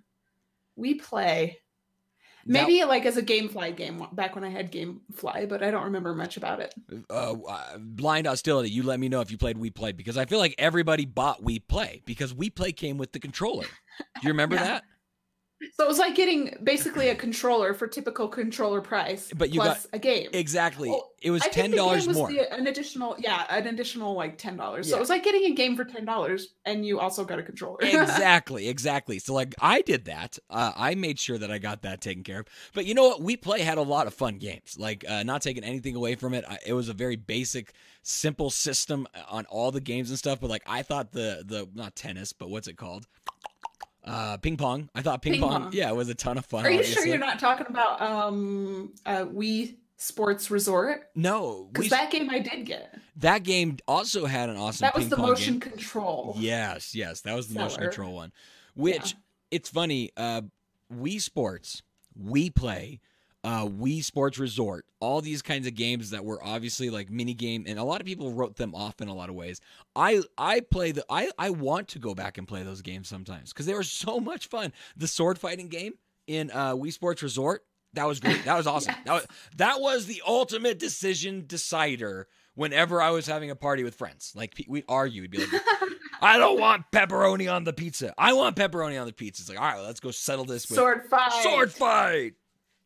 Wii 0.79 1.01
Play. 1.03 1.59
That- 2.47 2.53
Maybe 2.53 2.83
like 2.85 3.05
as 3.05 3.19
a 3.19 3.23
GameFly 3.23 3.77
game 3.77 4.03
back 4.13 4.35
when 4.35 4.43
I 4.43 4.49
had 4.49 4.73
GameFly, 4.73 5.49
but 5.51 5.63
I 5.63 5.71
don't 5.71 5.85
remember 5.85 6.15
much 6.15 6.39
about 6.39 6.61
it. 6.61 6.73
uh, 7.11 7.33
uh, 7.35 7.77
blind 7.79 8.27
hostility. 8.27 8.71
You 8.71 8.85
let 8.85 8.99
me 8.99 9.09
know 9.11 9.21
if 9.21 9.31
you 9.31 9.37
played 9.37 9.59
Wii 9.59 9.75
Play 9.75 9.93
because 9.93 10.17
I 10.17 10.25
feel 10.25 10.39
like 10.39 10.55
everybody 10.57 11.05
bought 11.05 11.43
Wii 11.45 11.61
Play 11.69 12.01
because 12.07 12.33
Wii 12.33 12.55
Play 12.55 12.73
came 12.73 12.97
with 12.97 13.13
the 13.13 13.19
controller. 13.19 13.65
Do 13.65 14.21
you 14.23 14.29
remember 14.31 14.55
Yeah. 14.57 14.65
that? 14.65 14.85
So 15.75 15.85
it 15.85 15.89
was 15.89 15.99
like 15.99 16.15
getting 16.15 16.57
basically 16.63 17.09
a 17.09 17.17
controller 17.17 17.75
for 17.75 17.89
typical 17.89 18.29
controller 18.29 18.81
price, 18.81 19.31
But 19.37 19.51
you 19.53 19.61
plus 19.61 19.89
a 19.93 19.99
game. 19.99 20.29
Exactly. 20.33 20.89
Well, 20.89 21.11
it 21.21 21.33
was 21.33 21.43
ten 21.51 21.73
dollars 21.73 22.07
more. 22.09 22.29
the- 22.31 22.53
an 22.53 22.69
additional, 22.69 23.17
yeah, 23.19 23.45
an 23.51 23.67
additional 23.67 24.15
like 24.15 24.39
ten 24.39 24.57
dollars. 24.57 24.87
So 24.87 24.93
Yeah. 24.95 24.99
it 24.99 25.01
was 25.01 25.09
like 25.09 25.25
getting 25.25 25.51
a 25.51 25.55
game 25.55 25.77
for 25.77 25.85
ten 25.85 26.05
dollars, 26.05 26.55
and 26.65 26.87
you 26.87 27.01
also 27.01 27.25
got 27.25 27.41
a 27.41 27.43
controller. 27.43 27.79
exactly, 27.83 28.69
exactly. 28.75 29.19
So 29.19 29.35
like 29.35 29.55
I 29.61 29.83
did 29.83 30.05
that. 30.05 30.39
Uh, 30.49 30.73
I 30.77 30.95
made 30.95 31.19
sure 31.19 31.39
that 31.39 31.51
I 31.51 31.59
got 31.59 31.83
that 31.83 32.01
taken 32.01 32.23
care 32.23 32.41
of. 32.41 32.47
But 32.73 32.87
you 32.87 32.95
know 32.95 33.09
what? 33.09 33.21
Wii 33.21 33.43
Play 33.43 33.63
had 33.63 33.79
a 33.79 33.83
lot 33.83 34.07
of 34.07 34.15
fun 34.15 34.39
games. 34.39 34.77
Like 34.79 35.05
uh, 35.09 35.25
not 35.25 35.43
taking 35.43 35.65
anything 35.65 35.97
away 35.97 36.15
from 36.15 36.35
it. 36.35 36.45
I, 36.49 36.59
it 36.67 36.73
was 36.75 36.89
a 36.89 36.95
very 36.95 37.17
basic, 37.17 37.73
simple 38.03 38.51
system 38.51 39.09
on 39.29 39.45
all 39.47 39.73
the 39.73 39.81
games 39.81 40.11
and 40.11 40.19
stuff. 40.19 40.41
But 40.41 40.51
like 40.51 40.63
I 40.67 40.83
thought 40.83 41.11
the 41.11 41.43
the 41.45 41.69
not 41.75 41.97
tennis, 41.97 42.33
but 42.33 42.49
what's 42.49 42.69
it 42.69 42.77
called? 42.77 43.09
Uh, 44.09 44.37
ping 44.39 44.57
pong. 44.57 44.89
I 44.95 45.03
thought 45.03 45.21
ping, 45.23 45.35
Ping 45.35 45.43
pong, 45.43 45.63
pong. 45.65 45.73
Yeah, 45.73 45.91
it 45.91 45.97
was 45.97 46.09
a 46.09 46.15
ton 46.15 46.39
of 46.39 46.47
fun. 46.47 46.65
Are 46.67 46.71
you 46.71 46.79
obviously. 46.79 47.03
sure 47.03 47.07
you're 47.07 47.19
not 47.19 47.39
talking 47.39 47.67
about 47.69 48.01
um 48.01 48.93
uh 49.07 49.25
Wii 49.27 49.77
Sports 49.97 50.51
Resort? 50.51 51.03
No, 51.15 51.69
Because 51.73 51.91
that 51.91 52.11
game 52.11 52.31
I 52.31 52.39
did 52.39 52.65
get. 52.67 52.95
that 53.17 53.43
game 53.43 53.79
also 53.87 54.27
had 54.27 54.49
an 54.49 54.57
awesome. 54.57 54.85
That 54.85 54.95
was 54.97 55.09
the 55.09 55.17
motion 55.17 55.55
game. 55.59 55.61
control. 55.73 56.35
Yes, 56.39 56.95
yes, 56.95 57.21
that 57.23 57.35
was 57.35 57.49
the 57.49 57.59
motion 57.59 57.81
control 57.83 58.15
one. 58.15 58.33
Which 58.75 59.13
Yeah. 59.13 59.19
it's 59.51 59.69
funny. 59.71 60.11
Uh, 60.17 60.43
Wii 60.93 61.21
Sports, 61.21 61.83
Wii 62.19 62.55
Play, 62.55 63.01
uh, 63.49 63.65
Wii 63.67 64.05
Sports 64.05 64.39
Resort, 64.39 64.85
all 65.01 65.23
these 65.23 65.41
kinds 65.41 65.67
of 65.67 65.75
games 65.75 66.11
that 66.11 66.23
were 66.23 66.39
obviously 66.45 66.91
like 66.91 67.09
mini 67.09 67.33
game, 67.33 67.65
and 67.67 67.79
a 67.79 67.83
lot 67.83 67.99
of 67.99 68.07
people 68.07 68.31
wrote 68.31 68.57
them 68.57 68.75
off 68.75 69.01
in 69.01 69.09
a 69.09 69.15
lot 69.15 69.31
of 69.31 69.35
ways. 69.35 69.59
I 69.97 70.21
I 70.37 70.61
play 70.61 70.93
the 70.93 71.03
I 71.09 71.31
I 71.39 71.49
want 71.49 71.89
to 71.89 71.99
go 71.99 72.15
back 72.15 72.37
and 72.37 72.47
play 72.47 72.63
those 72.63 72.83
games 72.83 73.09
sometimes 73.09 73.51
because 73.51 73.65
they 73.65 73.73
were 73.73 73.85
so 73.85 74.21
much 74.31 74.49
fun. 74.49 74.75
The 74.99 75.09
sword 75.09 75.39
fighting 75.39 75.69
game 75.69 75.95
in 76.27 76.51
uh, 76.51 76.75
Wii 76.75 76.93
Sports 76.93 77.23
Resort. 77.23 77.65
That 77.95 78.07
was 78.07 78.21
great. 78.21 78.45
That 78.45 78.55
was 78.55 78.67
awesome. 78.67 78.95
That 79.07 79.15
was 79.15 79.27
that 79.57 79.81
was 79.81 80.05
the 80.05 80.23
ultimate 80.27 80.79
decision 80.79 81.45
decider. 81.47 82.29
Whenever 82.55 83.01
I 83.01 83.11
was 83.11 83.25
having 83.27 83.51
a 83.51 83.57
party 83.57 83.83
with 83.83 83.95
friends, 83.95 84.33
like 84.35 84.63
we'd 84.69 84.85
argue, 84.89 85.23
we'd 85.23 85.31
be 85.31 85.39
like, 85.39 85.63
I 86.21 86.37
don't 86.37 86.61
want 86.61 86.85
pepperoni 86.93 87.51
on 87.51 87.65
the 87.65 87.73
pizza. 87.73 88.13
I 88.19 88.33
want 88.33 88.57
pepperoni 88.57 89.01
on 89.01 89.07
the 89.07 89.13
pizza. 89.13 89.43
It's 89.43 89.49
like, 89.49 89.59
all 89.61 89.65
right, 89.65 89.81
let's 89.87 90.01
go 90.01 90.11
settle 90.11 90.45
this 90.45 90.69
with 90.69 90.77
Sword 90.77 91.07
fight. 91.09 91.43
sword 91.45 91.73
fight. 91.73 92.35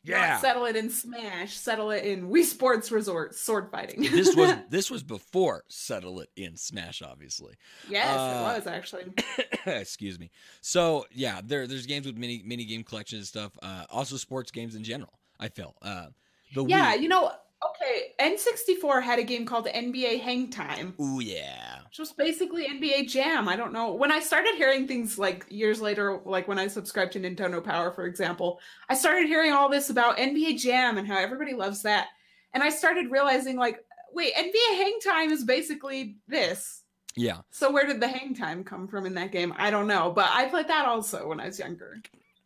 Not 0.04 0.16
Yeah. 0.16 0.38
settle 0.40 0.64
it 0.64 0.74
in 0.76 0.90
Smash. 0.90 1.56
Settle 1.56 1.90
it 1.92 2.04
in 2.04 2.28
Wii 2.28 2.42
Sports 2.44 2.90
Resort. 2.90 3.34
Sword 3.34 3.70
fighting. 3.70 4.02
this 4.10 4.34
was 4.34 4.54
this 4.68 4.90
was 4.90 5.02
before 5.02 5.62
settle 5.68 6.20
it 6.20 6.28
in 6.36 6.56
Smash, 6.56 7.02
obviously. 7.02 7.54
yes, 7.88 8.08
uh, 8.18 8.50
it 8.52 8.56
was 8.58 8.66
actually. 8.66 9.04
Excuse 9.66 10.18
me. 10.18 10.30
So 10.60 11.06
yeah, 11.12 11.40
there 11.44 11.66
there's 11.66 11.86
games 11.86 12.06
with 12.06 12.16
mini 12.16 12.42
mini 12.44 12.64
game 12.64 12.82
collections 12.82 13.20
and 13.20 13.26
stuff. 13.28 13.52
Uh, 13.62 13.84
also 13.90 14.16
sports 14.16 14.50
games 14.50 14.74
in 14.74 14.82
general. 14.84 15.12
I 15.38 15.48
feel. 15.48 15.74
Uh, 15.82 16.06
the 16.54 16.64
Yeah, 16.64 16.96
Wii. 16.96 17.02
you 17.02 17.08
know, 17.08 17.30
okay. 17.68 18.12
N64 18.20 19.02
had 19.02 19.18
a 19.18 19.22
game 19.22 19.44
called 19.46 19.66
NBA 19.66 20.20
Hang 20.20 20.50
Time. 20.50 20.94
Ooh 21.00 21.20
yeah. 21.20 21.80
which 21.88 21.98
was 21.98 22.12
basically 22.12 22.66
NBA 22.66 23.08
Jam. 23.08 23.48
I 23.48 23.56
don't 23.56 23.72
know. 23.72 23.92
When 23.94 24.12
I 24.12 24.20
started 24.20 24.54
hearing 24.56 24.86
things 24.86 25.18
like 25.18 25.46
years 25.48 25.80
later, 25.80 26.20
like 26.24 26.48
when 26.48 26.58
I 26.58 26.66
subscribed 26.66 27.12
to 27.12 27.20
Nintendo 27.20 27.62
Power, 27.62 27.92
for 27.92 28.06
example, 28.06 28.60
I 28.88 28.94
started 28.94 29.26
hearing 29.26 29.52
all 29.52 29.68
this 29.68 29.90
about 29.90 30.18
NBA 30.18 30.58
Jam 30.58 30.98
and 30.98 31.06
how 31.06 31.18
everybody 31.18 31.54
loves 31.54 31.82
that. 31.82 32.08
And 32.54 32.62
I 32.62 32.68
started 32.68 33.10
realizing, 33.10 33.56
like, 33.56 33.78
wait, 34.12 34.34
NBA 34.34 34.76
Hang 34.76 34.98
Time 35.04 35.32
is 35.32 35.44
basically 35.44 36.16
this. 36.28 36.82
Yeah. 37.16 37.38
So 37.50 37.70
where 37.70 37.86
did 37.86 38.00
the 38.00 38.08
hang 38.08 38.34
time 38.34 38.64
come 38.64 38.88
from 38.88 39.06
in 39.06 39.14
that 39.14 39.32
game? 39.32 39.52
I 39.56 39.70
don't 39.70 39.86
know. 39.86 40.10
But 40.10 40.30
I 40.30 40.46
played 40.46 40.68
that 40.68 40.86
also 40.86 41.28
when 41.28 41.40
I 41.40 41.46
was 41.46 41.58
younger. 41.58 42.00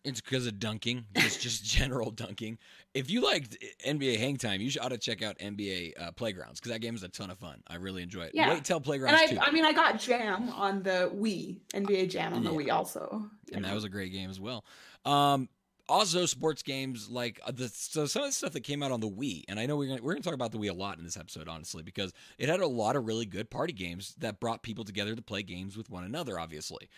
It's 0.05 0.21
because 0.21 0.47
of 0.47 0.59
dunking, 0.59 1.05
just 1.17 1.41
just 1.41 1.65
general 1.77 2.11
dunking. 2.11 2.59
If 2.97 3.11
you 3.11 3.21
liked 3.23 3.57
NBA 3.87 4.19
Hang 4.19 4.37
Time, 4.39 4.61
you 4.61 4.71
should 4.71 4.83
ought 4.83 4.89
to 4.91 4.99
check 4.99 5.23
out 5.23 5.39
NBA 5.39 5.93
uh, 6.01 6.13
Playgrounds 6.13 6.59
because 6.61 6.73
that 6.73 6.81
game 6.81 6.95
is 6.95 7.03
a 7.03 7.09
ton 7.09 7.31
of 7.31 7.39
fun. 7.39 7.63
I 7.69 7.77
really 7.77 8.03
enjoy 8.03 8.23
it. 8.23 8.31
Yeah. 8.35 8.51
Wait 8.55 8.65
till 8.65 8.77
And 8.79 8.85
Playgrounds 8.85 9.21
I, 9.21 9.27
too, 9.27 9.39
I 9.41 9.51
mean, 9.51 9.65
I 9.65 9.73
got 9.73 10.01
Jam 10.01 10.49
on 10.51 10.83
the 10.83 11.11
Wii, 11.15 11.59
NBA 11.75 12.09
Jam 12.11 12.33
on 12.33 12.43
the 12.43 12.51
Yeah. 12.51 12.57
Wii 12.57 12.73
also. 12.73 13.31
and 13.53 13.65
that 13.65 13.75
was 13.75 13.85
a 13.85 13.89
great 13.89 14.13
game 14.13 14.31
as 14.31 14.41
well. 14.41 14.65
Um, 15.05 15.49
also, 15.89 16.27
sports 16.27 16.63
games 16.63 17.09
like 17.11 17.39
uh, 17.47 17.53
the 17.53 17.69
so 17.69 18.07
some 18.07 18.23
of 18.23 18.29
the 18.31 18.33
stuff 18.33 18.53
that 18.55 18.63
came 18.65 18.83
out 18.83 18.91
on 18.91 18.99
the 19.01 19.09
Wii, 19.09 19.45
and 19.49 19.61
I 19.61 19.67
know 19.67 19.77
we're 19.77 19.87
gonna 19.89 20.03
we're 20.03 20.15
gonna 20.15 20.23
talk 20.25 20.35
about 20.35 20.51
the 20.51 20.59
Wii 20.59 20.71
a 20.71 20.73
lot 20.75 20.99
in 20.99 21.05
this 21.05 21.17
episode, 21.17 21.47
honestly, 21.49 21.85
because 21.85 22.13
it 22.39 22.49
had 22.49 22.59
a 22.59 22.67
lot 22.67 22.97
of 22.97 23.07
really 23.07 23.25
good 23.27 23.51
party 23.51 23.73
games 23.73 24.15
that 24.19 24.41
brought 24.41 24.63
people 24.65 24.85
together 24.85 25.15
to 25.15 25.23
play 25.23 25.45
games 25.45 25.77
with 25.77 25.89
one 25.89 26.03
another, 26.03 26.41
obviously. 26.41 26.89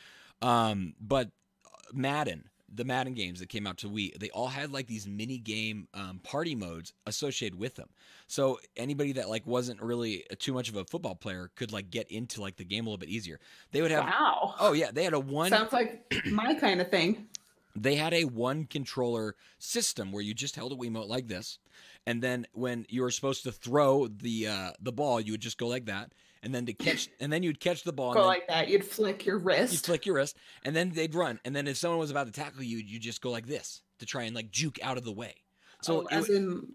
Um, 0.41 0.95
but 1.01 1.33
Madden, 1.93 2.45
the 2.73 2.85
Madden 2.85 3.15
games 3.15 3.41
that 3.41 3.49
came 3.49 3.67
out 3.67 3.79
to 3.79 3.89
Wii, 3.89 4.19
they 4.19 4.31
all 4.31 4.49
had 4.49 4.73
like 4.73 4.87
these 4.87 5.07
mini 5.07 5.39
game 5.39 5.89
um, 5.95 6.21
party 6.23 6.55
modes 6.55 6.93
associated 7.07 7.59
with 7.59 7.77
them. 7.77 7.89
So 8.27 8.59
anybody 8.77 9.13
that 9.13 9.29
like 9.29 9.47
wasn't 9.47 9.81
really 9.81 10.25
too 10.39 10.53
much 10.53 10.69
of 10.69 10.77
a 10.77 10.85
football 10.85 11.15
player 11.15 11.51
could 11.57 11.73
like 11.73 11.91
get 11.91 12.11
into 12.11 12.41
like 12.43 12.57
the 12.57 12.65
game 12.65 12.87
a 12.87 12.91
little 12.91 12.99
bit 12.99 13.09
easier. 13.09 13.41
They 13.73 13.81
would 13.83 13.91
have 13.91 14.05
wow. 14.05 14.55
Oh 14.61 14.73
yeah, 14.73 14.91
they 14.93 15.05
had 15.05 15.15
a 15.15 15.21
one 15.21 15.51
Sounds 15.51 15.73
like 15.73 16.13
my 16.27 16.55
kind 16.55 16.81
of 16.81 16.91
thing. 16.91 17.29
they 17.75 17.95
had 17.95 18.13
a 18.13 18.25
one 18.25 18.65
controller 18.67 19.35
system 19.59 20.13
where 20.13 20.23
you 20.23 20.35
just 20.35 20.57
held 20.57 20.73
a 20.73 20.77
Wiimote 20.77 21.09
like 21.09 21.29
this, 21.29 21.59
and 22.07 22.23
then 22.23 22.47
when 22.53 22.85
you 22.89 23.03
were 23.03 23.11
supposed 23.11 23.45
to 23.45 23.53
throw 23.53 24.09
the 24.09 24.47
uh, 24.47 24.71
the 24.81 24.93
ball, 24.93 25.21
you 25.21 25.33
would 25.33 25.41
just 25.41 25.59
go 25.59 25.69
like 25.69 25.87
that, 25.87 26.13
and 26.43 26.55
then 26.55 26.67
to 26.67 26.73
catch, 26.73 27.09
and 27.21 27.33
then 27.33 27.43
you'd 27.43 27.61
catch 27.61 27.85
the 27.85 27.93
ball, 27.93 28.15
Go 28.15 28.27
like 28.27 28.47
that. 28.49 28.69
You'd 28.69 28.85
flick 28.85 29.27
your 29.27 29.39
wrist. 29.39 29.73
you'd 29.73 29.83
flick 29.83 30.07
your 30.07 30.17
wrist, 30.17 30.37
and 30.65 30.75
then 30.75 30.91
they'd 30.91 31.15
run, 31.15 31.41
and 31.45 31.55
then 31.55 31.67
if 31.67 31.77
someone 31.77 31.99
was 31.99 32.11
about 32.11 32.27
to 32.27 32.33
tackle 32.33 32.63
you, 32.63 32.79
you 32.79 32.99
just 32.99 33.21
go 33.21 33.31
like 33.31 33.47
this 33.47 33.83
to 33.99 34.07
try 34.07 34.25
and 34.25 34.35
like 34.35 34.51
juke 34.51 34.79
out 34.83 34.97
of 34.97 35.05
the 35.05 35.13
way. 35.13 35.35
So 35.83 35.99
oh, 35.99 36.01
it 36.03 36.07
as 36.13 36.29
in 36.29 36.69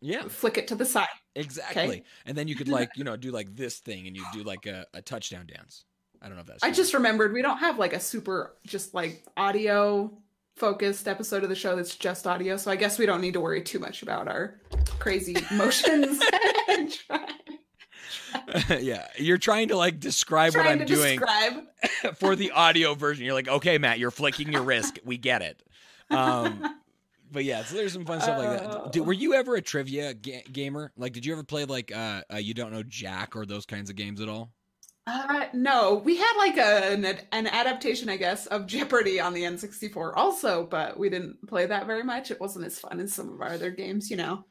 yeah, 0.00 0.22
flick 0.28 0.58
it 0.58 0.68
to 0.68 0.74
the 0.74 0.84
side. 0.84 1.08
exactly, 1.34 2.04
and 2.26 2.36
then 2.36 2.48
you 2.48 2.54
could 2.54 2.68
like 2.68 2.90
you 2.96 3.04
know 3.04 3.16
do 3.16 3.30
like 3.30 3.54
this 3.54 3.78
thing, 3.78 4.06
and 4.06 4.16
you 4.16 4.24
do 4.32 4.42
like 4.42 4.66
a, 4.66 4.86
a 4.94 5.02
touchdown 5.02 5.46
dance. 5.46 5.84
I 6.20 6.26
don't 6.26 6.36
know 6.36 6.40
if 6.40 6.46
that's 6.46 6.64
I 6.64 6.72
just 6.72 6.94
remembered 6.94 7.32
we 7.32 7.42
don't 7.42 7.58
have 7.58 7.78
like 7.78 7.92
a 7.92 8.00
super 8.00 8.56
just 8.66 8.92
like 8.92 9.24
audio 9.36 10.12
focused 10.56 11.06
episode 11.06 11.44
of 11.44 11.48
the 11.48 11.54
show 11.54 11.76
that's 11.76 11.94
just 11.94 12.26
audio, 12.26 12.56
so 12.56 12.70
I 12.70 12.76
guess 12.76 12.98
we 12.98 13.06
don't 13.06 13.20
need 13.20 13.34
to 13.34 13.40
worry 13.40 13.62
too 13.62 13.78
much 13.78 14.02
about 14.02 14.28
our 14.28 14.60
crazy 14.98 15.36
motions. 15.52 16.20
yeah. 18.80 19.06
You're 19.16 19.38
trying 19.38 19.68
to 19.68 19.76
like 19.76 20.00
describe 20.00 20.54
what 20.54 20.66
I'm 20.66 20.80
to 20.80 20.84
doing 20.84 21.18
describe. 21.18 21.64
for 22.16 22.36
the 22.36 22.50
audio 22.52 22.94
version. 22.94 23.24
You're 23.24 23.34
like, 23.34 23.48
okay, 23.48 23.78
Matt, 23.78 23.98
you're 23.98 24.10
flicking 24.10 24.52
your 24.52 24.62
wrist. 24.62 24.98
We 25.04 25.16
get 25.16 25.42
it. 25.42 25.62
Um, 26.10 26.76
but 27.32 27.44
yeah, 27.44 27.64
so 27.64 27.76
there's 27.76 27.92
some 27.92 28.04
fun 28.04 28.20
stuff 28.20 28.38
like 28.38 28.60
that. 28.60 28.92
Did, 28.92 29.06
were 29.06 29.12
you 29.12 29.34
ever 29.34 29.56
a 29.56 29.62
trivia 29.62 30.14
ga- 30.14 30.44
gamer? 30.52 30.92
Like, 30.96 31.12
did 31.12 31.24
you 31.26 31.32
ever 31.32 31.42
play 31.42 31.64
like 31.64 31.94
uh, 31.94 32.22
uh, 32.32 32.36
you 32.36 32.54
don't 32.54 32.72
know 32.72 32.82
Jack 32.82 33.36
or 33.36 33.46
those 33.46 33.66
kinds 33.66 33.90
of 33.90 33.96
games 33.96 34.20
at 34.20 34.28
all? 34.28 34.52
Uh, 35.06 35.46
no, 35.54 36.02
we 36.04 36.18
had 36.18 36.34
like 36.36 36.58
a, 36.58 36.92
an, 36.92 37.04
an 37.32 37.46
adaptation, 37.46 38.10
I 38.10 38.18
guess, 38.18 38.44
of 38.46 38.66
Jeopardy 38.66 39.18
on 39.18 39.32
the 39.32 39.42
N64 39.42 40.12
also, 40.14 40.66
but 40.66 40.98
we 40.98 41.08
didn't 41.08 41.38
play 41.48 41.64
that 41.64 41.86
very 41.86 42.02
much. 42.02 42.30
It 42.30 42.38
wasn't 42.38 42.66
as 42.66 42.78
fun 42.78 43.00
as 43.00 43.14
some 43.14 43.32
of 43.32 43.40
our 43.40 43.52
other 43.52 43.70
games, 43.70 44.10
you 44.10 44.18
know. 44.18 44.44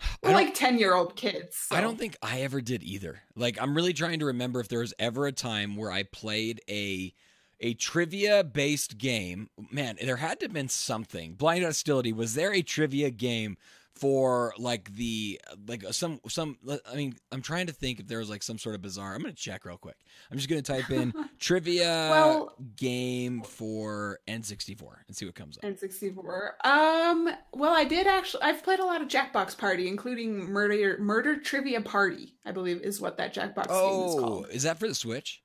I 0.22 0.28
We're 0.28 0.32
like 0.32 0.54
10 0.54 0.78
year 0.78 0.94
old 0.94 1.16
kids. 1.16 1.68
I 1.70 1.80
don't 1.80 1.98
think 1.98 2.16
I 2.22 2.40
ever 2.40 2.60
did 2.60 2.82
either. 2.82 3.22
Like, 3.36 3.60
I'm 3.60 3.74
really 3.74 3.92
trying 3.92 4.18
to 4.20 4.26
remember 4.26 4.60
if 4.60 4.68
there 4.68 4.80
was 4.80 4.94
ever 4.98 5.26
a 5.26 5.32
time 5.32 5.76
where 5.76 5.90
I 5.90 6.02
played 6.04 6.60
a 6.68 7.14
a 7.62 7.74
trivia 7.74 8.42
based 8.42 8.98
game. 8.98 9.50
Man, 9.70 9.98
there 10.02 10.16
had 10.16 10.40
to 10.40 10.46
have 10.46 10.52
been 10.52 10.68
something. 10.68 11.34
Blind 11.34 11.64
Hostility. 11.64 12.12
Was 12.12 12.34
there 12.34 12.54
a 12.54 12.62
trivia 12.62 13.10
game 13.10 13.58
for 14.00 14.54
like 14.58 14.92
the 14.96 15.40
like 15.68 15.84
some 15.92 16.20
some? 16.28 16.56
I 16.90 16.96
mean, 16.96 17.14
I'm 17.30 17.42
trying 17.42 17.66
to 17.66 17.72
think 17.72 18.00
if 18.00 18.08
there 18.08 18.18
was 18.18 18.30
like 18.30 18.42
some 18.42 18.58
sort 18.58 18.74
of 18.74 18.82
bizarre. 18.82 19.14
I'm 19.14 19.20
gonna 19.20 19.34
check 19.34 19.64
real 19.64 19.76
quick. 19.76 19.96
I'm 20.30 20.36
just 20.38 20.48
gonna 20.48 20.62
type 20.62 20.90
in 20.90 21.12
trivia 21.38 22.08
Well- 22.10 22.54
game 22.76 23.42
for 23.42 24.18
N64 24.26 24.80
and 25.06 25.16
see 25.16 25.26
what 25.26 25.34
comes 25.34 25.58
up. 25.58 25.64
N64. 25.64 26.64
Um, 26.64 27.28
well, 27.52 27.74
I 27.74 27.84
did 27.84 28.06
actually. 28.06 28.42
I've 28.42 28.62
played 28.64 28.80
a 28.80 28.84
lot 28.84 29.02
of 29.02 29.08
Jackbox 29.08 29.56
Party, 29.58 29.86
including 29.86 30.38
Murder 30.50 30.96
Murder 30.98 31.36
Trivia 31.38 31.80
Party. 31.82 32.34
I 32.46 32.52
believe 32.52 32.80
is 32.80 33.00
what 33.00 33.18
that 33.18 33.34
Jackbox 33.34 33.66
game 33.68 34.06
is 34.06 34.14
Oh, 34.14 34.16
called. 34.20 34.46
is 34.50 34.62
that 34.62 34.78
for 34.78 34.88
the 34.88 34.94
Switch? 34.94 35.42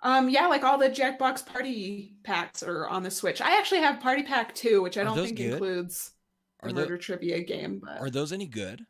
Um, 0.00 0.28
yeah, 0.28 0.46
like 0.46 0.62
all 0.62 0.78
the 0.78 0.88
Jackbox 0.90 1.44
Party 1.44 2.12
packs 2.22 2.62
are 2.62 2.86
on 2.86 3.02
the 3.02 3.10
Switch. 3.10 3.40
I 3.40 3.58
actually 3.58 3.80
have 3.80 4.00
Party 4.00 4.22
Pack 4.22 4.54
2, 4.54 4.80
which 4.80 4.96
I 4.96 5.02
don't 5.02 5.16
think 5.16 5.36
good? 5.36 5.54
includes 5.54 6.12
the 6.62 6.68
Are 6.68 6.72
tho- 6.72 6.80
Murder 6.82 6.98
Trivia 6.98 7.40
game. 7.42 7.80
But 7.84 8.00
Are 8.00 8.10
those 8.10 8.32
any 8.32 8.46
good? 8.46 8.84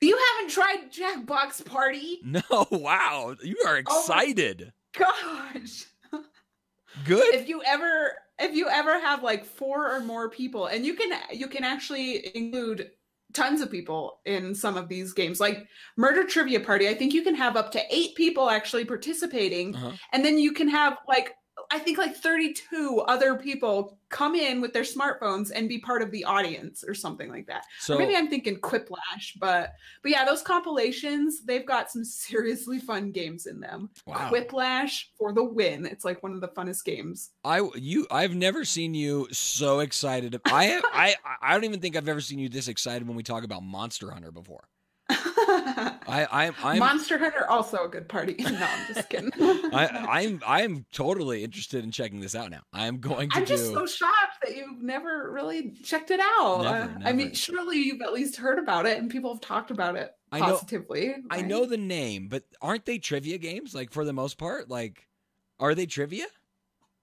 you 0.00 0.18
haven't 0.36 0.50
tried 0.50 0.92
Jackbox 0.92 1.64
Party? 1.64 2.20
No, 2.22 2.42
wow. 2.70 3.34
You 3.42 3.56
are 3.66 3.76
Oh 3.76 3.78
excited. 3.78 4.72
Gosh. 4.96 5.86
Good. 7.06 7.34
if 7.34 7.48
you 7.48 7.60
ever 7.66 8.12
if 8.38 8.54
you 8.54 8.68
ever 8.68 9.00
have 9.00 9.22
like 9.22 9.44
four 9.44 9.90
or 9.92 10.00
more 10.00 10.28
people 10.30 10.66
and 10.66 10.84
you 10.86 10.94
can 10.94 11.10
you 11.32 11.48
can 11.48 11.64
actually 11.64 12.30
include 12.36 12.90
tons 13.32 13.60
of 13.60 13.68
people 13.70 14.20
in 14.26 14.54
some 14.54 14.76
of 14.76 14.88
these 14.88 15.12
games 15.12 15.40
like 15.40 15.66
murder 15.96 16.22
trivia 16.24 16.60
party 16.60 16.88
i 16.88 16.94
think 16.94 17.12
you 17.12 17.22
can 17.22 17.34
have 17.34 17.56
up 17.56 17.72
to 17.72 17.80
eight 17.90 18.14
people 18.14 18.48
actually 18.48 18.84
participating 18.84 19.74
Uh-huh. 19.74 19.90
and 20.12 20.24
then 20.24 20.38
you 20.38 20.52
can 20.52 20.68
have 20.68 20.98
like 21.08 21.34
i 21.70 21.78
think 21.78 21.98
like 21.98 22.16
32 22.16 23.04
other 23.08 23.36
people 23.36 23.98
come 24.08 24.34
in 24.34 24.60
with 24.60 24.72
their 24.72 24.82
smartphones 24.82 25.50
and 25.54 25.68
be 25.68 25.78
part 25.78 26.02
of 26.02 26.10
the 26.10 26.24
audience 26.24 26.84
or 26.86 26.94
something 26.94 27.30
like 27.30 27.46
that 27.46 27.64
So 27.80 27.94
or 27.94 27.98
maybe 27.98 28.16
i'm 28.16 28.28
thinking 28.28 28.60
quiplash 28.60 29.38
but 29.38 29.72
but 30.02 30.10
yeah 30.12 30.24
those 30.24 30.42
compilations 30.42 31.44
they've 31.44 31.66
got 31.66 31.90
some 31.90 32.04
seriously 32.04 32.78
fun 32.78 33.10
games 33.10 33.46
in 33.46 33.60
them 33.60 33.90
wow. 34.06 34.30
Quiplash 34.30 35.04
for 35.18 35.32
the 35.32 35.44
win. 35.44 35.86
It's 35.86 36.04
like 36.04 36.22
one 36.22 36.32
of 36.32 36.40
the 36.40 36.48
funnest 36.48 36.84
games. 36.84 37.30
I 37.44 37.68
you 37.76 38.06
I've 38.10 38.34
never 38.34 38.64
seen 38.64 38.94
you 38.94 39.28
so 39.32 39.80
excited. 39.80 40.40
I 40.46 40.64
have, 40.64 40.84
I 40.92 41.16
I 41.40 41.54
don't 41.54 41.64
even 41.64 41.80
think 41.80 41.96
I've 41.96 42.08
ever 42.08 42.20
seen 42.20 42.38
you 42.38 42.48
this 42.48 42.68
excited 42.68 43.06
when 43.06 43.16
we 43.16 43.22
talk 43.22 43.44
about 43.44 43.62
Monster 43.62 44.10
Hunter 44.10 44.30
before. 44.30 44.64
I 46.06 46.26
I'm 46.30 46.54
I'm 46.62 46.78
Monster 46.78 47.18
Hunter 47.18 47.48
also 47.48 47.84
a 47.84 47.88
good 47.88 48.08
party. 48.08 48.36
No, 48.44 48.50
I'm 48.66 48.94
just 48.94 49.08
kidding. 49.08 49.30
I, 49.72 49.86
I'm 50.22 50.40
I'm 50.46 50.86
totally 50.92 51.42
interested 51.44 51.82
in 51.84 51.90
checking 51.90 52.20
this 52.20 52.34
out 52.34 52.50
now. 52.50 52.62
I'm 52.72 52.98
going 52.98 53.30
to 53.30 53.36
I'm 53.36 53.44
do. 53.44 53.48
just 53.48 53.72
so 53.72 53.86
shocked 53.86 54.44
that 54.44 54.56
you've 54.56 54.82
never 54.82 55.30
really 55.32 55.72
checked 55.82 56.10
it 56.10 56.20
out. 56.20 56.62
Never, 56.62 56.92
Uh, 57.04 57.08
I 57.08 57.12
mean, 57.12 57.32
surely 57.32 57.78
you've 57.78 58.02
at 58.02 58.12
least 58.12 58.36
heard 58.36 58.58
about 58.58 58.86
it 58.86 58.98
and 58.98 59.10
people 59.10 59.32
have 59.32 59.40
talked 59.40 59.70
about 59.70 59.96
it 59.96 60.12
I 60.32 60.40
know- 60.40 60.46
positively. 60.52 61.14
I 61.30 61.42
know 61.42 61.64
the 61.66 61.76
name, 61.76 62.28
but 62.28 62.44
aren't 62.60 62.84
they 62.84 62.98
trivia 62.98 63.38
games? 63.38 63.74
Like 63.74 63.92
for 63.92 64.04
the 64.04 64.12
most 64.12 64.38
part, 64.38 64.68
like 64.68 65.06
are 65.60 65.74
they 65.74 65.86
trivia? 65.86 66.26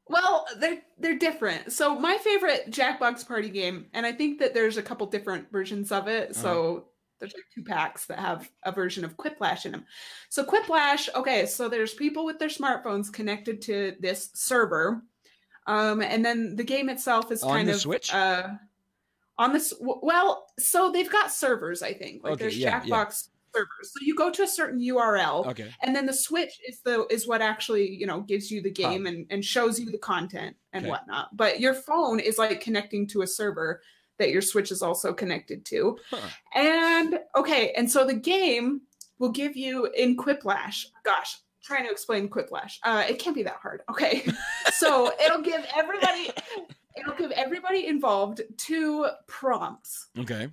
Well, 0.08 0.46
they're 0.58 0.82
they're 1.00 1.18
different. 1.18 1.72
So 1.72 1.98
my 1.98 2.18
favorite 2.18 2.70
Jackbox 2.70 3.26
Party 3.26 3.50
game, 3.50 3.86
and 3.94 4.06
I 4.06 4.12
think 4.12 4.40
that 4.40 4.54
there's 4.54 4.76
a 4.78 4.84
couple 4.84 5.08
different 5.08 5.52
versions 5.52 5.92
of 5.92 6.08
it. 6.10 6.36
So 6.36 6.88
there's 7.22 7.34
like 7.34 7.46
two 7.56 7.64
packs 7.64 8.06
that 8.08 8.20
have 8.20 8.50
a 8.64 8.72
version 8.72 9.06
of 9.06 9.16
Quiplash 9.16 9.66
in 9.66 9.72
them. 9.72 9.86
So 10.30 10.44
Quiplash, 10.44 11.08
okay, 11.16 11.46
so 11.46 11.70
there's 11.70 11.94
people 11.94 12.26
with 12.26 12.40
their 12.40 12.50
smartphones 12.50 13.14
connected 13.14 13.62
to 13.64 13.96
this 14.02 14.32
server, 14.34 15.04
um, 15.68 16.02
and 16.02 16.26
then 16.26 16.56
the 16.58 16.64
game 16.64 16.90
itself 16.90 17.32
is 17.32 17.44
On 17.44 17.56
kind 17.56 17.70
the 17.70 17.74
of 17.74 17.80
Switch? 17.80 18.14
Uh, 18.14 18.50
on 19.38 19.54
this, 19.54 19.74
well, 19.80 20.48
so 20.60 20.92
they've 20.92 21.10
got 21.10 21.32
servers. 21.32 21.82
I 21.82 21.94
think 21.94 22.24
like 22.24 22.34
Okay, 22.34 22.44
there's 22.44 22.58
yeah, 22.58 22.82
yeah. 22.84 23.06
Jackbox 23.06 23.30
servers. 23.56 23.92
So 23.94 24.00
you 24.02 24.16
go 24.16 24.30
to 24.32 24.44
a 24.44 24.48
certain 24.48 24.80
URL 24.80 25.46
Okay. 25.48 25.70
and 25.82 25.96
then 25.96 26.06
the 26.06 26.14
switch 26.14 26.60
is 26.68 26.80
the 26.82 27.06
is 27.10 27.28
what 27.28 27.42
actually 27.42 27.90
you 27.90 28.08
know 28.08 28.22
gives 28.22 28.50
you 28.50 28.62
the 28.62 28.72
game 28.72 29.06
and, 29.08 29.26
and 29.30 29.44
shows 29.44 29.80
you 29.80 29.92
the 29.92 29.98
content 29.98 30.56
and 30.74 30.86
Okay. 30.86 30.90
whatnot 30.90 31.36
but 31.36 31.60
your 31.60 31.74
phone 31.74 32.20
is 32.20 32.38
like 32.38 32.62
connecting 32.62 33.06
to 33.08 33.24
a 33.24 33.28
server 33.28 33.82
that 34.22 34.30
your 34.32 34.42
switch 34.42 34.72
is 34.72 34.82
also 34.82 35.12
connected 35.14 35.66
to 35.66 35.98
Huh. 36.10 36.30
and 36.56 37.20
okay 37.36 37.74
and 37.76 37.90
so 37.90 38.06
the 38.06 38.14
game 38.14 38.82
will 39.20 39.30
give 39.32 39.56
you 39.58 39.86
in 39.88 40.16
quiplash 40.16 40.86
gosh 41.04 41.38
trying 41.64 41.84
to 41.86 41.92
explain 41.92 42.30
quiplash 42.30 42.78
uh 42.84 43.04
it 43.10 43.20
can't 43.20 43.36
be 43.36 43.44
that 43.44 43.58
hard 43.62 43.82
okay 43.90 44.24
so 44.74 45.12
it'll 45.24 45.42
give 45.42 45.66
everybody 45.76 46.30
it'll 46.98 47.16
give 47.18 47.32
everybody 47.32 47.88
involved 47.88 48.42
two 48.58 49.08
prompts 49.28 50.08
Okay. 50.20 50.50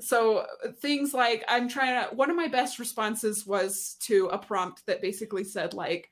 so 0.00 0.46
things 0.80 1.12
like 1.14 1.44
i'm 1.48 1.68
trying 1.68 2.08
to 2.08 2.14
one 2.14 2.30
of 2.30 2.36
my 2.36 2.48
best 2.48 2.78
responses 2.78 3.46
was 3.46 3.96
to 4.00 4.26
a 4.28 4.38
prompt 4.38 4.84
that 4.86 5.00
basically 5.02 5.44
said 5.44 5.74
like 5.74 6.10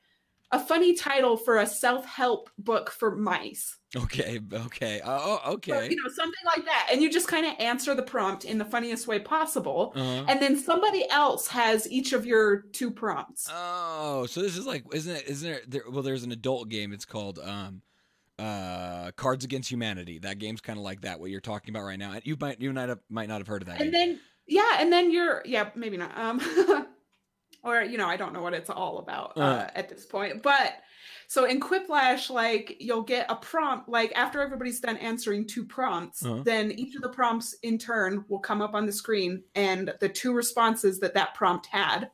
a 0.51 0.59
funny 0.59 0.95
title 0.95 1.37
for 1.37 1.59
a 1.59 1.67
self-help 1.67 2.49
book 2.59 2.91
for 2.91 3.15
mice 3.15 3.75
Okay. 3.97 4.39
Okay. 4.53 5.01
Oh, 5.03 5.41
Or, 5.47 5.51
okay. 5.55 5.89
you 5.91 5.97
know 5.97 6.11
something 6.11 6.45
like 6.45 6.65
that 6.67 6.89
and 6.93 7.01
you 7.03 7.11
just 7.11 7.27
kind 7.29 7.47
of 7.47 7.55
answer 7.59 7.95
the 7.95 8.03
prompt 8.03 8.45
in 8.45 8.59
the 8.59 8.65
funniest 8.65 9.07
way 9.07 9.19
possible 9.19 9.93
Uh-huh. 9.97 10.25
and 10.29 10.41
then 10.43 10.57
somebody 10.59 11.09
else 11.11 11.49
has 11.49 11.91
each 11.91 12.13
of 12.13 12.27
your 12.27 12.63
two 12.73 12.91
prompts 12.91 13.49
Oh, 13.51 14.27
so 14.27 14.43
this 14.43 14.57
is 14.59 14.67
like, 14.67 14.85
isn't 14.93 15.15
it? 15.17 15.27
Isn't 15.29 15.49
there, 15.51 15.61
there? 15.67 15.83
Well, 15.91 16.03
there's 16.03 16.25
an 16.25 16.33
adult 16.33 16.69
game. 16.69 16.93
It's 16.93 17.05
called 17.07 17.39
um, 17.39 17.81
uh, 18.39 19.11
Cards 19.13 19.45
Against 19.45 19.71
Humanity. 19.71 20.19
That 20.19 20.39
game's 20.39 20.61
kind 20.61 20.79
of 20.79 20.85
like 20.85 21.01
that. 21.03 21.19
What 21.21 21.31
you're 21.31 21.41
talking 21.41 21.75
about 21.75 21.85
right 21.85 21.99
now. 21.99 22.15
You 22.25 22.37
might, 22.41 22.61
you 22.61 22.73
might 22.73 22.89
have, 22.89 23.01
might 23.11 23.29
not 23.29 23.39
have 23.39 23.47
heard 23.47 23.63
of 23.63 23.69
that. 23.69 23.81
and 23.81 23.91
game. 23.91 24.09
then 24.11 24.21
yeah 24.47 24.77
and 24.81 24.91
then 24.93 25.11
you're 25.11 25.43
yeah 25.45 25.69
maybe 25.75 25.97
not 25.99 26.17
um 26.17 26.41
or 27.63 27.83
you 27.83 27.99
know 27.99 28.07
i 28.07 28.17
don't 28.17 28.33
know 28.33 28.43
what 28.43 28.55
it's 28.55 28.71
all 28.71 28.99
about 28.99 29.37
uh, 29.37 29.41
Uh. 29.41 29.71
at 29.75 29.89
this 29.89 30.05
point 30.07 30.43
but 30.43 30.75
so 31.27 31.45
in 31.45 31.61
quiplash 31.61 32.31
like 32.31 32.77
you'll 32.81 33.03
get 33.03 33.27
a 33.31 33.37
prompt 33.37 33.89
like 33.89 34.13
after 34.17 34.41
everybody's 34.41 34.81
done 34.81 34.97
answering 34.99 35.47
two 35.47 35.65
prompts 35.65 36.25
Uh-huh. 36.25 36.43
then 36.45 36.73
each 36.73 36.95
of 36.97 37.03
the 37.03 37.09
prompts 37.09 37.55
in 37.63 37.79
turn 37.79 38.25
will 38.29 38.39
come 38.39 38.61
up 38.63 38.75
on 38.75 38.87
the 38.87 38.93
screen 38.93 39.43
and 39.55 39.93
the 40.01 40.09
two 40.09 40.33
responses 40.33 40.99
that 41.01 41.15
that 41.15 41.35
prompt 41.35 41.67
had 41.67 42.11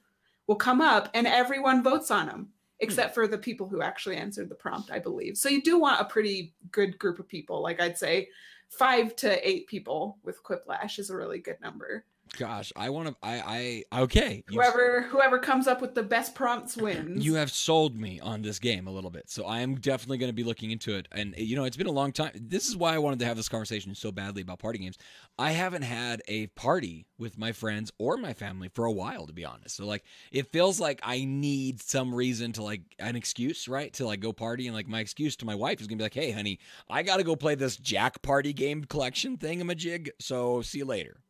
will 0.47 0.57
come 0.57 0.80
up 0.80 1.09
and 1.14 1.26
everyone 1.26 1.82
votes 1.82 2.11
on 2.11 2.26
them 2.26 2.49
except 2.80 3.14
for 3.14 3.26
the 3.26 3.38
people 3.38 3.66
who 3.68 3.80
actually 3.80 4.16
answered 4.16 4.49
the 4.51 4.55
prompt, 4.55 4.90
I 4.90 4.99
believe. 4.99 5.38
So 5.38 5.49
you 5.49 5.62
do 5.62 5.78
want 5.78 6.01
a 6.03 6.05
pretty 6.05 6.53
good 6.70 6.99
group 6.99 7.18
of 7.18 7.26
people. 7.26 7.62
Like 7.62 7.80
I'd 7.80 7.97
say 7.97 8.28
five 8.68 9.14
to 9.16 9.49
eight 9.49 9.68
people 9.68 10.18
with 10.22 10.42
Quiplash 10.42 10.99
is 10.99 11.09
a 11.09 11.16
really 11.16 11.38
good 11.38 11.59
number. 11.62 12.05
Gosh, 12.37 12.72
I 12.75 12.91
want 12.91 13.09
to. 13.09 13.16
I 13.22 13.85
I 13.93 14.03
okay. 14.03 14.43
Whoever 14.49 15.03
whoever 15.03 15.39
comes 15.39 15.66
up 15.66 15.81
with 15.81 15.95
the 15.95 16.03
best 16.03 16.35
prompts 16.35 16.77
wins. 16.77 17.25
You 17.25 17.35
have 17.35 17.51
sold 17.51 17.97
me 17.97 18.18
on 18.20 18.43
this 18.43 18.59
game 18.59 18.87
a 18.87 18.91
little 18.91 19.11
bit, 19.11 19.31
so 19.31 19.45
I 19.45 19.61
am 19.61 19.77
definitely 19.77 20.18
going 20.18 20.31
to 20.31 20.35
be 20.35 20.43
looking 20.43 20.70
into 20.70 20.95
it. 20.97 21.07
And 21.12 21.35
eh, 21.37 21.43
you 21.43 21.55
know, 21.57 21.64
it's 21.64 21.77
been 21.77 21.87
a 21.87 21.93
long 21.93 22.12
time. 22.12 22.33
This 22.35 22.66
is 22.66 22.77
why 22.77 22.95
I 22.95 22.99
wanted 22.99 23.20
to 23.20 23.25
have 23.27 23.37
this 23.37 23.49
conversation 23.49 23.95
so 23.95 24.11
badly 24.11 24.43
about 24.43 24.59
party 24.59 24.79
games. 24.79 24.99
I 25.39 25.53
haven't 25.53 25.83
had 25.83 26.22
a 26.27 26.49
party 26.49 27.07
with 27.18 27.39
my 27.39 27.53
friends 27.53 27.93
or 27.99 28.16
my 28.16 28.33
family 28.33 28.68
for 28.68 28.85
a 28.85 28.93
while, 28.93 29.27
to 29.27 29.33
be 29.33 29.45
honest. 29.45 29.77
So 29.77 29.87
like, 29.87 30.05
it 30.33 30.51
feels 30.51 30.81
like 30.81 31.01
I 31.03 31.25
need 31.25 31.81
some 31.81 32.14
reason 32.14 32.53
to 32.53 32.62
like 32.62 32.83
an 32.99 33.16
excuse, 33.16 33.68
right, 33.68 33.93
to 33.95 34.07
like 34.07 34.20
go 34.20 34.33
party. 34.33 34.66
And 34.66 34.75
like 34.75 34.89
my 34.89 35.01
excuse 35.01 35.37
to 35.37 35.47
my 35.47 35.55
wife 35.55 35.81
is 35.81 35.87
gonna 35.87 35.99
be 35.99 36.05
like, 36.05 36.14
"Hey, 36.14 36.33
honey, 36.33 36.59
I 36.89 37.03
got 37.03 37.18
to 37.18 37.25
go 37.25 37.37
play 37.37 37.55
this 37.55 37.77
Jack 37.77 38.22
Party 38.22 38.53
game 38.53 38.85
collection 38.85 39.37
thingamajig. 39.37 40.11
So 40.18 40.62
see 40.62 40.79
you 40.79 40.85
later." 40.85 41.24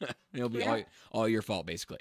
It'll 0.34 0.48
be 0.48 0.58
Yeah. 0.60 0.70
all, 0.70 0.82
all 1.22 1.28
your 1.28 1.42
fault, 1.42 1.66
basically. 1.66 1.98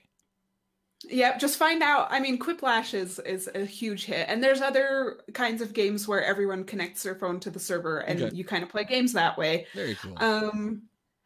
Yep, 1.08 1.40
just 1.40 1.58
find 1.58 1.84
out. 1.84 2.08
I 2.10 2.20
mean, 2.20 2.40
Quiplash 2.40 2.94
is 2.96 3.20
is 3.20 3.48
a 3.54 3.64
huge 3.66 4.06
hit, 4.06 4.28
and 4.28 4.44
there's 4.44 4.62
other 4.62 5.20
kinds 5.34 5.62
of 5.62 5.74
games 5.74 6.08
where 6.08 6.24
everyone 6.24 6.64
connects 6.64 7.04
their 7.04 7.14
phone 7.16 7.40
to 7.42 7.52
the 7.52 7.60
server, 7.60 8.00
and 8.00 8.22
Okay. 8.22 8.36
you 8.36 8.44
kind 8.44 8.64
of 8.64 8.70
play 8.70 8.86
games 8.86 9.14
that 9.14 9.38
way. 9.38 9.68
Very 9.76 9.94
cool. 9.96 10.14
Um, 10.18 10.84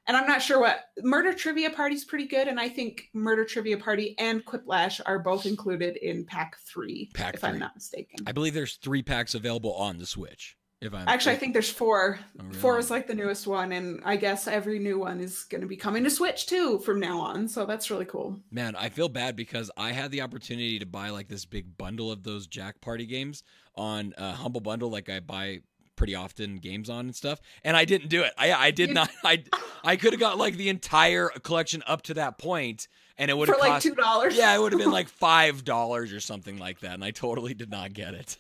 and 0.08 0.18
I'm 0.18 0.28
not 0.28 0.42
sure 0.42 0.60
what 0.60 0.86
Murder 1.04 1.34
Trivia 1.34 1.70
Party's 1.70 2.04
pretty 2.04 2.26
good, 2.28 2.48
and 2.50 2.60
I 2.60 2.68
think 2.68 3.10
Murder 3.14 3.46
Trivia 3.46 3.78
Party 3.78 4.16
and 4.18 4.44
Quiplash 4.44 5.00
are 5.06 5.20
both 5.20 5.46
included 5.46 5.96
in 5.98 6.26
Pack 6.26 6.58
Three, 6.66 7.10
Pack 7.14 7.36
if. 7.36 7.44
I'm 7.46 7.60
not 7.60 7.76
mistaken. 7.76 8.20
I 8.28 8.32
believe 8.34 8.56
there's 8.56 8.76
three 8.78 9.04
packs 9.04 9.34
available 9.34 9.74
on 9.76 9.98
the 10.00 10.06
Switch. 10.08 10.58
If 10.82 10.94
I'm 10.94 11.10
Actually, 11.10 11.34
I 11.34 11.38
think 11.38 11.52
there's 11.54 11.70
four. 11.70 12.20
Oh, 12.40 12.44
Four 12.54 12.72
really? 12.74 12.86
is 12.86 12.90
like 12.92 13.08
the 13.08 13.14
newest 13.14 13.46
one, 13.46 13.74
and 13.74 14.02
I 14.06 14.16
guess 14.16 14.48
every 14.48 14.80
new 14.80 14.98
one 14.98 15.20
is 15.20 15.44
going 15.44 15.60
to 15.60 15.68
be 15.68 15.76
coming 15.76 16.06
to 16.06 16.10
Switch 16.10 16.46
too 16.46 16.80
from 16.80 17.02
now 17.02 17.20
on. 17.20 17.50
So 17.50 17.66
that's 17.66 17.92
really 17.92 18.06
cool. 18.06 18.40
Man, 18.50 18.78
I 18.78 18.88
feel 18.88 19.10
bad 19.10 19.36
because 19.36 19.70
I 19.76 19.92
had 19.92 20.10
the 20.12 20.22
opportunity 20.22 20.80
to 20.80 20.86
buy 20.86 21.10
like 21.10 21.28
this 21.28 21.44
big 21.44 21.78
bundle 21.78 22.12
of 22.12 22.24
those 22.24 22.48
Jack 22.48 22.80
Party 22.80 23.06
games 23.06 23.44
on 23.76 24.14
uh, 24.18 24.32
Humble 24.34 24.62
Bundle, 24.62 24.90
like 24.90 25.10
I 25.10 25.20
buy 25.20 25.60
pretty 25.98 26.16
often 26.16 26.60
games 26.60 26.90
on 26.90 27.08
and 27.08 27.16
stuff, 27.16 27.42
and 27.62 27.76
I 27.76 27.84
didn't 27.84 28.08
do 28.08 28.24
it. 28.24 28.32
I 28.38 28.54
I 28.54 28.72
did 28.72 28.94
not. 28.94 29.10
I 29.26 29.44
I 29.84 29.98
could 29.98 30.14
have 30.14 30.20
got 30.22 30.38
like 30.38 30.56
the 30.56 30.70
entire 30.70 31.28
collection 31.28 31.84
up 31.88 32.04
to 32.04 32.14
that 32.14 32.38
point, 32.38 32.88
and 33.18 33.30
it 33.30 33.38
would 33.38 33.50
have 33.50 33.60
like 33.60 33.68
cost. 33.72 33.84
two 33.84 33.96
dollars. 33.96 34.38
yeah, 34.38 34.56
it 34.56 34.62
would 34.62 34.72
have 34.72 34.80
been 34.80 34.92
like 34.94 35.10
five 35.10 35.66
dollars 35.66 36.14
or 36.14 36.22
something 36.22 36.58
like 36.58 36.80
that, 36.80 36.94
and 36.94 37.04
I 37.04 37.12
totally 37.12 37.54
did 37.54 37.70
not 37.70 37.92
get 37.92 38.14
it. 38.14 38.38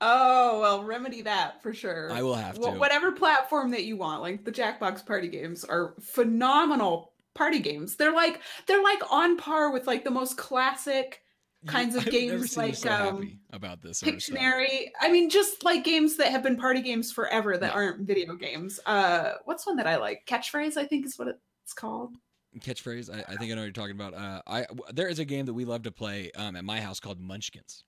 Oh 0.00 0.60
well, 0.60 0.82
remedy 0.84 1.22
that 1.22 1.62
for 1.62 1.74
sure. 1.74 2.10
I 2.12 2.22
will 2.22 2.34
have 2.34 2.58
to. 2.60 2.70
Whatever 2.70 3.12
platform 3.12 3.70
that 3.72 3.84
you 3.84 3.96
want, 3.96 4.22
like 4.22 4.44
the 4.44 4.52
Jackbox 4.52 5.04
party 5.04 5.28
games 5.28 5.64
are 5.64 5.94
phenomenal 6.00 7.12
party 7.34 7.58
games. 7.58 7.96
They're 7.96 8.14
like 8.14 8.40
they're 8.66 8.82
like 8.82 9.02
on 9.10 9.36
par 9.36 9.70
with 9.72 9.86
like 9.86 10.04
the 10.04 10.10
most 10.10 10.36
classic 10.36 11.22
kinds 11.66 11.94
of 11.94 12.06
I've 12.06 12.10
games 12.12 12.56
like, 12.56 12.74
so 12.74 12.90
um, 12.90 13.16
happy 13.16 13.38
about 13.52 13.82
this. 13.82 14.02
Pictionary. 14.02 14.88
I 14.98 15.10
mean, 15.12 15.28
just 15.28 15.62
like 15.62 15.84
games 15.84 16.16
that 16.16 16.30
have 16.30 16.42
been 16.42 16.56
party 16.56 16.80
games 16.80 17.12
forever 17.12 17.58
that 17.58 17.72
Yeah. 17.72 17.76
aren't 17.78 18.06
video 18.06 18.34
games. 18.34 18.80
Uh, 18.86 19.32
what's 19.44 19.66
one 19.66 19.76
that 19.76 19.86
I 19.86 19.96
like? 19.96 20.24
Catchphrase, 20.26 20.78
I 20.78 20.86
think 20.86 21.04
is 21.04 21.18
what 21.18 21.28
it's 21.28 21.74
called. 21.74 22.16
catchphrase. 22.60 23.14
I, 23.14 23.18
I 23.30 23.36
think 23.36 23.52
I 23.52 23.54
know 23.54 23.60
what 23.60 23.64
you're 23.64 23.72
talking 23.72 23.94
about. 23.94 24.14
Uh, 24.14 24.40
I 24.46 24.64
there 24.94 25.08
is 25.08 25.18
a 25.18 25.26
game 25.26 25.44
that 25.46 25.54
we 25.54 25.66
love 25.66 25.82
to 25.82 25.92
play 25.92 26.30
um, 26.34 26.56
at 26.56 26.64
my 26.64 26.80
house 26.80 26.98
called 26.98 27.20
Munchkins. 27.20 27.84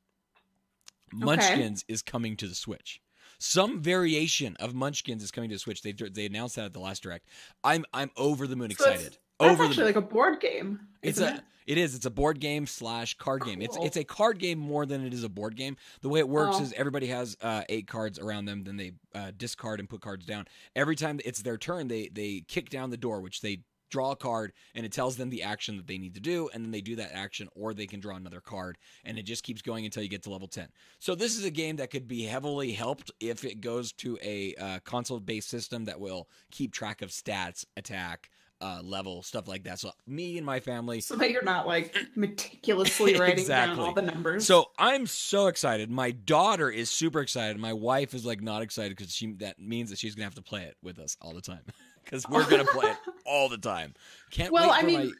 Munchkins 1.13 1.85
is 1.89 2.03
coming 2.03 2.37
to 2.37 2.47
the 2.49 2.55
Switch. 2.55 3.01
Some 3.39 3.81
variation 3.83 4.57
of 4.61 4.75
Munchkins 4.75 5.23
is 5.23 5.31
coming 5.31 5.51
to 5.51 5.57
the 5.57 5.59
Switch. 5.61 5.83
They 5.83 5.93
they 5.93 6.27
announced 6.27 6.57
that 6.57 6.67
at 6.67 6.73
the 6.73 6.81
last 6.81 7.03
direct. 7.03 7.27
I'm 7.65 7.85
I'm 7.93 8.11
over 8.17 8.47
the 8.47 8.57
moon 8.57 8.71
So 8.71 8.85
it's- 8.85 8.95
excited. 9.01 9.19
That's 9.41 9.51
over 9.55 9.65
the 9.65 9.69
actually 9.71 9.87
like 9.87 9.97
a 9.97 10.01
board 10.03 10.41
game. 10.41 10.79
it's 11.03 11.19
a 11.19 11.35
it? 11.35 11.41
it 11.67 11.79
is 11.79 11.97
it's 11.97 12.07
a 12.07 12.11
board 12.11 12.39
game 12.39 12.65
slash 12.67 13.15
card 13.19 13.43
game. 13.45 13.61
It's 13.61 13.77
it's 13.83 13.97
a 13.97 14.05
card 14.05 14.39
game 14.39 14.59
more 14.61 14.87
than 14.87 15.05
it 15.05 15.13
is 15.13 15.25
a 15.25 15.29
board 15.29 15.57
game. 15.57 15.77
The 16.01 16.09
way 16.09 16.21
it 16.21 16.29
works 16.29 16.59
Oh. 16.61 16.63
is 16.63 16.73
everybody 16.75 17.09
has 17.09 17.37
uh, 17.43 17.63
eight 17.69 17.89
cards 17.89 18.21
around 18.21 18.45
them. 18.45 18.63
Then 18.63 18.77
they 18.77 18.93
uh, 19.17 19.33
discard 19.37 19.81
and 19.81 19.89
put 19.89 20.01
cards 20.01 20.27
down. 20.27 20.47
Every 20.77 20.95
time 20.95 21.19
it's 21.25 21.43
their 21.43 21.57
turn, 21.59 21.89
they 21.89 22.09
they 22.13 22.45
kick 22.47 22.71
down 22.71 22.91
the 22.91 22.97
door, 22.97 23.21
which 23.21 23.41
they 23.41 23.63
draw 23.93 24.11
a 24.11 24.17
card 24.17 24.53
and 24.75 24.85
it 24.85 24.91
tells 24.91 25.17
them 25.17 25.31
the 25.31 25.43
action 25.45 25.77
that 25.77 25.87
they 25.87 25.99
need 25.99 26.15
to 26.15 26.21
do 26.21 26.49
and 26.53 26.65
then 26.65 26.73
they 26.73 26.81
do 26.81 26.97
that 26.97 27.13
action 27.15 27.49
or 27.55 27.73
they 27.75 27.87
can 27.87 28.01
draw 28.01 28.17
another 28.17 28.41
card 28.41 28.77
and 29.05 29.19
it 29.19 29.23
just 29.23 29.45
keeps 29.45 29.63
going 29.63 29.85
until 29.85 30.03
you 30.03 30.09
get 30.09 30.23
to 30.23 30.31
level 30.31 30.49
10 30.49 30.67
so 30.99 31.15
this 31.15 31.39
is 31.39 31.45
a 31.45 31.51
game 31.51 31.77
that 31.77 31.91
could 31.91 32.09
be 32.09 32.23
heavily 32.25 32.73
helped 32.73 33.11
if 33.21 33.45
it 33.45 33.61
goes 33.61 33.93
to 33.93 34.19
a 34.23 34.55
uh, 34.57 34.79
console 34.85 35.21
based 35.21 35.49
system 35.51 35.85
that 35.85 36.01
will 36.01 36.27
keep 36.51 36.73
track 36.73 37.03
of 37.03 37.11
stats 37.11 37.65
attack 37.77 38.31
uh, 38.63 38.81
level 38.83 39.23
stuff 39.23 39.47
like 39.49 39.65
that 39.65 39.79
so 39.79 39.91
me 40.07 40.37
and 40.39 40.47
my 40.47 40.61
family 40.61 41.01
So 41.01 41.17
that 41.17 41.31
you're 41.31 41.43
not 41.43 41.67
like 41.67 41.97
meticulously 42.17 43.19
writing 43.19 43.47
down 43.47 43.71
Exactly. 43.71 43.85
all 43.85 43.93
the 43.93 44.03
numbers. 44.03 44.47
So 44.47 44.67
I'm 44.79 45.07
so 45.09 45.49
excited. 45.49 45.91
My 45.91 46.13
daughter 46.13 46.71
is 46.71 46.89
super 46.89 47.21
excited. 47.21 47.59
My 47.59 47.73
wife 47.73 48.15
is 48.15 48.25
like 48.25 48.41
not 48.41 48.63
excited 48.63 48.97
because 48.97 49.13
she 49.13 49.33
that 49.41 49.59
means 49.59 49.91
that 49.91 49.99
she's 49.99 50.15
gonna 50.15 50.27
have 50.27 50.37
to 50.37 50.43
play 50.43 50.63
it 50.63 50.77
with 50.81 51.01
us 51.01 51.17
all 51.21 51.35
the 51.35 51.41
time 51.41 51.63
because 52.05 52.29
we're 52.29 52.49
gonna 52.49 52.65
play 52.65 52.91
it 52.91 52.97
all 53.27 53.49
the 53.49 53.59
time. 53.59 53.95
Can't 54.31 54.53
Well, 54.53 54.71
wait 54.71 54.79
I 54.79 54.87
mean, 54.87 55.15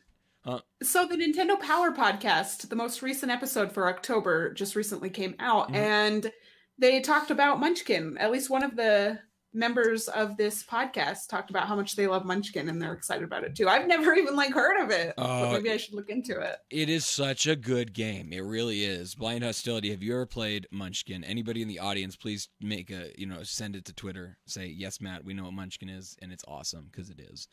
my. 0.45 0.61
So 0.83 1.07
the 1.07 1.17
Nintendo 1.17 1.61
Power 1.61 1.93
podcast, 1.93 2.69
the 2.69 2.77
most 2.77 3.01
recent 3.03 3.31
episode 3.31 3.73
for 3.73 3.89
October, 3.89 4.53
just 4.53 4.75
recently 4.75 5.09
came 5.11 5.35
out, 5.39 5.71
Mhm. 5.71 5.77
and 5.77 6.33
they 6.79 7.01
talked 7.01 7.31
about 7.31 7.61
Munchkin. 7.61 8.19
At 8.19 8.33
least 8.33 8.51
one 8.51 8.65
of 8.65 8.75
the 8.75 9.21
members 9.55 10.09
of 10.09 10.37
this 10.37 10.63
podcast 10.63 11.29
talked 11.29 11.51
about 11.51 11.69
how 11.69 11.77
much 11.77 11.95
they 11.97 12.07
love 12.07 12.25
Munchkin 12.25 12.69
and 12.69 12.81
they're 12.81 12.93
excited 12.93 13.25
about 13.25 13.45
it 13.45 13.55
too. 13.55 13.69
I've 13.69 13.87
never 13.87 14.15
even 14.15 14.35
like 14.37 14.53
heard 14.53 14.83
of 14.83 14.91
it, 14.91 15.15
Oh, 15.19 15.23
but 15.25 15.49
uh, 15.49 15.53
maybe 15.53 15.71
I 15.71 15.77
should 15.77 15.95
look 15.95 16.09
into 16.09 16.41
it. 16.41 16.57
It 16.71 16.89
is 16.89 17.05
such 17.05 17.47
a 17.47 17.57
good 17.57 17.93
game. 17.93 18.33
It 18.33 18.41
really 18.45 18.85
is. 18.85 19.15
Blind 19.15 19.45
Hostility. 19.45 19.91
Have 19.91 20.03
you 20.03 20.15
ever 20.15 20.27
played 20.27 20.67
Munchkin? 20.71 21.25
Anybody 21.25 21.63
in 21.63 21.69
the 21.69 21.79
audience, 21.81 22.17
please 22.17 22.49
make 22.61 22.91
a 22.91 23.11
you 23.17 23.27
know 23.27 23.43
send 23.43 23.77
it 23.77 23.85
to 23.87 23.93
Twitter. 23.93 24.39
Say 24.47 24.67
yes, 24.67 25.01
Matt. 25.01 25.25
We 25.25 25.35
know 25.35 25.45
what 25.45 25.53
Munchkin 25.55 25.89
is, 25.89 26.17
and 26.23 26.33
it's 26.33 26.45
awesome 26.49 26.89
because 26.91 27.11
it 27.11 27.21
is. 27.21 27.49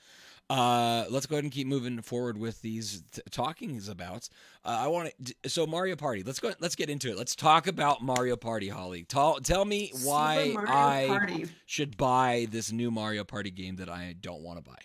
Uh, 0.50 1.06
let's 1.10 1.26
go 1.28 1.36
ahead 1.36 1.44
and 1.44 1.54
keep 1.54 1.68
moving 1.68 2.02
forward 2.02 2.38
with 2.38 2.60
these 2.64 3.04
t- 3.12 3.22
talkings 3.30 3.88
about. 3.88 4.28
Uh, 4.66 4.78
I 4.82 4.88
want 4.88 5.12
to. 5.24 5.50
So 5.50 5.68
Mario 5.68 5.96
Party. 5.96 6.24
Let's 6.24 6.40
go. 6.40 6.54
Let's 6.60 6.76
get 6.76 6.90
into 6.90 7.10
it. 7.12 7.18
Let's 7.18 7.36
talk 7.36 7.68
about 7.68 8.02
Mario 8.02 8.36
Party, 8.36 8.68
Holly. 8.70 9.04
Tell 9.04 9.36
tell 9.40 9.64
me 9.66 9.92
why 10.04 10.56
I 10.68 11.06
Party. 11.08 11.46
should 11.68 11.98
buy 11.98 12.48
this 12.50 12.72
new 12.72 12.90
Mario 12.90 13.24
Party 13.24 13.52
game 13.52 13.76
that 13.76 13.90
I 13.90 14.16
don't 14.20 14.42
want 14.42 14.58
to 14.58 14.70
buy. 14.70 14.78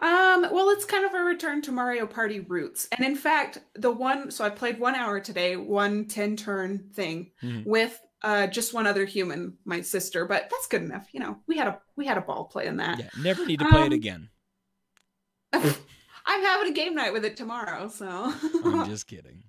Um, 0.00 0.42
well, 0.52 0.70
it's 0.70 0.84
kind 0.84 1.04
of 1.04 1.14
a 1.14 1.22
return 1.22 1.62
to 1.62 1.70
Mario 1.72 2.06
Party 2.06 2.40
roots. 2.40 2.88
And 2.90 3.06
in 3.06 3.14
fact, 3.14 3.58
the 3.74 3.92
one 3.92 4.32
so 4.32 4.44
I 4.44 4.50
played 4.50 4.80
one 4.80 4.96
hour 4.96 5.20
today, 5.20 5.56
one 5.56 6.06
10 6.06 6.36
turn 6.36 6.90
thing 6.92 7.30
Mhm. 7.42 7.64
with 7.64 8.00
uh 8.22 8.46
just 8.46 8.72
one 8.74 8.86
other 8.86 9.04
human, 9.04 9.56
my 9.64 9.80
sister, 9.80 10.24
but 10.26 10.48
that's 10.50 10.66
good 10.68 10.82
enough. 10.82 11.08
You 11.12 11.20
know, 11.20 11.38
we 11.46 11.56
had 11.56 11.68
a 11.68 11.80
we 11.96 12.06
had 12.06 12.18
a 12.18 12.22
ball 12.22 12.44
playing 12.44 12.76
that. 12.78 12.98
Yeah, 12.98 13.08
never 13.22 13.44
need 13.46 13.58
to 13.60 13.68
play 13.68 13.82
it 13.82 13.86
Um, 13.86 13.92
again. 13.92 14.28
I'm 15.52 16.42
having 16.44 16.70
a 16.70 16.74
game 16.74 16.94
night 16.94 17.12
with 17.12 17.24
it 17.24 17.36
tomorrow, 17.36 17.88
so 17.88 18.32
I'm 18.64 18.86
just 18.88 19.06
kidding. 19.06 19.42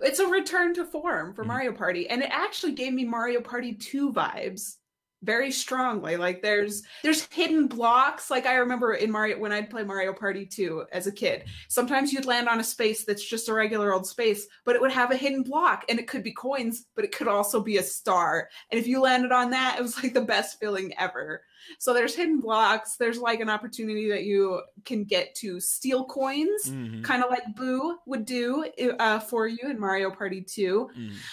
it's 0.00 0.18
a 0.20 0.26
return 0.26 0.74
to 0.74 0.84
form 0.84 1.34
for 1.34 1.42
Mhm. 1.44 1.48
Mario 1.48 1.72
Party, 1.72 2.08
and 2.08 2.22
it 2.22 2.28
actually 2.30 2.72
gave 2.72 2.92
me 2.92 3.04
Mario 3.04 3.40
Party 3.40 3.72
2 3.74 4.12
vibes 4.12 4.76
very 5.22 5.50
strongly. 5.50 6.16
Like 6.16 6.42
there's 6.42 6.82
there's 7.02 7.26
hidden 7.26 7.66
blocks. 7.68 8.30
Like 8.30 8.46
I 8.46 8.54
remember 8.56 8.94
in 8.94 9.10
Mario 9.10 9.38
when 9.38 9.52
I'd 9.52 9.70
play 9.70 9.82
Mario 9.82 10.12
Party 10.12 10.46
2 10.46 10.86
as 10.92 11.06
a 11.06 11.12
kid, 11.12 11.44
sometimes 11.68 12.12
you'd 12.12 12.26
land 12.26 12.48
on 12.48 12.60
a 12.60 12.64
space 12.64 13.04
that's 13.04 13.24
just 13.24 13.48
a 13.48 13.54
regular 13.54 13.92
old 13.92 14.06
space, 14.06 14.46
but 14.64 14.76
it 14.76 14.80
would 14.80 14.92
have 14.92 15.10
a 15.10 15.16
hidden 15.16 15.42
block 15.42 15.84
and 15.88 15.98
it 15.98 16.06
could 16.08 16.22
be 16.22 16.32
coins, 16.32 16.86
but 16.94 17.04
it 17.04 17.12
could 17.12 17.28
also 17.28 17.60
be 17.60 17.76
a 17.78 17.82
star. 17.82 18.48
And 18.70 18.78
if 18.78 18.86
you 18.86 19.00
landed 19.00 19.32
on 19.32 19.50
that, 19.50 19.78
it 19.78 19.82
was 19.82 20.02
like 20.02 20.14
the 20.14 20.20
best 20.22 20.60
feeling 20.60 20.92
ever. 20.98 21.42
So 21.78 21.92
there's 21.94 22.14
hidden 22.14 22.40
blocks. 22.40 22.96
There's 22.96 23.18
like 23.18 23.40
an 23.40 23.48
opportunity 23.50 24.08
that 24.10 24.24
you 24.24 24.62
can 24.84 25.04
get 25.04 25.34
to 25.36 25.60
steal 25.60 26.04
coins 26.04 26.62
Mhm, 26.62 27.02
kind 27.02 27.22
of 27.22 27.30
like 27.30 27.54
Boo 27.54 27.98
would 28.06 28.24
do 28.24 28.64
uh, 28.98 29.20
for 29.20 29.46
you 29.46 29.58
in 29.70 29.78
Mario 29.78 30.10
Party 30.10 30.42
2. 30.42 30.90
mhm. 30.94 31.28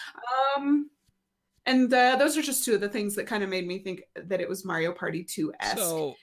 Um, 0.56 0.90
and 1.66 1.94
uh, 1.94 2.16
those 2.18 2.38
are 2.38 2.42
just 2.42 2.64
two 2.66 2.76
of 2.76 2.82
the 2.82 2.90
things 2.90 3.16
that 3.16 3.28
kind 3.28 3.44
of 3.44 3.50
made 3.50 3.68
me 3.68 3.80
think 3.80 4.04
that 4.16 4.42
it 4.42 4.50
was 4.50 4.66
Mario 4.66 4.92
Party 4.92 5.24
2 5.24 5.54
esque. 5.60 5.78
So, 5.78 6.16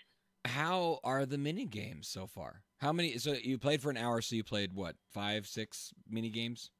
how 0.45 1.01
are 1.05 1.26
the 1.26 1.38
mini 1.38 1.66
games 1.66 2.09
so 2.09 2.26
far? 2.26 2.62
How 2.78 2.93
many? 2.93 3.18
So 3.18 3.32
you 3.32 3.59
played 3.59 3.82
for 3.82 3.91
an 3.91 3.97
hour. 3.99 4.20
So 4.22 4.36
you 4.36 4.45
played 4.45 4.72
what? 4.72 4.97
Five, 5.12 5.47
six 5.47 5.93
mini 6.09 6.30
games. 6.30 6.70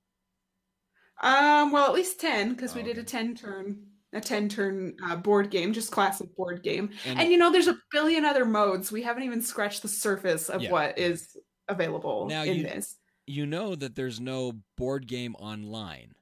um, 1.23 1.73
well, 1.73 1.87
at 1.87 1.93
least 1.93 2.21
10 2.21 2.55
because 2.55 2.75
we 2.75 2.81
Oh, 2.81 2.85
did 2.85 2.99
a 2.99 3.03
10 3.05 3.35
turn. 3.35 3.87
A 4.13 4.21
10 4.21 4.49
turn 4.49 4.97
uh, 5.07 5.15
board 5.15 5.51
game, 5.51 5.73
just 5.73 5.93
classic 5.93 6.35
board 6.35 6.65
game. 6.65 6.91
And, 7.07 7.21
And 7.21 7.31
you 7.31 7.39
know, 7.39 7.53
there's 7.53 7.69
a 7.69 7.79
billion 7.93 8.25
other 8.25 8.45
modes. 8.45 8.91
We 8.91 9.03
haven't 9.03 9.23
even 9.23 9.41
scratched 9.41 9.83
the 9.83 9.89
surface 9.89 10.49
of 10.49 10.63
Yeah. 10.63 10.73
what 10.73 10.99
is 10.99 11.37
available 11.69 12.27
Now 12.27 12.43
in 12.43 12.57
you- 12.57 12.63
this. 12.65 12.97
you 13.27 13.47
know 13.47 13.77
that 13.77 13.95
there's 13.95 14.19
no 14.21 14.55
board 14.77 15.07
game 15.07 15.37
online. 15.37 16.13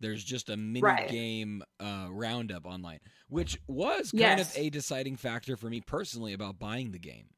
There's 0.00 0.22
just 0.24 0.48
a 0.48 0.56
mini 0.56 0.82
Right. 0.82 1.08
game 1.08 1.62
uh, 1.80 2.08
roundup 2.10 2.66
online, 2.66 3.00
which 3.28 3.58
was 3.66 4.12
kind 4.12 4.38
Yes. 4.38 4.54
of 4.56 4.56
a 4.56 4.70
deciding 4.70 5.16
factor 5.16 5.56
for 5.56 5.68
me 5.68 5.80
personally 5.80 6.32
about 6.32 6.58
buying 6.58 6.92
the 6.92 6.98
game. 6.98 7.30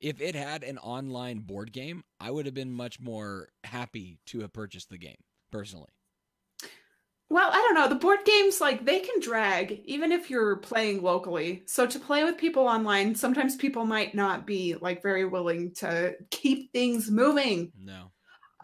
If 0.00 0.20
it 0.20 0.34
had 0.34 0.62
an 0.64 0.78
online 0.78 1.40
board 1.40 1.72
game, 1.72 2.04
I 2.20 2.30
would 2.30 2.46
have 2.46 2.54
been 2.54 2.72
much 2.72 3.00
more 3.00 3.48
happy 3.64 4.18
to 4.26 4.40
have 4.40 4.52
purchased 4.52 4.90
the 4.90 4.98
game 4.98 5.16
personally. 5.50 5.90
Well, 7.30 7.50
I 7.50 7.56
don't 7.56 7.74
know. 7.74 7.88
The 7.88 7.94
board 7.96 8.20
games, 8.24 8.60
like, 8.60 8.84
they 8.84 9.00
can 9.00 9.18
drag 9.20 9.80
even 9.86 10.12
if 10.12 10.30
you're 10.30 10.56
playing 10.56 11.02
locally. 11.02 11.64
So 11.66 11.86
to 11.86 11.98
play 11.98 12.22
with 12.22 12.36
people 12.38 12.68
online, 12.68 13.14
sometimes 13.14 13.56
people 13.56 13.86
might 13.86 14.14
not 14.14 14.46
be 14.46 14.74
like 14.74 15.02
very 15.02 15.24
willing 15.24 15.72
to 15.76 16.16
keep 16.30 16.70
things 16.72 17.10
moving. 17.10 17.72
No. 17.74 18.12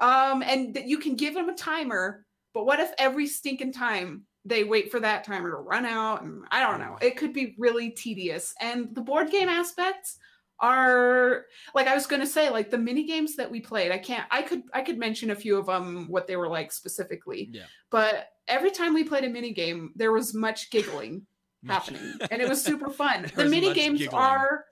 Um, 0.01 0.43
and 0.43 0.75
that 0.75 0.87
you 0.87 0.99
can 0.99 1.17
give 1.17 1.35
them 1.35 1.49
a 1.49 1.55
timer, 1.55 2.27
but 2.55 2.67
what 2.67 2.81
if 2.81 2.91
every 2.99 3.27
stinking 3.27 3.73
time 3.73 4.23
they 4.45 4.65
wait 4.65 4.91
for 4.91 5.01
that 5.01 5.25
timer 5.25 5.51
to 5.51 5.57
run 5.57 5.87
out? 5.87 6.23
And 6.23 6.45
I 6.51 6.61
don't 6.61 6.81
know. 6.81 6.97
It 7.01 7.17
could 7.17 7.33
be 7.33 7.55
really 7.59 7.91
tedious. 7.91 8.55
And 8.61 8.95
the 8.95 9.03
board 9.03 9.31
game 9.31 9.49
aspects 9.49 10.19
are 10.61 11.47
like 11.75 11.87
I 11.87 11.95
was 11.95 12.07
going 12.07 12.21
to 12.21 12.27
say, 12.27 12.51
like 12.51 12.71
the 12.71 12.79
mini 12.79 13.07
games 13.07 13.37
that 13.37 13.51
we 13.51 13.61
played. 13.61 13.93
I 13.93 13.99
can't. 13.99 14.27
I 14.31 14.43
could. 14.43 14.63
I 14.73 14.83
could 14.83 14.99
mention 14.99 15.31
a 15.31 15.35
few 15.35 15.59
of 15.59 15.67
them, 15.67 16.07
what 16.09 16.27
they 16.27 16.37
were 16.37 16.49
like 16.49 16.73
specifically. 16.73 17.51
Yeah. 17.53 17.65
But 17.91 18.29
every 18.47 18.71
time 18.71 18.95
we 18.95 19.05
played 19.05 19.25
a 19.25 19.29
mini 19.29 19.53
game, 19.53 19.93
there 19.97 20.13
was 20.13 20.35
much 20.35 20.71
giggling 20.71 21.27
happening, 21.67 22.15
and 22.31 22.43
it 22.43 22.49
was 22.49 22.63
super 22.63 22.91
fun. 22.91 23.31
The 23.35 23.47
mini 23.47 23.73
games 23.73 24.01
giggling. 24.01 24.21
are 24.23 24.65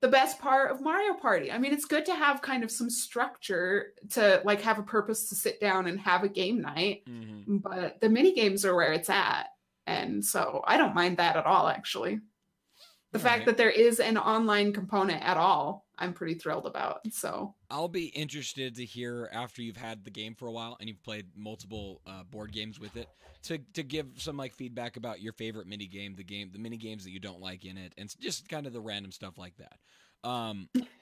the 0.00 0.08
best 0.08 0.38
part 0.38 0.70
of 0.70 0.80
Mario 0.80 1.14
Party. 1.14 1.50
I 1.50 1.58
mean, 1.58 1.72
it's 1.72 1.84
good 1.84 2.06
to 2.06 2.14
have 2.14 2.40
kind 2.42 2.62
of 2.62 2.70
some 2.70 2.88
structure 2.88 3.94
to 4.10 4.40
like 4.44 4.60
have 4.62 4.78
a 4.78 4.82
purpose 4.84 5.28
to 5.30 5.34
sit 5.34 5.60
down 5.60 5.86
and 5.86 5.98
have 6.00 6.22
a 6.22 6.28
game 6.28 6.60
night, 6.60 7.02
Mhm. 7.08 7.62
but 7.62 8.00
the 8.00 8.08
mini 8.08 8.32
games 8.32 8.64
are 8.64 8.76
where 8.76 8.92
it's 8.92 9.10
at. 9.10 9.46
And 9.86 10.24
so 10.24 10.62
I 10.66 10.76
don't 10.76 10.94
mind 10.94 11.16
that 11.16 11.36
at 11.36 11.46
all 11.46 11.66
actually. 11.66 12.20
The 13.10 13.18
fact 13.18 13.40
Alright. 13.40 13.46
that 13.46 13.56
there 13.56 13.70
is 13.70 13.98
an 14.00 14.18
online 14.18 14.72
component 14.72 15.22
at 15.24 15.36
all, 15.38 15.86
I'm 15.98 16.12
pretty 16.12 16.34
thrilled 16.34 16.66
about. 16.66 17.00
So, 17.12 17.54
I'll 17.70 17.88
be 17.88 18.06
interested 18.06 18.76
to 18.76 18.84
hear 18.84 19.28
after 19.32 19.62
you've 19.62 19.76
had 19.76 20.04
the 20.04 20.10
game 20.10 20.34
for 20.34 20.46
a 20.46 20.52
while 20.52 20.76
and 20.80 20.88
you've 20.88 21.02
played 21.02 21.26
multiple 21.36 22.00
uh, 22.06 22.24
board 22.24 22.52
games 22.52 22.78
with 22.78 22.96
it 22.96 23.08
to 23.44 23.58
to 23.74 23.82
give 23.82 24.06
some 24.16 24.36
like 24.36 24.54
feedback 24.54 24.96
about 24.96 25.20
your 25.20 25.32
favorite 25.32 25.66
mini 25.66 25.86
game, 25.86 26.14
the 26.16 26.24
game, 26.24 26.50
the 26.52 26.58
mini 26.58 26.76
games 26.76 27.04
that 27.04 27.10
you 27.10 27.20
don't 27.20 27.40
like 27.40 27.64
in 27.64 27.76
it, 27.76 27.92
and 27.98 28.14
just 28.20 28.48
kind 28.48 28.66
of 28.66 28.72
the 28.72 28.80
random 28.80 29.12
stuff 29.12 29.38
like 29.38 29.54
that. 29.56 30.28
Um, 30.28 30.68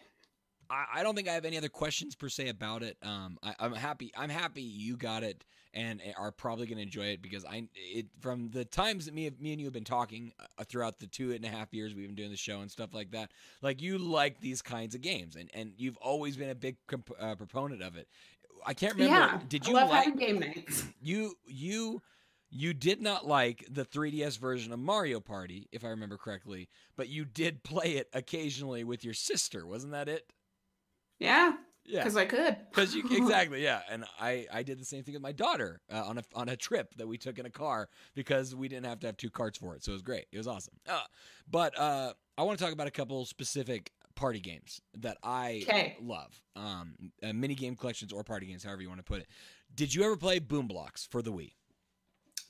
I, 0.71 0.87
I 0.97 1.03
don't 1.03 1.15
think 1.15 1.29
I 1.29 1.33
have 1.33 1.45
any 1.45 1.57
other 1.57 1.69
questions 1.69 2.15
per 2.15 2.29
se 2.29 2.49
about 2.49 2.83
it. 2.83 2.97
Um, 3.03 3.39
I, 3.43 3.55
I'm 3.59 3.73
happy. 3.75 4.13
I'm 4.17 4.31
happy 4.31 4.63
you 4.63 4.97
got 4.97 5.23
it 5.23 5.45
and 5.75 6.01
are 6.19 6.33
probably 6.33 6.67
going 6.67 6.79
to 6.79 6.83
enjoy 6.83 7.07
it 7.07 7.21
because 7.21 7.45
I 7.45 7.69
it 7.75 8.07
from 8.21 8.51
the 8.51 8.65
times 8.65 9.05
that 9.05 9.15
me 9.15 9.31
me 9.39 9.53
and 9.53 9.61
you 9.61 9.67
have 9.67 9.75
been 9.75 9.85
talking 9.85 10.33
uh, 10.41 10.65
throughout 10.65 10.99
the 10.99 11.07
two 11.07 11.33
and 11.33 11.45
a 11.45 11.49
half 11.49 11.73
years 11.75 11.95
we've 11.95 12.07
been 12.07 12.17
doing 12.17 12.31
the 12.31 12.37
show 12.37 12.61
and 12.61 12.71
stuff 12.71 12.95
like 12.95 13.11
that. 13.13 13.31
Like 13.63 13.83
you 13.83 13.99
like 13.99 14.41
these 14.41 14.63
kinds 14.63 14.95
of 14.95 15.03
games 15.03 15.37
and 15.37 15.51
and 15.55 15.73
you've 15.77 15.99
always 15.99 16.37
been 16.37 16.51
a 16.51 16.55
big 16.55 16.77
comp- 16.87 17.13
uh, 17.21 17.35
proponent 17.35 17.83
of 17.83 17.97
it. 17.97 18.09
I 18.67 18.75
can't 18.75 18.95
remember. 18.95 19.15
yeah. 19.15 19.41
Did 19.49 19.67
I 19.67 19.69
you 19.69 19.75
love 19.75 19.91
like 19.91 20.05
having 20.05 20.19
game 20.19 20.41
nights. 20.41 20.85
you 21.01 21.35
you 21.47 22.03
you 22.51 22.73
did 22.73 23.03
not 23.03 23.27
like 23.27 23.67
the 23.71 23.85
3DS 23.85 24.39
version 24.39 24.73
of 24.73 24.79
Mario 24.79 25.21
Party, 25.21 25.69
if 25.73 25.85
I 25.85 25.89
remember 25.89 26.17
correctly, 26.17 26.69
but 26.97 27.09
you 27.09 27.25
did 27.25 27.65
play 27.65 27.97
it 27.97 28.09
occasionally 28.15 28.85
with 28.85 29.05
your 29.05 29.15
sister. 29.15 29.67
Wasn't 29.67 29.93
that 29.93 30.09
it? 30.09 30.33
Yeah, 31.19 31.55
Yeah. 31.85 32.01
because 32.01 32.17
I 32.17 32.25
could. 32.27 32.57
Because 32.71 32.95
you 32.95 33.05
exactly, 33.11 33.63
yeah, 33.63 33.81
and 33.91 34.05
I 34.21 34.47
I 34.53 34.63
did 34.63 34.79
the 34.81 34.85
same 34.85 35.03
thing 35.05 35.15
with 35.15 35.23
my 35.23 35.33
daughter 35.33 35.81
uh, 35.93 36.05
on 36.05 36.19
a 36.19 36.23
on 36.35 36.49
a 36.49 36.57
trip 36.57 36.95
that 36.97 37.07
we 37.07 37.17
took 37.19 37.39
in 37.39 37.47
a 37.47 37.51
car 37.51 37.89
because 38.15 38.55
we 38.55 38.69
didn't 38.69 38.87
have 38.87 39.01
to 39.01 39.07
have 39.07 39.17
two 39.17 39.31
carts 39.31 39.59
for 39.59 39.75
it, 39.75 39.83
so 39.85 39.93
it 39.93 39.95
was 39.95 40.03
great. 40.03 40.27
It 40.33 40.39
was 40.39 40.47
awesome. 40.49 40.75
Uh, 40.89 41.01
but 41.51 41.79
uh, 41.79 42.13
I 42.37 42.43
want 42.43 42.59
to 42.59 42.65
talk 42.65 42.73
about 42.73 42.87
a 42.87 42.91
couple 42.91 43.25
specific 43.25 43.91
party 44.15 44.41
games 44.41 44.81
that 44.99 45.19
I 45.23 45.63
'Kay. 45.67 45.97
love, 46.03 46.41
um, 46.57 46.95
uh, 47.23 47.33
mini 47.33 47.55
game 47.55 47.77
collections 47.77 48.13
or 48.13 48.25
party 48.25 48.47
games, 48.47 48.65
however 48.65 48.83
you 48.83 48.89
want 48.89 48.99
to 49.01 49.05
put 49.05 49.21
it. 49.21 49.27
Did 49.75 49.95
you 49.95 50.03
ever 50.05 50.17
play 50.17 50.39
Boom 50.39 50.69
Blox 50.69 51.07
for 51.09 51.21
the 51.23 51.33
Wii? 51.33 51.53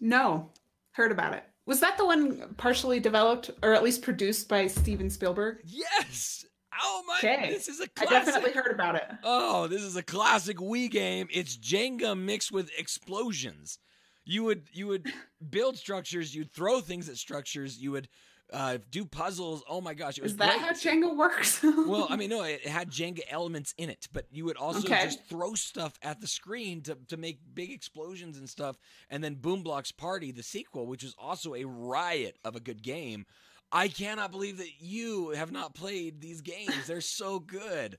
No, 0.01 0.51
heard 0.93 1.11
about 1.13 1.35
it. 1.35 1.45
Was 1.67 1.81
that 1.81 1.99
the 1.99 2.07
one 2.07 2.55
partially 2.57 3.01
developed 3.01 3.51
or 3.63 3.75
at 3.75 3.83
least 3.83 4.03
produced 4.03 4.49
by 4.49 4.67
Steven 4.69 5.11
Spielberg? 5.11 5.59
Yes. 5.65 6.45
Oh 6.83 7.03
my! 7.07 7.19
Okay. 7.19 7.51
This 7.51 7.69
is 7.69 7.81
a 7.81 7.85
I 7.85 8.05
classic. 8.07 8.35
definitely 8.35 8.53
heard 8.53 8.73
about 8.73 8.95
it. 8.97 9.05
Oh, 9.23 9.67
this 9.67 9.83
is 9.83 9.97
a 9.97 10.03
classic 10.03 10.59
Wii 10.59 10.91
game. 10.91 11.29
It's 11.31 11.57
Jenga 11.57 12.19
mixed 12.19 12.53
with 12.53 12.71
explosions. 12.79 13.79
You 14.25 14.45
would 14.45 14.69
you 14.73 14.89
would 14.89 15.13
build 15.51 15.77
structures, 15.79 16.35
you'd 16.35 16.53
throw 16.53 16.81
things 16.81 17.09
at 17.09 17.17
structures, 17.17 17.79
you 17.79 17.93
would 17.93 18.09
uh, 18.53 18.79
do 18.91 19.05
puzzles. 19.05 19.63
Oh 19.69 19.81
my 19.81 19.95
gosh, 19.95 20.19
it 20.19 20.23
was 20.23 20.33
Is 20.33 20.39
that 20.39 20.51
great. 20.51 20.61
how 20.61 20.73
Jenga 20.73 21.17
works? 21.17 21.63
well, 21.87 22.07
I 22.11 22.17
mean, 22.17 22.31
no, 22.31 22.43
it 22.45 22.67
had 22.67 22.91
Jenga 22.91 23.21
elements 23.29 23.75
in 23.79 23.91
it, 23.91 24.07
but 24.13 24.27
you 24.31 24.45
would 24.45 24.57
also 24.57 24.89
Okay. 24.89 25.03
just 25.03 25.25
throw 25.25 25.55
stuff 25.55 25.95
at 26.03 26.21
the 26.21 26.27
screen 26.29 26.81
to, 26.83 26.97
to 27.09 27.17
make 27.17 27.41
big 27.55 27.73
explosions 27.73 28.39
and 28.39 28.49
stuff. 28.49 28.77
And 29.11 29.23
then 29.25 29.35
Boom 29.35 29.65
Blox 29.65 29.97
Party, 29.97 30.31
the 30.31 30.45
sequel, 30.45 30.87
which 30.87 31.03
was 31.03 31.15
also 31.19 31.55
a 31.55 31.65
riot 31.65 32.37
of 32.45 32.55
a 32.55 32.61
good 32.61 32.83
game. 32.83 33.27
I 33.73 33.89
cannot 33.89 34.31
believe 34.31 34.59
that 34.59 34.81
you 34.81 35.31
have 35.31 35.53
not 35.53 35.75
played 35.75 36.21
these 36.21 36.41
games. 36.41 36.87
They're 36.87 37.01
so 37.01 37.39
good. 37.41 37.99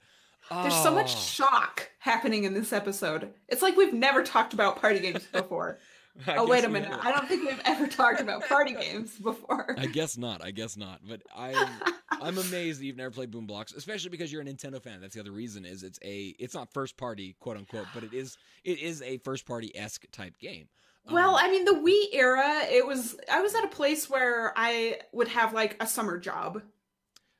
There's 0.49 0.73
so 0.81 0.91
much 0.93 1.13
Oh. 1.13 1.19
shock 1.19 1.89
happening 1.99 2.45
in 2.45 2.53
this 2.53 2.71
episode. 2.71 3.33
It's 3.49 3.61
like 3.61 3.75
we've 3.75 3.93
never 3.93 4.23
talked 4.23 4.53
about 4.53 4.79
party 4.79 4.99
games 4.99 5.25
before. 5.31 5.77
Oh, 6.27 6.47
wait 6.47 6.63
a 6.63 6.69
minute. 6.69 6.89
haven't. 6.89 7.05
I 7.05 7.11
don't 7.11 7.27
think 7.27 7.47
we've 7.47 7.61
ever 7.65 7.85
talked 7.85 8.21
about 8.21 8.47
party 8.47 8.73
games 8.79 9.17
before. 9.19 9.75
I 9.77 9.85
guess 9.85 10.17
not. 10.17 10.43
I 10.43 10.49
guess 10.51 10.75
not. 10.77 11.01
But 11.07 11.21
I, 11.35 11.53
I'm 12.09 12.37
amazed 12.39 12.79
that 12.79 12.85
you've 12.85 12.97
never 12.97 13.11
played 13.11 13.29
Boom 13.29 13.45
Blox, 13.45 13.75
especially 13.75 14.09
because 14.09 14.31
you're 14.31 14.41
a 14.41 14.45
Nintendo 14.45 14.81
fan. 14.81 14.99
That's 14.99 15.13
the 15.13 15.19
other 15.19 15.31
reason. 15.31 15.63
Is 15.65 15.83
it's 15.83 15.99
a, 16.03 16.33
it's 16.39 16.55
not 16.55 16.73
first 16.73 16.97
party, 16.97 17.35
quote 17.39 17.57
unquote, 17.57 17.85
but 17.93 18.03
it 18.03 18.13
is, 18.13 18.35
it 18.63 18.79
is 18.79 19.03
a 19.03 19.17
first 19.19 19.45
party 19.45 19.71
esque 19.77 20.05
type 20.11 20.39
game. 20.39 20.69
Well, 21.11 21.35
Um, 21.35 21.41
I 21.43 21.49
mean, 21.49 21.65
the 21.65 21.71
Wii 21.73 22.15
era, 22.17 22.61
it 22.69 22.85
was, 22.85 23.15
I 23.31 23.41
was 23.41 23.55
at 23.55 23.63
a 23.63 23.67
place 23.69 24.09
where 24.09 24.53
I 24.55 24.99
would 25.13 25.27
have 25.29 25.53
like 25.53 25.75
a 25.81 25.87
summer 25.87 26.17
job 26.17 26.61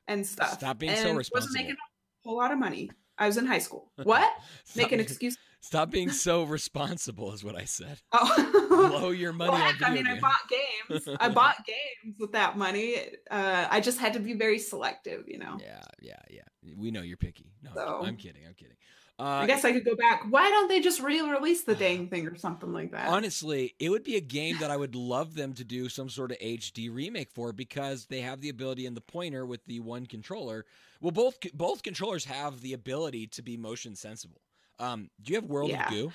and 0.06 0.26
stuff. 0.26 0.54
Stop 0.54 0.78
being 0.78 0.96
so 0.96 1.14
Wasn't 1.14 1.52
making 1.54 1.72
a 1.72 2.28
whole 2.28 2.36
lot 2.38 2.52
of 2.52 2.58
money. 2.58 2.90
I 3.18 3.26
was 3.26 3.36
in 3.36 3.46
high 3.46 3.58
school. 3.58 3.90
What? 4.02 4.30
stop, 4.64 4.76
Make 4.76 4.92
an 4.92 5.00
excuse. 5.00 5.36
Stop 5.60 5.90
being 5.90 6.10
so 6.26 6.44
responsible, 6.44 7.32
is 7.32 7.42
what 7.42 7.56
I 7.56 7.64
said. 7.64 8.00
Oh. 8.12 8.88
Blow 8.90 9.10
your 9.10 9.32
money 9.32 9.50
Well, 9.52 9.72
I 9.84 9.90
mean, 9.90 10.06
I 10.06 10.20
bought 10.20 10.48
games. 10.48 11.08
I 11.20 11.28
bought 11.40 11.56
games 11.66 12.16
with 12.18 12.32
that 12.32 12.56
money. 12.56 12.96
Uh, 13.30 13.66
I 13.68 13.80
just 13.80 13.98
had 13.98 14.12
to 14.14 14.20
be 14.20 14.34
very 14.34 14.58
selective, 14.60 15.24
you 15.26 15.38
know. 15.38 15.58
Yeah, 15.60 15.82
yeah, 16.00 16.20
yeah. 16.30 16.42
We 16.76 16.90
know 16.92 17.02
you're 17.02 17.16
picky. 17.16 17.52
No, 17.62 17.72
So- 17.74 18.02
I'm 18.04 18.16
kidding. 18.16 18.46
I'm 18.46 18.54
kidding. 18.54 18.76
I 19.18 19.42
Uh, 19.42 19.46
guess 19.46 19.64
I 19.64 19.72
could 19.72 19.84
go 19.84 19.96
back. 19.96 20.24
Why 20.30 20.48
don't 20.48 20.68
they 20.68 20.80
just 20.80 21.00
re-release 21.00 21.62
the 21.64 21.74
dang 21.74 22.08
thing 22.08 22.26
or 22.28 22.36
something 22.36 22.72
like 22.72 22.92
that? 22.92 23.08
Honestly, 23.08 23.74
it 23.80 23.88
would 23.90 24.04
be 24.04 24.14
a 24.16 24.20
game 24.20 24.56
that 24.60 24.70
I 24.70 24.76
would 24.76 24.94
love 24.94 25.34
them 25.34 25.54
to 25.54 25.64
do 25.64 25.88
some 25.88 26.08
sort 26.08 26.30
of 26.30 26.38
HD 26.38 26.88
remake 26.88 27.30
for 27.32 27.52
because 27.52 28.06
they 28.06 28.20
have 28.20 28.40
the 28.40 28.48
ability 28.48 28.86
in 28.86 28.94
the 28.94 29.00
pointer 29.00 29.44
with 29.44 29.64
the 29.66 29.80
one 29.80 30.06
controller. 30.06 30.66
Well, 31.00 31.10
both 31.10 31.38
both 31.52 31.82
controllers 31.82 32.24
have 32.26 32.60
the 32.60 32.72
ability 32.74 33.26
to 33.28 33.42
be 33.42 33.56
motion 33.56 33.96
sensible. 33.96 34.40
Um, 34.78 35.10
do 35.20 35.32
you 35.32 35.36
have 35.40 35.44
World 35.50 35.70
Yeah. 35.70 35.86
of 35.86 35.90
Goo? 35.90 36.12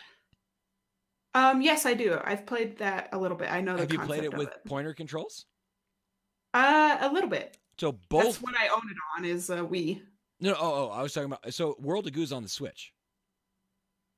Um, 1.33 1.61
yes, 1.61 1.85
I 1.85 1.95
do. 1.95 2.19
I've 2.23 2.45
played 2.45 2.77
that 2.77 3.09
a 3.11 3.17
little 3.17 3.35
bit. 3.35 3.51
I 3.51 3.59
know 3.59 3.73
the 3.75 3.81
Have 3.81 3.91
you 3.91 3.99
played 3.99 4.23
it 4.23 4.33
with 4.33 4.47
of 4.49 4.63
pointer 4.65 4.93
controls? 4.93 5.45
Uh, 6.53 6.97
a 7.01 7.11
little 7.11 7.29
bit. 7.29 7.57
So 7.79 7.91
both. 7.91 8.23
That's 8.23 8.37
both. 8.37 8.43
what 8.43 8.55
I 8.55 8.67
own 8.67 8.83
it 8.89 8.97
on. 9.17 9.25
Is 9.25 9.49
uh, 9.49 9.57
Wii. 9.65 10.01
No, 10.43 10.53
oh, 10.59 10.59
oh, 10.59 10.89
I 10.89 11.01
was 11.01 11.13
talking 11.13 11.31
about. 11.31 11.53
So 11.53 11.75
World 11.79 12.05
of 12.05 12.13
Goo's 12.13 12.31
on 12.33 12.43
the 12.43 12.49
Switch, 12.49 12.93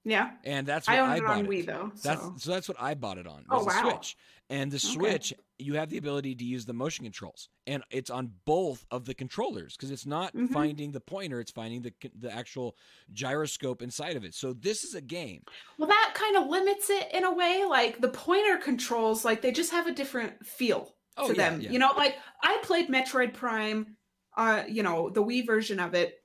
Yeah, 0.03 0.31
and 0.43 0.67
that's 0.67 0.87
what 0.87 0.97
I 0.97 0.99
own 0.99 1.09
I, 1.09 1.17
it 1.17 1.25
bought 1.25 1.37
on 1.39 1.45
it. 1.45 1.49
Wii 1.49 1.65
though. 1.65 1.91
That's 2.03 2.21
So 2.21 2.33
so 2.37 2.51
that's 2.51 2.67
what 2.67 2.77
I 2.79 2.93
bought 2.95 3.17
it 3.17 3.27
on. 3.27 3.45
Oh, 3.49 3.63
wow. 3.63 3.81
Switch. 3.81 4.17
And 4.49 4.71
the 4.71 4.75
Okay. 4.77 4.87
Switch, 4.93 5.33
you 5.57 5.73
have 5.75 5.89
the 5.89 5.97
ability 5.97 6.35
to 6.35 6.43
use 6.43 6.65
the 6.65 6.73
motion 6.73 7.05
controls, 7.05 7.49
and 7.65 7.83
it's 7.89 8.09
on 8.11 8.31
both 8.45 8.85
of 8.91 9.05
the 9.05 9.13
controllers 9.15 9.75
because 9.75 9.89
it's 9.89 10.05
not 10.05 10.35
Mhm. 10.35 10.49
finding 10.51 10.91
the 10.91 10.99
pointer; 11.01 11.39
it's 11.39 11.51
finding 11.51 11.81
the 11.81 11.93
the 12.15 12.31
actual 12.31 12.75
gyroscope 13.11 13.81
inside 13.81 14.15
of 14.15 14.23
it. 14.23 14.35
So 14.35 14.53
this 14.53 14.83
is 14.83 14.93
a 14.95 15.01
game. 15.01 15.43
well, 15.77 15.87
that 15.89 16.11
kind 16.15 16.35
of 16.37 16.47
limits 16.47 16.89
it 16.89 17.11
in 17.11 17.23
a 17.23 17.33
way. 17.33 17.65
Like 17.65 18.01
the 18.01 18.09
pointer 18.09 18.57
controls, 18.57 19.25
like 19.25 19.41
they 19.41 19.51
just 19.51 19.71
have 19.71 19.87
a 19.87 19.91
different 19.91 20.45
feel 20.45 20.95
Oh 21.17 21.27
to 21.29 21.35
yeah, 21.35 21.49
them. 21.49 21.61
yeah. 21.61 21.71
You 21.71 21.79
know, 21.79 21.91
like 21.97 22.17
I 22.43 22.59
played 22.61 22.87
Metroid 22.89 23.33
Prime, 23.33 23.97
uh, 24.37 24.63
you 24.67 24.83
know, 24.83 25.09
the 25.09 25.23
Wii 25.23 25.45
version 25.45 25.79
of 25.79 25.93
it, 25.93 26.23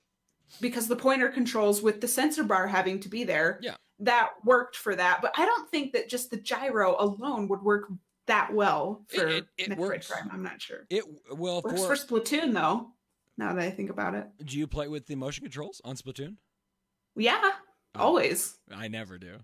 because 0.60 0.88
the 0.88 0.96
pointer 0.96 1.28
controls 1.28 1.80
with 1.82 2.00
the 2.00 2.08
sensor 2.08 2.42
bar 2.44 2.66
having 2.66 3.00
to 3.00 3.08
be 3.08 3.24
there. 3.24 3.58
Yeah. 3.62 3.74
That 4.00 4.30
worked 4.44 4.76
for 4.76 4.94
that, 4.96 5.20
but 5.20 5.32
I 5.36 5.44
don't 5.44 5.70
think 5.70 5.92
that 5.92 6.08
just 6.08 6.30
the 6.30 6.38
gyro 6.38 6.96
alone 6.98 7.48
would 7.48 7.62
work 7.62 7.88
that 8.26 8.52
well 8.52 9.04
It- 9.12 9.18
for 9.20 9.26
it- 9.28 9.46
it 9.58 9.70
Metroid 9.70 9.76
works. 9.78 10.08
Prime. 10.08 10.30
I'm 10.32 10.42
not 10.42 10.60
sure. 10.62 10.86
It 10.88 11.04
well 11.36 11.60
Works 11.62 11.82
for, 11.84 11.96
for 11.96 12.06
Splatoon 12.20 12.54
though. 12.54 12.92
Now 13.36 13.52
that 13.54 13.62
I 13.62 13.70
think 13.70 13.90
about 13.90 14.14
it, 14.14 14.26
do 14.44 14.58
you 14.58 14.66
play 14.66 14.88
with 14.88 15.06
the 15.06 15.14
motion 15.16 15.42
controls 15.44 15.80
on 15.84 15.96
Splatoon? 15.96 16.36
yeah, 17.16 17.50
Oh. 17.94 18.00
always. 18.00 18.56
I 18.72 18.88
never 18.88 19.18
do, 19.18 19.38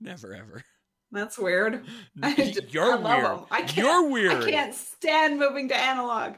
never 0.00 0.34
ever. 0.34 0.64
That's 1.12 1.38
weird. 1.38 1.84
Just- 2.36 2.72
You're 2.72 2.96
weird. 2.98 3.24
'em. 3.24 3.40
I 3.50 3.62
can't- 3.62 3.76
You're 3.76 4.08
weird. 4.08 4.44
I 4.44 4.50
can't 4.50 4.74
stand 4.74 5.38
moving 5.38 5.68
to 5.68 5.76
analog. 5.76 6.34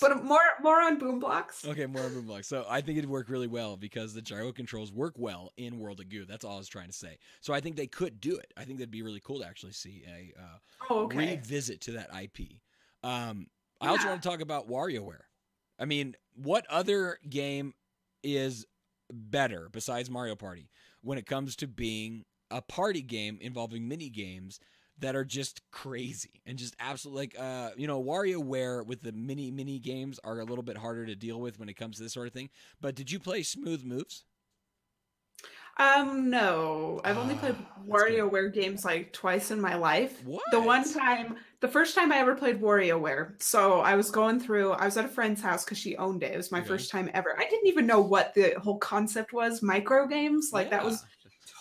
But 0.00 0.22
more 0.24 0.40
more 0.62 0.80
on 0.80 0.98
Boom 0.98 1.20
Blox. 1.20 1.66
Okay, 1.66 1.86
more 1.86 2.02
on 2.04 2.14
Boom 2.14 2.26
Blox. 2.28 2.44
So 2.44 2.64
I 2.68 2.80
think 2.82 2.98
it'd 2.98 3.10
work 3.10 3.28
really 3.28 3.48
well 3.48 3.76
because 3.76 4.14
the 4.14 4.22
gyro 4.22 4.52
controls 4.52 4.92
work 4.92 5.14
well 5.16 5.50
in 5.56 5.78
World 5.78 6.00
of 6.00 6.08
Goo. 6.08 6.24
That's 6.24 6.44
all 6.44 6.54
I 6.54 6.58
was 6.58 6.68
trying 6.68 6.86
to 6.88 6.92
say. 6.92 7.18
So 7.40 7.52
I 7.52 7.60
think 7.60 7.76
they 7.76 7.86
could 7.88 8.20
do 8.20 8.36
it. 8.36 8.52
I 8.56 8.64
think 8.64 8.78
that'd 8.78 8.90
be 8.90 9.02
really 9.02 9.20
cool 9.24 9.40
to 9.40 9.46
actually 9.46 9.72
see 9.72 10.04
a 10.06 10.32
uh, 10.40 10.58
Oh, 10.90 11.04
okay. 11.04 11.16
revisit 11.36 11.80
to 11.82 11.92
that 11.92 12.10
IP. 12.14 12.60
Um, 13.02 13.48
I 13.80 13.88
also 13.88 14.04
Yeah. 14.04 14.10
want 14.10 14.22
to 14.22 14.28
talk 14.28 14.40
about 14.40 14.68
WarioWare. 14.68 15.22
I 15.80 15.84
mean, 15.84 16.14
what 16.34 16.64
other 16.70 17.18
game 17.28 17.74
is 18.22 18.66
better 19.12 19.68
besides 19.72 20.08
Mario 20.08 20.36
Party 20.36 20.70
when 21.02 21.18
it 21.18 21.26
comes 21.26 21.56
to 21.56 21.66
being 21.66 22.24
a 22.52 22.62
party 22.62 23.02
game 23.02 23.38
involving 23.40 23.88
mini 23.88 24.08
games 24.10 24.60
that 24.98 25.16
are 25.16 25.24
just 25.24 25.62
crazy 25.70 26.42
and 26.46 26.58
just 26.58 26.76
absolutely 26.78 27.22
like 27.22 27.34
uh 27.38 27.70
you 27.76 27.86
know 27.86 28.02
WarioWare 28.02 28.86
with 28.86 29.02
the 29.02 29.12
mini 29.12 29.50
mini 29.50 29.78
games 29.78 30.20
are 30.24 30.40
a 30.40 30.44
little 30.44 30.62
bit 30.62 30.76
harder 30.76 31.06
to 31.06 31.16
deal 31.16 31.40
with 31.40 31.58
when 31.58 31.68
it 31.68 31.74
comes 31.74 31.96
to 31.96 32.02
this 32.04 32.12
sort 32.12 32.26
of 32.28 32.32
thing. 32.32 32.50
But 32.80 32.94
did 32.94 33.10
you 33.10 33.18
play 33.18 33.42
Smooth 33.42 33.84
Moves? 33.84 34.24
Um, 35.78 36.28
no. 36.30 37.00
I've 37.04 37.16
only 37.18 37.34
played 37.34 37.56
Ah, 37.56 37.82
that's. 37.88 38.04
WarioWare 38.04 38.52
games 38.52 38.84
like 38.84 39.12
twice 39.12 39.50
in 39.50 39.60
my 39.60 39.74
life. 39.74 40.22
What? 40.22 40.42
The 40.50 40.60
one 40.60 40.84
time, 40.92 41.36
the 41.60 41.68
first 41.68 41.94
time 41.94 42.12
I 42.12 42.18
ever 42.18 42.34
played 42.34 42.60
WarioWare. 42.60 43.40
So 43.42 43.80
I 43.80 43.96
was 43.96 44.10
going 44.10 44.38
through, 44.38 44.72
I 44.72 44.84
was 44.84 44.96
at 44.98 45.06
a 45.06 45.08
friend's 45.08 45.40
house 45.40 45.64
because 45.64 45.78
she 45.78 45.96
owned 45.96 46.22
it. 46.22 46.32
It 46.32 46.36
was 46.36 46.52
my 46.52 46.60
Okay. 46.60 46.66
first 46.68 46.90
time 46.90 47.10
ever. 47.14 47.34
I 47.38 47.48
didn't 47.48 47.66
even 47.68 47.86
know 47.86 48.00
what 48.00 48.34
the 48.34 48.54
whole 48.62 48.78
concept 48.78 49.32
was 49.32 49.62
micro 49.62 50.06
games. 50.06 50.50
Like 50.52 50.70
that 50.70 50.84
was 50.84 51.06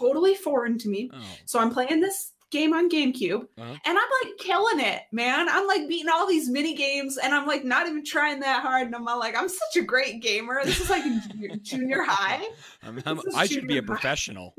totally 0.02 0.36
foreign 0.36 0.78
to 0.80 0.90
me. 0.90 1.10
Oh. 1.14 1.18
So 1.46 1.60
I'm 1.60 1.70
playing 1.72 2.02
this 2.02 2.32
game 2.52 2.74
on 2.74 2.90
GameCube 2.90 3.44
Uh-huh. 3.58 3.76
and 3.86 3.98
I'm 3.98 4.10
like 4.24 4.38
killing 4.38 4.82
it, 4.82 5.04
man. 5.14 5.48
I'm 5.50 5.68
like 5.68 5.88
beating 5.88 6.10
all 6.10 6.28
these 6.28 6.50
mini 6.50 6.74
games 6.76 7.18
and 7.18 7.34
I'm 7.34 7.48
like 7.48 7.64
not 7.64 7.88
even 7.88 8.04
trying 8.04 8.42
that 8.42 8.62
hard. 8.62 8.88
And 8.88 8.96
I'm 8.96 9.06
like, 9.06 9.38
I'm 9.38 9.48
such 9.48 9.78
a 9.78 9.82
great 9.82 10.22
gamer. 10.22 10.60
This 10.66 10.82
is 10.82 10.90
like 10.90 11.06
in 11.06 11.60
junior, 11.64 12.04
high. 12.04 12.46
I'm, 12.84 13.02
I'm, 13.06 13.16
This 13.18 13.26
is 13.28 13.36
I 13.36 13.46
should 13.46 13.68
be 13.68 13.78
a 13.78 13.84
professional. 13.84 14.54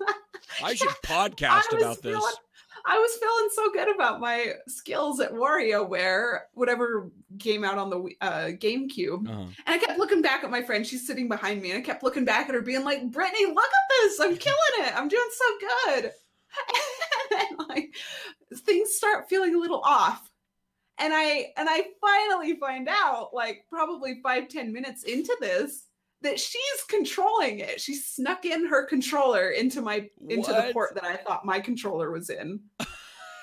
I 0.62 0.74
should 0.74 0.88
podcast 1.04 1.64
I 1.72 1.76
about 1.78 2.02
this. 2.02 2.12
feeling- 2.14 2.34
I 2.88 2.98
was 2.98 3.16
feeling 3.16 3.48
so 3.52 3.72
good 3.72 3.94
about 3.94 4.20
my 4.20 4.54
skills 4.68 5.18
at 5.18 5.32
WarioWare, 5.32 6.42
whatever 6.54 7.10
came 7.40 7.64
out 7.64 7.78
on 7.78 7.90
the 7.90 8.14
uh, 8.20 8.50
GameCube. 8.52 9.28
Uh-huh. 9.28 9.40
And 9.40 9.52
I 9.66 9.78
kept 9.78 9.98
looking 9.98 10.22
back 10.22 10.44
at 10.44 10.52
my 10.52 10.62
friend. 10.62 10.86
She's 10.86 11.04
sitting 11.04 11.28
behind 11.28 11.60
me, 11.60 11.72
and 11.72 11.80
I 11.80 11.82
kept 11.82 12.04
looking 12.04 12.24
back 12.24 12.48
at 12.48 12.54
her, 12.54 12.62
being 12.62 12.84
like, 12.84 13.10
"Brittany, 13.10 13.46
look 13.46 13.64
at 13.64 13.90
this! 13.90 14.20
I'm 14.20 14.36
killing 14.36 14.86
it! 14.86 14.96
I'm 14.96 15.08
doing 15.08 15.30
so 15.32 15.66
good." 15.66 16.12
And 17.28 17.40
then, 17.40 17.66
like, 17.68 17.94
things 18.54 18.94
start 18.94 19.28
feeling 19.28 19.56
a 19.56 19.58
little 19.58 19.80
off, 19.80 20.30
and 20.96 21.12
I 21.12 21.52
and 21.56 21.68
I 21.68 21.88
finally 22.00 22.54
find 22.54 22.88
out, 22.88 23.30
like, 23.34 23.64
probably 23.68 24.20
five 24.22 24.48
ten 24.48 24.72
minutes 24.72 25.02
into 25.02 25.36
this, 25.40 25.85
that 26.22 26.40
she's 26.40 26.82
controlling 26.88 27.60
it. 27.60 27.80
She 27.80 27.94
snuck 27.94 28.44
in 28.44 28.66
her 28.66 28.84
controller 28.86 29.50
into 29.50 29.80
my 29.82 30.08
into 30.28 30.52
the 30.52 30.70
port 30.72 30.94
that 30.94 31.04
I 31.04 31.16
thought 31.16 31.44
my 31.44 31.60
controller 31.60 32.10
was 32.10 32.30
in. 32.30 32.60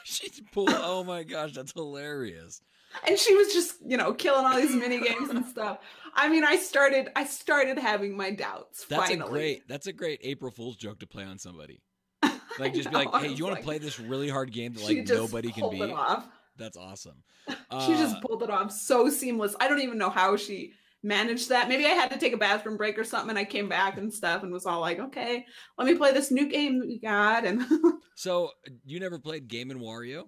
She's 0.06 0.42
pulled. 0.52 0.70
Oh 0.74 1.04
my 1.04 1.24
gosh, 1.24 1.54
that's 1.54 1.72
hilarious. 1.72 2.62
and 3.08 3.18
she 3.18 3.34
was 3.36 3.54
just 3.54 3.76
you 3.88 3.96
know 3.98 4.14
killing 4.14 4.46
all 4.46 4.56
these 4.60 4.76
mini 4.76 5.00
games 5.02 5.30
and 5.32 5.44
stuff 5.48 5.80
i 6.14 6.30
mean 6.30 6.44
i 6.44 6.56
started 6.56 7.10
i 7.16 7.24
started 7.26 7.80
having 7.80 8.16
my 8.16 8.30
doubts 8.30 8.86
That's 8.86 9.08
finally 9.10 9.28
a 9.28 9.32
great. 9.32 9.68
That's 9.68 9.88
a 9.88 9.94
great 9.94 10.20
April 10.24 10.52
Fool's 10.52 10.76
joke 10.76 11.00
to 11.00 11.08
play 11.08 11.24
on 11.24 11.38
somebody. 11.40 11.82
Like 12.60 12.76
just 12.76 12.92
be 12.92 12.96
like, 12.96 13.12
hey, 13.16 13.30
you 13.34 13.46
want 13.46 13.58
to 13.58 13.64
play 13.64 13.80
this 13.80 14.00
really 14.00 14.30
hard 14.30 14.52
game 14.52 14.74
that 14.74 14.84
she 14.84 15.00
like 15.00 15.08
nobody 15.08 15.52
can 15.52 15.72
beat? 15.72 15.82
off. 15.90 16.28
That's 16.56 16.78
awesome. 16.78 17.24
she 17.48 17.94
just 17.96 18.18
Uh, 18.18 18.20
pulled 18.20 18.44
it 18.44 18.52
off 18.52 18.72
so 18.72 19.10
seamless 19.10 19.56
i 19.60 19.68
don't 19.68 19.82
even 19.82 19.98
know 19.98 20.12
how 20.12 20.36
she 20.38 20.74
managed 21.04 21.50
that 21.50 21.68
maybe 21.68 21.86
i 21.86 21.90
had 21.90 22.10
to 22.10 22.18
take 22.18 22.34
a 22.34 22.38
bathroom 22.38 22.78
break 22.78 22.98
or 22.98 23.04
something 23.04 23.30
and 23.32 23.40
i 23.40 23.44
came 23.44 23.68
back 23.68 23.98
and 23.98 24.14
stuff 24.14 24.42
and 24.44 24.52
was 24.54 24.66
all 24.66 24.80
like 24.80 25.00
okay 25.00 25.46
let 25.78 25.86
me 25.86 25.96
play 25.96 26.14
this 26.14 26.32
new 26.32 26.48
game 26.48 26.80
that 26.80 26.88
we 26.88 27.00
got 27.00 27.46
and 27.46 27.62
So 28.16 28.52
you 28.86 29.00
never 29.00 29.18
played 29.20 29.48
Game 29.48 29.72
and 29.72 29.82
Wario? 29.82 30.26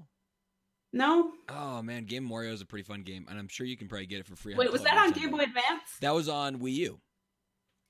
no 0.91 1.31
Oh 1.49 1.81
man, 1.81 2.05
Game 2.05 2.23
and 2.23 2.31
Wario 2.31 2.51
is 2.51 2.61
a 2.61 2.65
pretty 2.65 2.83
fun 2.83 3.03
game, 3.03 3.27
and 3.29 3.37
I'm 3.37 3.47
sure 3.47 3.67
you 3.67 3.77
can 3.77 3.87
probably 3.87 4.07
get 4.07 4.19
it 4.19 4.25
for 4.25 4.35
free. 4.35 4.55
wait 4.55 4.71
was 4.71 4.81
that 4.83 4.97
on 4.97 5.11
game 5.11 5.31
boy 5.31 5.39
advance 5.43 5.97
That 6.01 6.13
was 6.13 6.27
on 6.27 6.57
Wii 6.59 6.73
U. 6.73 6.99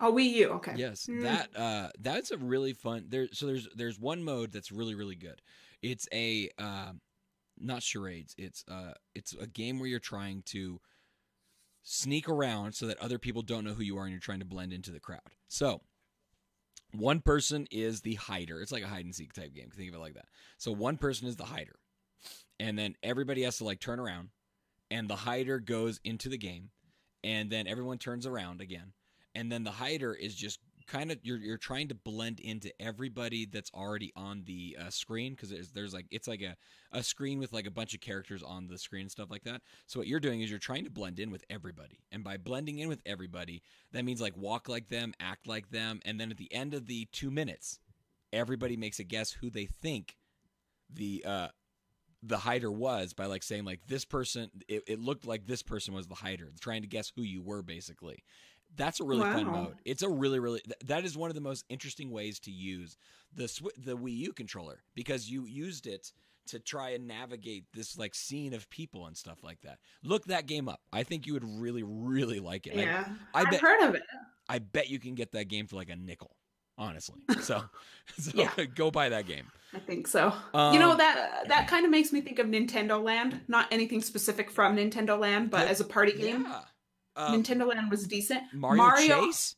oh 0.02 0.12
wii 0.14 0.32
u 0.34 0.50
okay 0.50 0.74
Yes, 0.76 1.06
Hmm. 1.06 1.22
that 1.24 1.50
uh, 1.56 1.90
that's 2.00 2.32
a 2.32 2.38
really 2.38 2.74
fun. 2.74 3.06
There, 3.10 3.28
so 3.32 3.46
there's 3.48 3.68
there's 3.76 4.00
one 4.00 4.24
mode 4.24 4.52
that's 4.52 4.72
really 4.72 4.96
really 4.96 5.16
good. 5.16 5.42
It's 5.82 6.08
a 6.14 6.50
um 6.60 7.00
not 7.58 7.82
charades. 7.84 8.36
It's 8.38 8.66
uh, 8.70 8.94
it's 9.14 9.34
a 9.40 9.48
game 9.48 9.80
where 9.80 9.88
you're 9.88 10.00
trying 10.00 10.44
to 10.48 10.82
sneak 11.88 12.28
around 12.28 12.74
so 12.74 12.88
that 12.88 12.98
other 13.00 13.20
people 13.20 13.44
don't 13.44 13.64
know 13.64 13.74
who 13.74 13.84
you 13.84 13.98
are, 13.98 14.04
and 14.04 14.12
you're 14.12 14.20
trying 14.20 14.40
to 14.40 14.46
blend 14.46 14.74
into 14.74 14.92
the 14.92 15.00
crowd. 15.00 15.22
So 15.48 15.82
one 16.92 17.22
person 17.22 17.68
is 17.72 18.02
the 18.02 18.16
hider. 18.16 18.60
It's 18.60 18.72
like 18.72 18.84
a 18.84 18.88
hide 18.88 19.06
and 19.06 19.14
seek 19.14 19.34
type 19.34 19.54
game. 19.54 19.70
Think 19.70 19.90
of 19.90 19.96
it 19.96 20.00
like 20.00 20.16
that. 20.16 20.26
So 20.58 20.72
one 20.72 20.98
person 20.98 21.28
is 21.28 21.36
the 21.36 21.46
hider, 21.46 21.76
and 22.60 22.78
then 22.78 22.96
everybody 23.04 23.44
has 23.44 23.60
to 23.60 23.66
like 23.66 23.80
turn 23.80 24.00
around, 24.00 24.30
and 24.90 25.08
the 25.08 25.16
hider 25.16 25.60
goes 25.60 26.00
into 26.04 26.28
the 26.28 26.40
game, 26.40 26.72
and 27.24 27.50
then 27.52 27.68
everyone 27.68 28.00
turns 28.00 28.26
around 28.26 28.62
again, 28.62 28.94
and 29.36 29.52
then 29.52 29.64
the 29.64 29.72
hider 29.72 30.14
is 30.14 30.36
just 30.36 30.60
kind 30.88 31.12
of 31.12 31.20
you're 31.24 31.38
you're 31.38 31.58
trying 31.58 31.88
to 31.88 31.96
blend 31.96 32.40
into 32.40 32.72
everybody 32.82 33.46
that's 33.46 33.72
already 33.74 34.12
on 34.16 34.44
the 34.46 34.78
uh, 34.80 34.90
screen 34.90 35.34
because 35.34 35.50
there's 35.50 35.72
there's 35.72 35.94
like 35.94 36.06
it's 36.12 36.28
like 36.28 36.42
a 36.42 36.56
a 36.92 37.04
screen 37.04 37.40
with 37.40 37.54
like 37.54 37.68
a 37.68 37.72
bunch 37.72 37.94
of 37.94 38.02
characters 38.02 38.44
on 38.44 38.68
the 38.68 38.78
screen 38.78 39.04
and 39.04 39.12
stuff 39.12 39.30
like 39.30 39.44
that. 39.44 39.62
So 39.88 40.00
what 40.00 40.08
you're 40.08 40.20
doing 40.20 40.42
is 40.42 40.50
you're 40.50 40.60
trying 40.60 40.86
to 40.86 40.92
blend 40.92 41.20
in 41.20 41.32
with 41.32 41.44
everybody, 41.50 42.00
and 42.12 42.24
by 42.24 42.38
blending 42.38 42.80
in 42.80 42.88
with 42.88 43.02
everybody, 43.06 43.62
that 43.92 44.06
means 44.06 44.22
like 44.22 44.38
walk 44.38 44.70
like 44.70 44.90
them, 44.90 45.14
act 45.20 45.48
like 45.48 45.70
them, 45.70 46.00
and 46.06 46.20
then 46.20 46.32
at 46.32 46.38
the 46.38 46.54
end 46.54 46.74
of 46.74 46.88
the 46.88 47.08
two 47.12 47.32
minutes, 47.32 47.80
everybody 48.32 48.78
makes 48.78 49.00
a 49.00 49.04
guess 49.04 49.32
who 49.32 49.50
they 49.50 49.66
think 49.66 50.18
the 50.94 51.24
uh 51.26 51.48
the 52.28 52.38
hider 52.38 52.72
was 52.72 53.14
by 53.14 53.26
like 53.26 53.44
saying 53.44 53.66
like 53.66 53.82
this 53.88 54.04
person 54.04 54.50
it, 54.68 54.84
it 54.88 55.00
looked 55.00 55.28
like 55.28 55.46
this 55.46 55.62
person 55.62 55.94
was 55.94 56.08
the 56.08 56.16
hider 56.16 56.52
trying 56.60 56.82
to 56.82 56.88
guess 56.88 57.12
who 57.16 57.22
you 57.22 57.42
were 57.42 57.62
basically 57.62 58.24
that's 58.76 59.00
a 59.00 59.04
really 59.04 59.22
fun 59.22 59.46
mode. 59.48 59.76
It's 59.86 60.04
a 60.04 60.10
really 60.10 60.40
really 60.40 60.62
th- 60.62 60.80
that 60.86 61.06
is 61.06 61.18
one 61.18 61.30
of 61.30 61.36
the 61.36 61.42
most 61.42 61.66
interesting 61.70 62.12
ways 62.12 62.40
to 62.42 62.52
use 62.52 62.98
the 63.34 63.46
Swi- 63.46 63.72
the 63.78 63.98
wii 63.98 64.16
u 64.18 64.34
controller 64.34 64.84
because 64.96 65.30
you 65.30 65.46
used 65.46 65.88
it 65.88 66.12
to 66.48 66.60
try 66.60 66.90
and 66.92 67.08
navigate 67.08 67.66
this 67.74 67.98
like 67.98 68.14
scene 68.14 68.54
of 68.54 68.70
people 68.70 69.08
and 69.08 69.18
stuff 69.18 69.44
like 69.44 69.62
that. 69.62 69.80
Look 70.04 70.26
that 70.26 70.46
game 70.46 70.70
up. 70.70 70.82
I 70.94 71.04
think 71.04 71.26
you 71.26 71.34
would 71.34 71.46
really 71.60 71.84
really 71.84 72.40
like 72.40 72.68
it. 72.68 72.78
I- 72.78 72.82
yeah. 72.82 73.08
I, 73.34 73.42
I, 73.42 73.50
bet 73.50 73.62
heard 73.62 73.88
of 73.90 73.96
it. 73.96 74.04
I 74.48 74.60
bet 74.60 74.90
you 74.90 75.00
can 75.00 75.16
get 75.16 75.32
that 75.32 75.46
game 75.48 75.68
for 75.68 75.76
like 75.76 75.90
a 75.90 75.96
nickel 75.96 76.36
honestly. 76.78 77.22
So, 77.42 77.64
so 78.18 78.32
Yeah. 78.34 78.52
go 78.76 78.92
buy 78.92 79.10
that 79.10 79.28
game. 79.28 79.46
I 79.74 79.80
think 79.80 80.08
so. 80.08 80.34
you 80.54 80.80
know 80.80 80.92
Um, 80.92 80.98
that 80.98 81.48
that 81.48 81.68
kind 81.70 81.86
of 81.86 81.92
makes 81.92 82.12
me 82.12 82.22
think 82.22 82.40
of 82.40 82.48
Nintendo 82.48 83.02
Land. 83.02 83.42
Not 83.48 83.68
anything 83.72 84.02
specific 84.02 84.50
from 84.50 84.76
Nintendo 84.78 85.20
Land, 85.20 85.52
but 85.52 85.68
as 85.68 85.80
a 85.80 85.86
party 85.86 86.14
game, 86.14 86.44
yeah 86.44 86.62
uh, 87.16 87.32
Nintendo 87.32 87.68
Land 87.68 87.90
was 87.92 88.08
decent. 88.08 88.44
mario, 88.54 88.78
Mario- 88.84 89.26
chase 89.26 89.56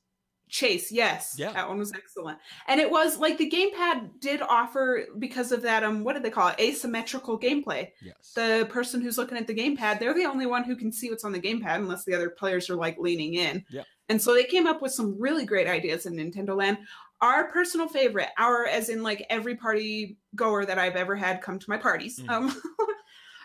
Chase, 0.50 0.94
yes, 0.94 1.36
Yeah. 1.38 1.52
that 1.52 1.68
one 1.68 1.78
was 1.78 1.92
excellent, 1.94 2.40
and 2.70 2.80
it 2.80 2.90
was 2.90 3.18
like 3.18 3.38
the 3.38 3.50
gamepad 3.50 4.22
did 4.22 4.42
offer 4.42 5.04
because 5.20 5.52
of 5.52 5.62
that. 5.64 5.84
Um, 5.84 6.06
what 6.06 6.14
did 6.14 6.24
they 6.24 6.30
call 6.30 6.48
it? 6.48 6.56
Asymmetrical 6.58 7.38
gameplay. 7.38 7.90
yes 8.02 8.32
The 8.34 8.66
person 8.70 9.02
who's 9.02 9.18
looking 9.18 9.38
at 9.38 9.46
the 9.46 9.54
gamepad, 9.54 10.00
they're 10.00 10.14
the 10.14 10.24
only 10.24 10.46
one 10.46 10.64
who 10.64 10.78
can 10.78 10.90
see 10.90 11.10
what's 11.10 11.26
on 11.26 11.34
the 11.34 11.40
gamepad, 11.42 11.76
unless 11.76 12.06
the 12.06 12.14
other 12.16 12.30
players 12.30 12.70
are 12.70 12.78
like 12.78 12.98
leaning 12.98 13.34
in. 13.34 13.66
Yeah. 13.70 13.84
And 14.08 14.22
so 14.22 14.34
they 14.34 14.46
came 14.46 14.68
up 14.68 14.82
with 14.82 14.94
some 14.94 15.20
really 15.20 15.46
great 15.46 15.68
ideas 15.68 16.06
in 16.06 16.14
Nintendo 16.16 16.56
Land. 16.56 16.78
Our 17.20 17.52
personal 17.52 17.90
favorite, 17.90 18.30
our 18.38 18.66
as 18.68 18.88
in 18.88 19.04
like 19.04 19.26
every 19.30 19.56
party 19.58 20.16
goer 20.34 20.66
that 20.66 20.80
I've 20.80 20.96
ever 20.96 21.18
had 21.18 21.42
come 21.42 21.60
to 21.60 21.70
my 21.70 21.76
parties. 21.78 22.20
Mhm. 22.20 22.30
Um, 22.30 22.62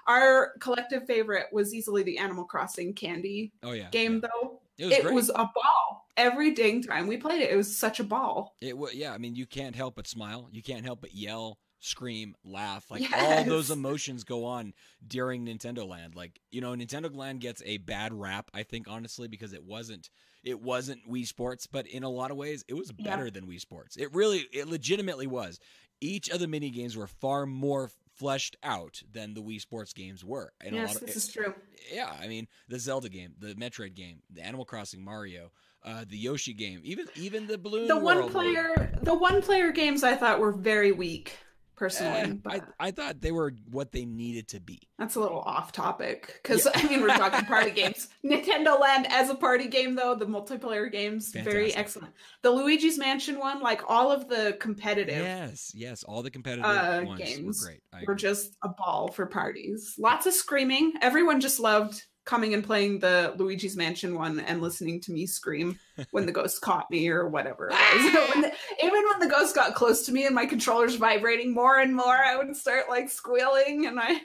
our 0.06 0.52
collective 0.60 1.06
favorite 1.06 1.46
was 1.52 1.74
easily 1.74 2.02
the 2.02 2.18
Animal 2.18 2.44
Crossing 2.44 2.94
Candy 2.94 3.52
oh 3.62 3.72
yeah 3.72 3.88
game, 3.90 4.20
yeah. 4.22 4.28
though. 4.28 4.60
it 4.78 4.86
was 4.86 5.12
It 5.12 5.14
was 5.14 5.28
a 5.30 5.34
ball 5.54 6.06
every 6.16 6.54
dang 6.54 6.82
time 6.82 7.06
we 7.06 7.16
played 7.16 7.40
it. 7.42 7.50
It 7.50 7.56
was 7.56 7.76
such 7.76 8.00
a 8.00 8.04
ball. 8.04 8.54
It 8.60 8.76
was, 8.76 8.94
yeah, 8.94 9.12
I 9.12 9.18
mean, 9.18 9.34
you 9.34 9.46
can't 9.46 9.74
help 9.76 9.96
but 9.96 10.06
smile. 10.06 10.48
You 10.52 10.62
can't 10.62 10.84
help 10.84 11.00
but 11.00 11.14
yell, 11.14 11.58
scream, 11.80 12.34
laugh. 12.44 12.90
Like 12.90 13.04
all 13.16 13.44
those 13.44 13.70
emotions 13.70 14.24
go 14.24 14.44
on 14.44 14.72
during 15.06 15.46
Nintendo 15.46 15.86
Land. 15.88 16.14
Like, 16.14 16.40
you 16.50 16.60
know, 16.60 16.72
Nintendo 16.72 17.14
Land 17.14 17.40
gets 17.40 17.62
a 17.64 17.78
bad 17.78 18.12
rap, 18.12 18.50
I 18.52 18.62
think, 18.62 18.86
honestly, 18.88 19.28
because 19.28 19.52
it 19.52 19.64
wasn't 19.64 20.10
it 20.44 20.60
wasn't 20.60 21.08
Wii 21.08 21.26
Sports, 21.26 21.66
but 21.66 21.86
in 21.86 22.02
a 22.02 22.08
lot 22.10 22.30
of 22.30 22.36
ways 22.36 22.64
it 22.68 22.74
was 22.74 22.90
Yeah. 22.98 23.10
better 23.10 23.30
than 23.30 23.46
Wii 23.46 23.60
Sports. 23.60 23.96
It 23.96 24.12
really 24.12 24.46
it 24.52 24.68
legitimately 24.68 25.26
was. 25.26 25.58
Each 26.00 26.28
of 26.30 26.40
the 26.40 26.48
mini 26.48 26.70
games 26.70 26.96
were 26.96 27.06
far 27.06 27.46
more 27.46 27.88
fleshed 28.22 28.56
out 28.62 29.02
than 29.12 29.34
the 29.34 29.42
Wii 29.42 29.60
Sports 29.60 29.92
games 29.92 30.24
were. 30.24 30.52
In 30.64 30.74
a 30.74 30.76
yes, 30.76 30.94
lot 30.94 31.02
of, 31.02 31.06
this 31.08 31.16
is 31.16 31.26
true. 31.26 31.52
yeah, 31.92 32.12
I 32.22 32.28
mean 32.28 32.46
the 32.68 32.78
Zelda 32.78 33.08
game, 33.08 33.34
the 33.40 33.54
Metroid 33.54 33.96
game, 33.96 34.22
the 34.32 34.46
Animal 34.46 34.64
Crossing 34.64 35.04
Mario, 35.04 35.50
uh, 35.84 36.04
the 36.08 36.16
Yoshi 36.16 36.52
game, 36.52 36.80
even 36.84 37.06
even 37.16 37.48
the 37.48 37.58
Balloon 37.58 37.88
The 37.88 37.98
one 37.98 38.28
player, 38.30 38.96
the 39.02 39.12
one 39.12 39.42
player 39.42 39.72
games 39.72 40.04
I 40.04 40.14
thought 40.14 40.38
were 40.38 40.52
very 40.52 40.92
weak. 40.92 41.36
Personally. 41.82 42.20
Eh, 42.20 42.32
but 42.42 42.52
I, 42.78 42.86
I 42.86 42.90
thought 42.92 43.20
they 43.20 43.32
were 43.32 43.52
what 43.70 43.90
they 43.90 44.04
needed 44.04 44.46
to 44.48 44.60
be. 44.60 44.80
that's 44.98 45.16
a 45.16 45.20
little 45.20 45.40
off 45.40 45.72
topic 45.72 46.38
because 46.42 46.68
I 46.72 46.82
mean 46.84 47.00
we're 47.02 47.08
talking 47.08 47.44
party 47.44 47.70
games. 47.80 48.08
Nintendo 48.24 48.80
Land 48.80 49.06
as 49.10 49.30
a 49.30 49.34
party 49.34 49.66
game 49.66 49.96
though, 49.96 50.14
the 50.14 50.26
multiplayer 50.26 50.90
games 50.90 51.32
very 51.32 51.74
excellent. 51.74 52.14
The 52.42 52.50
Luigi's 52.50 52.98
Mansion 52.98 53.38
one, 53.40 53.60
like 53.60 53.82
all 53.88 54.12
of 54.12 54.28
the 54.28 54.56
competitive 54.60 55.16
Yes, 55.16 55.72
yes, 55.74 56.04
all 56.04 56.22
the 56.22 56.30
competitive 56.30 56.64
Uh, 56.64 57.02
ones 57.04 57.20
games 57.20 57.60
were 57.62 57.66
great. 57.70 57.80
I 57.92 57.96
were 58.06 58.12
agree. 58.12 58.16
just 58.16 58.56
a 58.62 58.68
ball 58.68 59.08
for 59.08 59.26
parties. 59.26 59.94
Lots 59.98 60.26
of 60.26 60.34
screaming. 60.34 60.92
Everyone 61.02 61.40
just 61.40 61.58
loved 61.58 62.04
coming 62.24 62.54
and 62.54 62.62
playing 62.62 63.00
the 63.00 63.34
Luigi's 63.36 63.76
Mansion 63.76 64.14
one 64.14 64.38
and 64.40 64.60
listening 64.62 65.00
to 65.00 65.12
me 65.12 65.26
scream 65.26 65.78
when 66.12 66.24
the 66.26 66.32
ghost 66.32 66.60
caught 66.60 66.90
me 66.90 67.08
or 67.08 67.28
whatever. 67.28 67.68
It 67.72 67.74
was. 67.74 68.28
When 68.34 68.42
the- 68.42 68.52
even 68.82 69.02
when 69.08 69.18
the 69.20 69.34
ghost 69.34 69.54
got 69.54 69.74
close 69.74 70.06
to 70.06 70.12
me 70.12 70.26
and 70.26 70.34
my 70.34 70.46
controller's 70.46 70.94
vibrating 70.96 71.52
more 71.52 71.78
and 71.80 71.94
more, 71.94 72.16
I 72.16 72.36
would 72.36 72.56
start 72.56 72.88
like 72.88 73.10
squealing 73.10 73.86
and 73.86 73.98
I 74.00 74.20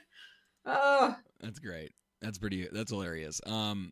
oh 0.66 1.16
That's 1.40 1.60
great. 1.60 1.92
That's 2.22 2.38
pretty. 2.38 2.68
That's 2.72 2.92
hilarious. 2.92 3.42
Um, 3.46 3.92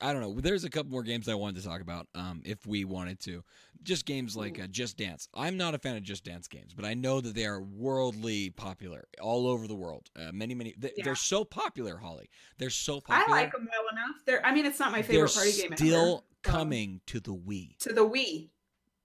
I 0.00 0.12
don't 0.12 0.22
know. 0.22 0.40
There's 0.40 0.64
a 0.64 0.70
couple 0.70 0.90
more 0.90 1.02
games 1.02 1.28
I 1.28 1.34
wanted 1.34 1.62
to 1.62 1.68
talk 1.68 1.80
about. 1.80 2.06
Um, 2.14 2.42
if 2.44 2.66
we 2.66 2.84
wanted 2.84 3.20
to, 3.20 3.42
just 3.82 4.06
games 4.06 4.36
like 4.36 4.60
uh, 4.62 4.66
Just 4.68 4.96
Dance. 4.96 5.28
I'm 5.34 5.56
not 5.56 5.74
a 5.74 5.78
fan 5.78 5.96
of 5.96 6.02
Just 6.02 6.24
Dance 6.24 6.48
games, 6.48 6.72
but 6.74 6.84
I 6.84 6.94
know 6.94 7.20
that 7.20 7.34
they 7.34 7.46
are 7.46 7.60
worldly 7.60 8.50
popular 8.50 9.04
all 9.20 9.46
over 9.46 9.66
the 9.66 9.74
world. 9.74 10.08
Uh, 10.16 10.30
many, 10.32 10.54
many. 10.54 10.74
They, 10.78 10.92
Yeah. 10.96 11.04
They're 11.04 11.14
so 11.14 11.44
popular, 11.44 11.96
Holly. 11.96 12.28
They're 12.58 12.70
so 12.70 13.00
popular. 13.00 13.38
I 13.38 13.42
like 13.42 13.52
them 13.52 13.68
well 13.70 13.88
enough. 13.92 14.16
They're 14.26 14.44
I 14.44 14.52
mean 14.54 14.66
it's 14.66 14.78
not 14.80 14.92
my 14.92 15.02
They're 15.02 15.26
favorite 15.28 15.34
party 15.34 15.52
game 15.52 15.76
still 15.76 15.96
ever. 15.96 16.10
so- 16.18 16.24
coming 16.58 17.00
to 17.06 17.20
the 17.20 17.34
Wii. 17.34 17.78
to 17.78 17.92
the 17.92 18.08
Wii. 18.08 18.48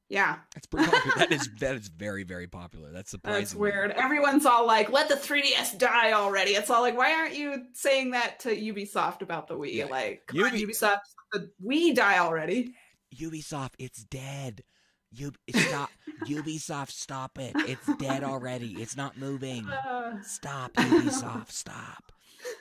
Yeah. 0.10 0.38
That's 0.56 0.66
pretty 0.68 0.90
popular. 0.90 1.16
that 1.18 1.32
is 1.34 1.50
that 1.60 1.76
is 1.76 1.88
very 1.90 2.24
very 2.24 2.48
popular. 2.48 2.92
That's 2.92 3.12
surprising. 3.12 3.42
That's 3.42 3.56
weird. 3.56 3.92
Everyone's 3.92 4.46
all 4.46 4.66
like, 4.66 4.90
"Let 4.92 5.10
the 5.10 5.16
3DS 5.16 5.78
die 5.78 6.14
already." 6.14 6.52
It's 6.52 6.70
all 6.70 6.82
like, 6.82 6.98
"Why 6.98 7.14
aren't 7.14 7.36
you 7.36 7.66
saying 7.74 8.12
that 8.12 8.40
to 8.42 8.56
Ubisoft 8.56 9.22
about 9.22 9.48
the 9.48 9.56
Wii?" 9.58 9.74
Yeah. 9.74 9.86
Like, 9.86 10.24
come 10.28 10.44
on, 10.44 10.52
Ubisoft, 10.52 11.00
let 11.34 11.42
the 11.44 11.52
Wii 11.66 11.94
die 11.96 12.20
already. 12.20 12.74
Ubisoft, 13.16 13.72
it's 13.80 14.04
dead. 14.04 14.64
You 15.12 15.32
stop. 15.56 15.90
Ubisoft, 16.26 16.92
stop 16.92 17.38
it. 17.40 17.54
It's 17.56 17.96
dead 17.98 18.24
already. 18.24 18.74
It's 18.82 18.98
not 18.98 19.18
moving. 19.18 19.68
Uh, 19.70 20.22
Stop, 20.24 20.74
Ubisoft, 20.74 21.52
stop. 21.52 22.12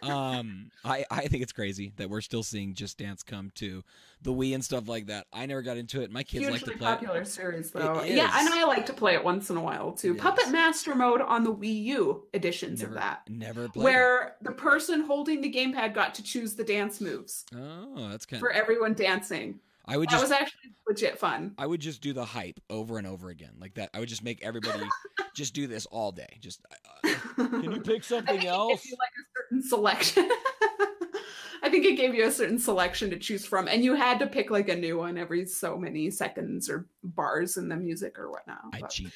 Um, 0.02 0.70
I 0.84 1.04
I 1.10 1.26
think 1.28 1.42
it's 1.42 1.52
crazy 1.52 1.92
that 1.96 2.08
we're 2.10 2.20
still 2.20 2.42
seeing 2.42 2.74
Just 2.74 2.98
Dance 2.98 3.22
come 3.22 3.50
to 3.56 3.82
the 4.22 4.32
Wii 4.32 4.54
and 4.54 4.64
stuff 4.64 4.88
like 4.88 5.06
that. 5.06 5.26
I 5.32 5.46
never 5.46 5.62
got 5.62 5.76
into 5.76 6.00
it. 6.02 6.10
My 6.10 6.22
kids 6.22 6.48
like 6.48 6.60
to 6.62 6.66
play. 6.66 6.74
it. 6.74 6.80
popular 6.80 7.24
series, 7.24 7.70
though. 7.70 8.00
It 8.00 8.14
Yeah, 8.16 8.30
and. 8.34 8.48
I 8.54 8.64
like 8.64 8.86
to 8.86 8.92
play 8.92 9.14
it 9.14 9.22
once 9.24 9.50
in 9.50 9.56
a 9.56 9.60
while 9.60 9.92
too. 9.92 10.12
It 10.12 10.18
Puppet. 10.18 10.50
Master 10.50 10.94
mode 10.94 11.20
on 11.20 11.44
the 11.44 11.52
Wii 11.54 11.84
U 11.84 12.24
editions 12.32 12.80
Never, 12.80 12.94
of 12.94 12.98
that, 13.00 13.22
never 13.28 13.68
played. 13.68 13.82
it. 13.82 13.84
where 13.84 14.36
the 14.42 14.52
person 14.52 15.02
holding 15.02 15.40
the 15.40 15.52
gamepad 15.52 15.94
got 15.94 16.14
to 16.14 16.22
choose 16.22 16.54
the 16.54 16.64
dance 16.64 17.00
moves 17.00 17.44
Oh, 17.54 18.08
that's 18.10 18.24
kind 18.26 18.40
for 18.40 18.48
of. 18.48 18.56
everyone 18.56 18.94
dancing. 18.94 19.60
I 19.88 19.96
would 19.96 20.08
That 20.08 20.12
just. 20.12 20.24
was 20.24 20.32
actually 20.32 20.72
legit 20.88 21.18
fun. 21.18 21.54
I 21.58 21.66
would 21.66 21.80
just 21.80 22.00
do 22.00 22.12
the 22.12 22.24
hype 22.24 22.58
over 22.70 22.98
and 22.98 23.06
over 23.06 23.28
again, 23.30 23.52
like 23.60 23.74
that. 23.74 23.90
I 23.94 24.00
would 24.00 24.08
just 24.08 24.24
make 24.24 24.42
everybody 24.44 24.84
just 25.34 25.54
do 25.54 25.66
this 25.66 25.86
all 25.86 26.10
day. 26.12 26.38
Just 26.40 26.60
uh, 27.04 27.14
can 27.36 27.70
you 27.72 27.80
pick 27.80 27.98
I 27.98 28.06
something 28.06 28.26
think 28.34 28.44
it 28.44 28.48
else? 28.48 28.84
you 28.84 28.96
like 28.98 29.10
a 29.10 29.24
certain 29.38 29.62
selection. 29.68 30.28
I 31.62 31.68
think 31.70 31.84
it 31.84 31.96
gave 31.96 32.14
you 32.14 32.26
a 32.26 32.30
certain 32.30 32.58
selection 32.58 33.10
to 33.10 33.18
choose 33.18 33.44
from, 33.46 33.66
and 33.66 33.82
you 33.84 33.94
had 33.94 34.18
to 34.20 34.26
pick 34.26 34.50
like 34.50 34.68
a 34.68 34.76
new 34.76 34.98
one 34.98 35.16
every 35.18 35.46
so 35.46 35.76
many 35.76 36.10
seconds 36.10 36.68
or 36.70 36.86
bars 37.02 37.56
in 37.56 37.68
the 37.68 37.76
music 37.76 38.18
or 38.18 38.30
whatnot. 38.30 38.60
I 38.72 38.80
But, 38.80 38.90
cheat. 38.90 39.12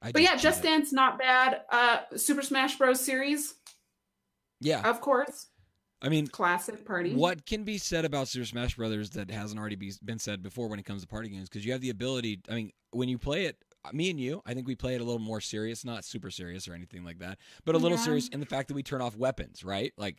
I 0.00 0.12
but 0.12 0.22
yeah, 0.22 0.36
Just. 0.36 0.62
Dance 0.62 0.92
not 0.92 1.18
bad. 1.18 1.62
Uh, 1.70 1.98
Super 2.16 2.42
Smash 2.42 2.76
Bros. 2.78 3.00
series, 3.00 3.54
Yeah, 4.60 4.88
of 4.88 5.00
course, 5.00 5.48
I 6.04 6.10
mean, 6.10 6.26
classic 6.26 6.84
party. 6.84 7.14
What 7.14 7.46
can 7.46 7.64
be 7.64 7.78
said 7.78 8.04
about 8.04 8.28
Super 8.28 8.44
Smash 8.44 8.76
Brothers 8.76 9.10
that 9.10 9.30
hasn't 9.30 9.58
already 9.58 9.76
be, 9.76 9.92
been 10.04 10.18
said 10.18 10.42
before 10.42 10.68
when 10.68 10.78
it 10.78 10.84
comes 10.84 11.00
to 11.00 11.08
party 11.08 11.30
games? 11.30 11.48
Because 11.48 11.64
you 11.64 11.72
have 11.72 11.80
the 11.80 11.88
ability. 11.88 12.40
I 12.50 12.54
mean, 12.54 12.72
when 12.90 13.08
you 13.08 13.16
play 13.16 13.46
it, 13.46 13.56
uh, 13.86 13.90
me 13.94 14.10
and 14.10 14.20
you, 14.20 14.42
I 14.44 14.52
think 14.52 14.66
we 14.66 14.74
play 14.74 14.94
it 14.94 15.00
a 15.00 15.04
little 15.04 15.18
more 15.18 15.40
serious, 15.40 15.82
not 15.82 16.04
super 16.04 16.30
serious 16.30 16.68
or 16.68 16.74
anything 16.74 17.04
like 17.04 17.20
that, 17.20 17.38
but 17.64 17.74
a 17.74 17.78
little 17.78 17.96
Yeah. 17.96 18.04
serious 18.04 18.28
in 18.28 18.40
the 18.40 18.46
fact 18.46 18.68
that 18.68 18.74
we 18.74 18.82
turn 18.82 19.00
off 19.00 19.16
weapons, 19.16 19.64
right? 19.64 19.94
Like, 19.96 20.16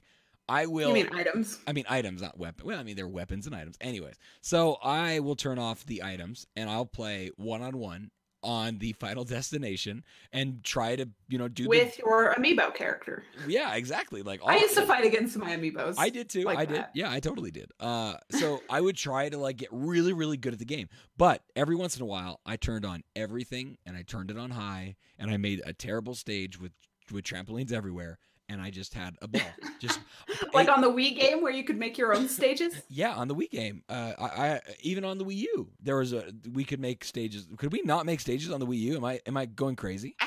I 0.50 0.66
will. 0.66 0.88
You 0.90 0.94
mean 0.96 1.10
items? 1.12 1.60
I 1.68 1.74
mean, 1.74 1.86
items, 1.88 2.22
not 2.22 2.38
weapons. 2.38 2.66
Well, 2.66 2.80
I 2.80 2.84
mean, 2.84 2.96
they're 2.96 3.08
weapons 3.08 3.46
and 3.46 3.56
items. 3.56 3.78
Anyways, 3.80 4.16
so 4.42 4.78
I 4.84 5.20
will 5.20 5.36
turn 5.36 5.60
off 5.60 5.86
the 5.86 6.02
items 6.04 6.48
and 6.56 6.68
I'll 6.68 6.86
play 6.86 7.30
one 7.38 7.62
on 7.62 7.78
one 7.78 8.10
on 8.46 8.78
the 8.78 8.94
final 8.94 9.26
destination 9.26 10.04
and 10.32 10.64
try 10.64 10.96
to, 10.96 11.10
you 11.28 11.38
know, 11.38 11.48
do 11.48 11.68
With 11.68 11.98
your 11.98 12.34
amiibo 12.36 12.74
character. 12.74 13.24
Yeah, 13.48 13.76
exactly. 13.76 14.22
Like 14.22 14.40
I 14.46 14.58
used 14.58 14.76
to 14.76 14.86
fight 14.86 15.04
against 15.04 15.36
my 15.36 15.58
amiibos. 15.58 15.96
I 15.98 16.10
did 16.10 16.30
too. 16.30 16.44
like 16.44 16.60
I 16.60 16.66
did. 16.66 16.86
Yeah, 16.94 17.12
I 17.12 17.20
totally 17.20 17.52
did. 17.52 17.72
Uh, 17.80 18.16
so 18.30 18.62
I 18.70 18.80
would 18.80 18.96
try 18.96 19.28
to 19.28 19.38
like 19.38 19.58
get 19.58 19.70
really, 19.72 20.14
really 20.14 20.38
good 20.38 20.54
at 20.54 20.60
the 20.60 20.66
game. 20.66 20.88
But 21.18 21.42
every 21.56 21.76
once 21.76 21.98
in 21.98 22.04
a 22.04 22.06
while, 22.06 22.40
I 22.46 22.56
turned 22.56 22.86
on 22.86 23.04
everything 23.16 23.78
and 23.86 23.98
I 23.98 24.04
turned 24.04 24.30
it 24.30 24.38
on 24.38 24.52
high, 24.52 24.96
and 25.18 25.32
I 25.32 25.38
made 25.38 25.62
a 25.66 25.74
terrible 25.74 26.14
stage 26.14 26.60
with 26.60 26.72
with 27.12 27.24
trampolines 27.24 27.72
everywhere, 27.72 28.20
and 28.50 28.62
I 28.62 28.70
just 28.70 28.94
had 28.94 29.16
a 29.22 29.28
ball. 29.28 29.42
Just 29.80 30.00
like 30.54 30.68
it- 30.68 30.74
on 30.74 30.82
the 30.82 30.90
Wii 30.92 31.18
game 31.18 31.42
where 31.42 31.52
you 31.52 31.64
could 31.64 31.78
make 31.78 31.98
your 31.98 32.14
own 32.16 32.28
stages. 32.30 32.74
yeah, 32.90 33.14
on 33.16 33.28
the 33.28 33.36
Wii 33.36 33.50
game. 33.50 33.84
Uh, 33.90 34.14
I, 34.20 34.24
I 34.26 34.62
even 34.82 35.04
on 35.06 35.18
the 35.18 35.26
Wii 35.26 35.38
U, 35.38 35.70
there 35.82 35.98
was 35.98 36.14
a 36.14 36.32
we 36.54 36.64
could 36.64 36.80
make 36.80 37.04
stages. 37.04 37.48
Could 37.58 37.72
we 37.72 37.82
not 37.84 38.06
make 38.06 38.20
stages 38.20 38.52
on 38.52 38.60
the 38.60 38.68
Wii 38.68 38.78
U? 38.80 38.96
Am 38.98 39.06
I 39.06 39.20
am 39.26 39.38
I 39.38 39.46
going 39.46 39.76
crazy? 39.76 40.16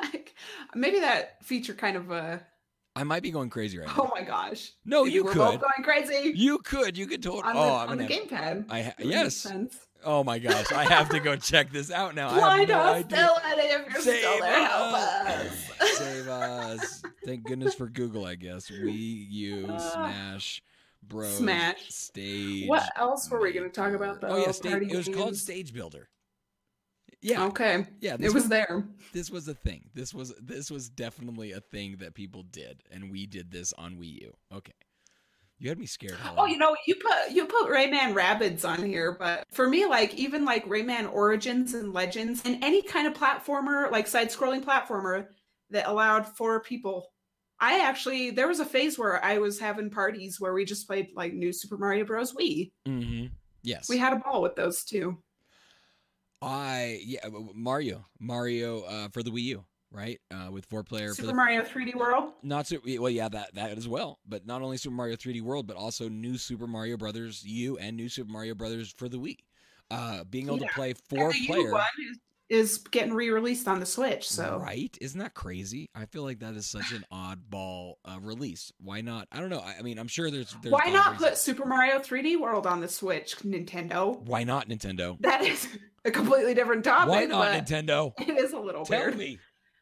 Like, 0.00 0.34
maybe 0.76 1.00
that 1.00 1.44
feature 1.44 1.74
kind 1.74 1.96
of 1.96 2.12
uh 2.12 2.38
I 2.94 3.02
might 3.02 3.22
be 3.22 3.32
going 3.32 3.50
crazy 3.50 3.78
right 3.78 3.88
now. 3.88 3.94
oh 3.98 4.10
my 4.14 4.22
gosh. 4.22 4.70
No, 4.84 5.02
Maybe 5.04 5.14
you 5.16 5.24
we're 5.24 5.32
could. 5.32 5.38
both 5.38 5.60
going 5.60 5.82
crazy 5.82 6.32
You 6.36 6.58
could. 6.58 6.96
You 6.96 7.06
could 7.08 7.20
totally. 7.22 7.42
on 7.44 7.54
the, 7.54 7.60
oh, 7.60 7.64
on 7.92 7.98
the 7.98 8.04
gamepad. 8.06 8.66
I 8.70 8.82
ha- 8.82 8.92
yes. 9.00 9.44
Oh 10.04 10.22
my 10.24 10.38
gosh, 10.38 10.70
I 10.72 10.84
have 10.84 11.08
to 11.10 11.20
go 11.20 11.36
check 11.36 11.70
this 11.72 11.90
out 11.90 12.14
now. 12.14 12.28
I 12.30 12.64
Blind 12.64 12.70
have 12.70 12.78
no 12.78 12.92
idea. 12.92 13.26
hostility 13.26 13.68
if 13.68 13.92
you're 13.92 14.02
Save 14.02 14.18
still 14.20 14.40
there. 14.40 14.64
Help 14.66 14.94
us. 14.94 15.70
us. 15.80 15.98
Save 15.98 16.28
us. 16.28 17.02
Thank 17.24 17.44
goodness 17.44 17.74
for 17.74 17.88
Google, 17.88 18.24
I 18.24 18.36
guess. 18.36 18.70
We, 18.70 18.92
U 18.92 19.66
Uh, 19.68 19.78
Smash 19.78 20.62
Bro, 21.02 21.28
Smash. 21.30 21.88
Stage. 21.92 22.68
what 22.68 22.90
else 22.96 23.28
were 23.30 23.40
we 23.40 23.52
going 23.52 23.68
to 23.68 23.74
talk 23.74 23.92
about? 23.92 24.18
Oh 24.22 24.36
yeah, 24.36 24.50
stage, 24.52 24.82
it 24.90 24.96
was 24.96 25.08
called? 25.08 25.36
Stage 25.36 25.72
Builder. 25.72 26.08
Yeah, 27.20 27.46
Okay, 27.46 27.84
yeah. 28.00 28.16
This 28.16 28.30
it 28.30 28.34
was 28.34 28.48
there. 28.48 28.84
this 29.12 29.28
was 29.30 29.48
a 29.48 29.54
thing. 29.54 29.90
This 29.94 30.14
was 30.14 30.32
this 30.40 30.70
was 30.70 30.88
definitely 30.88 31.50
a 31.52 31.60
thing 31.60 31.96
that 31.98 32.14
people 32.14 32.44
did, 32.44 32.82
and 32.92 33.10
we 33.10 33.26
did 33.26 33.50
this 33.50 33.72
on 33.76 33.96
Wii 33.96 34.20
U. 34.22 34.36
Okay, 34.54 34.72
you 35.58 35.68
had 35.68 35.78
me 35.78 35.86
scared. 35.86 36.16
Oh, 36.36 36.46
you 36.46 36.56
know, 36.56 36.76
you 36.86 36.94
put 36.94 37.32
you 37.32 37.46
put 37.46 37.68
Rayman 37.68 38.14
Rabbids 38.14 38.64
on 38.64 38.82
here, 38.84 39.16
but 39.18 39.44
for 39.50 39.68
me, 39.68 39.86
like 39.86 40.14
even 40.14 40.44
like 40.44 40.66
Rayman 40.66 41.12
Origins 41.12 41.74
and 41.74 41.92
Legends 41.92 42.42
and 42.44 42.62
any 42.62 42.82
kind 42.82 43.06
of 43.06 43.14
platformer, 43.14 43.90
like 43.90 44.06
side-scrolling 44.06 44.64
platformer 44.64 45.26
that 45.70 45.88
allowed 45.88 46.26
four 46.36 46.60
people. 46.60 47.12
I 47.60 47.80
actually 47.80 48.30
there 48.30 48.46
was 48.46 48.60
a 48.60 48.64
phase 48.64 48.98
where 48.98 49.22
I 49.24 49.38
was 49.38 49.58
having 49.58 49.90
parties 49.90 50.40
where 50.40 50.54
we 50.54 50.64
just 50.64 50.86
played 50.86 51.08
like 51.14 51.34
new 51.34 51.52
Super 51.52 51.76
Mario 51.76 52.04
Bros. 52.04 52.32
Wii. 52.34 52.70
hmm 52.86 53.26
Yes, 53.62 53.88
We 53.88 53.98
had 53.98 54.12
a 54.12 54.16
ball 54.16 54.40
with 54.40 54.54
those 54.54 54.84
too. 54.84 55.18
I 56.40 57.00
yeah 57.04 57.26
Mario 57.54 58.04
Mario 58.20 58.82
uh, 58.82 59.08
for 59.08 59.24
the 59.24 59.30
Wii 59.30 59.42
U, 59.42 59.64
right? 59.90 60.20
Uh, 60.30 60.50
with 60.50 60.64
four 60.66 60.82
player 60.84 61.14
Super 61.14 61.28
the 61.28 61.34
Mario 61.34 61.62
3D 61.62 61.94
World. 61.94 62.32
Not 62.42 62.66
so 62.66 62.78
well, 62.98 63.10
yeah, 63.10 63.28
that 63.28 63.54
that 63.54 63.76
as 63.78 63.88
well. 63.88 64.18
But 64.26 64.46
not 64.46 64.62
only 64.62 64.76
Super 64.76 64.94
Mario 64.94 65.16
3D 65.16 65.42
World, 65.42 65.66
but 65.66 65.76
also 65.76 66.08
new 66.08 66.36
Super 66.38 66.66
Mario 66.66 66.96
Brothers 66.96 67.44
U 67.44 67.78
and 67.78 67.96
new 67.96 68.08
Super 68.08 68.30
Mario 68.30 68.54
Brothers 68.54 68.92
for 68.96 69.08
the 69.08 69.18
Wii. 69.18 69.36
Uh, 69.90 70.24
being 70.24 70.46
able 70.46 70.58
Yeah. 70.60 70.68
to 70.68 70.74
play 70.74 70.94
four 71.08 71.32
the 71.32 71.38
U 71.38 71.46
player, 71.46 71.72
one 71.72 71.82
is, 72.10 72.18
is 72.50 72.78
getting 72.78 73.14
re-released 73.14 73.66
on 73.66 73.80
the 73.80 73.86
Switch. 73.86 74.28
So 74.28 74.58
right? 74.62 74.94
Isn't 75.00 75.18
that 75.20 75.32
crazy? 75.32 75.88
I 75.94 76.04
feel 76.04 76.22
like 76.24 76.40
that 76.40 76.54
is 76.56 76.66
such 76.66 76.92
an 76.92 77.04
oddball 77.12 77.94
uh, 78.04 78.18
release. 78.20 78.70
Why 78.82 79.00
not? 79.00 79.28
I 79.32 79.40
don't 79.40 79.48
know. 79.48 79.60
I, 79.60 79.76
I 79.78 79.82
mean, 79.82 79.98
I'm 79.98 80.08
sure 80.08 80.30
there's, 80.30 80.54
there's 80.62 80.72
why 80.72 80.90
not 80.90 81.12
reasons. 81.12 81.28
put 81.30 81.38
Super 81.38 81.64
Mario 81.66 81.98
3D 82.00 82.38
World 82.38 82.66
on 82.66 82.80
the 82.82 82.88
Switch, 82.88 83.36
Nintendo? 83.38 84.20
Why 84.20 84.44
not 84.44 84.68
Nintendo? 84.68 85.16
That 85.20 85.42
is 85.42 85.66
a 86.04 86.10
completely 86.10 86.52
different 86.54 86.84
topic. 86.84 87.08
Why 87.10 87.24
not 87.24 87.48
Nintendo? 87.48 88.12
It 88.20 88.36
is 88.38 88.52
a 88.52 88.58
little 88.58 88.84
Tell 88.84 89.00
weird. 89.00 89.16
me. 89.18 89.38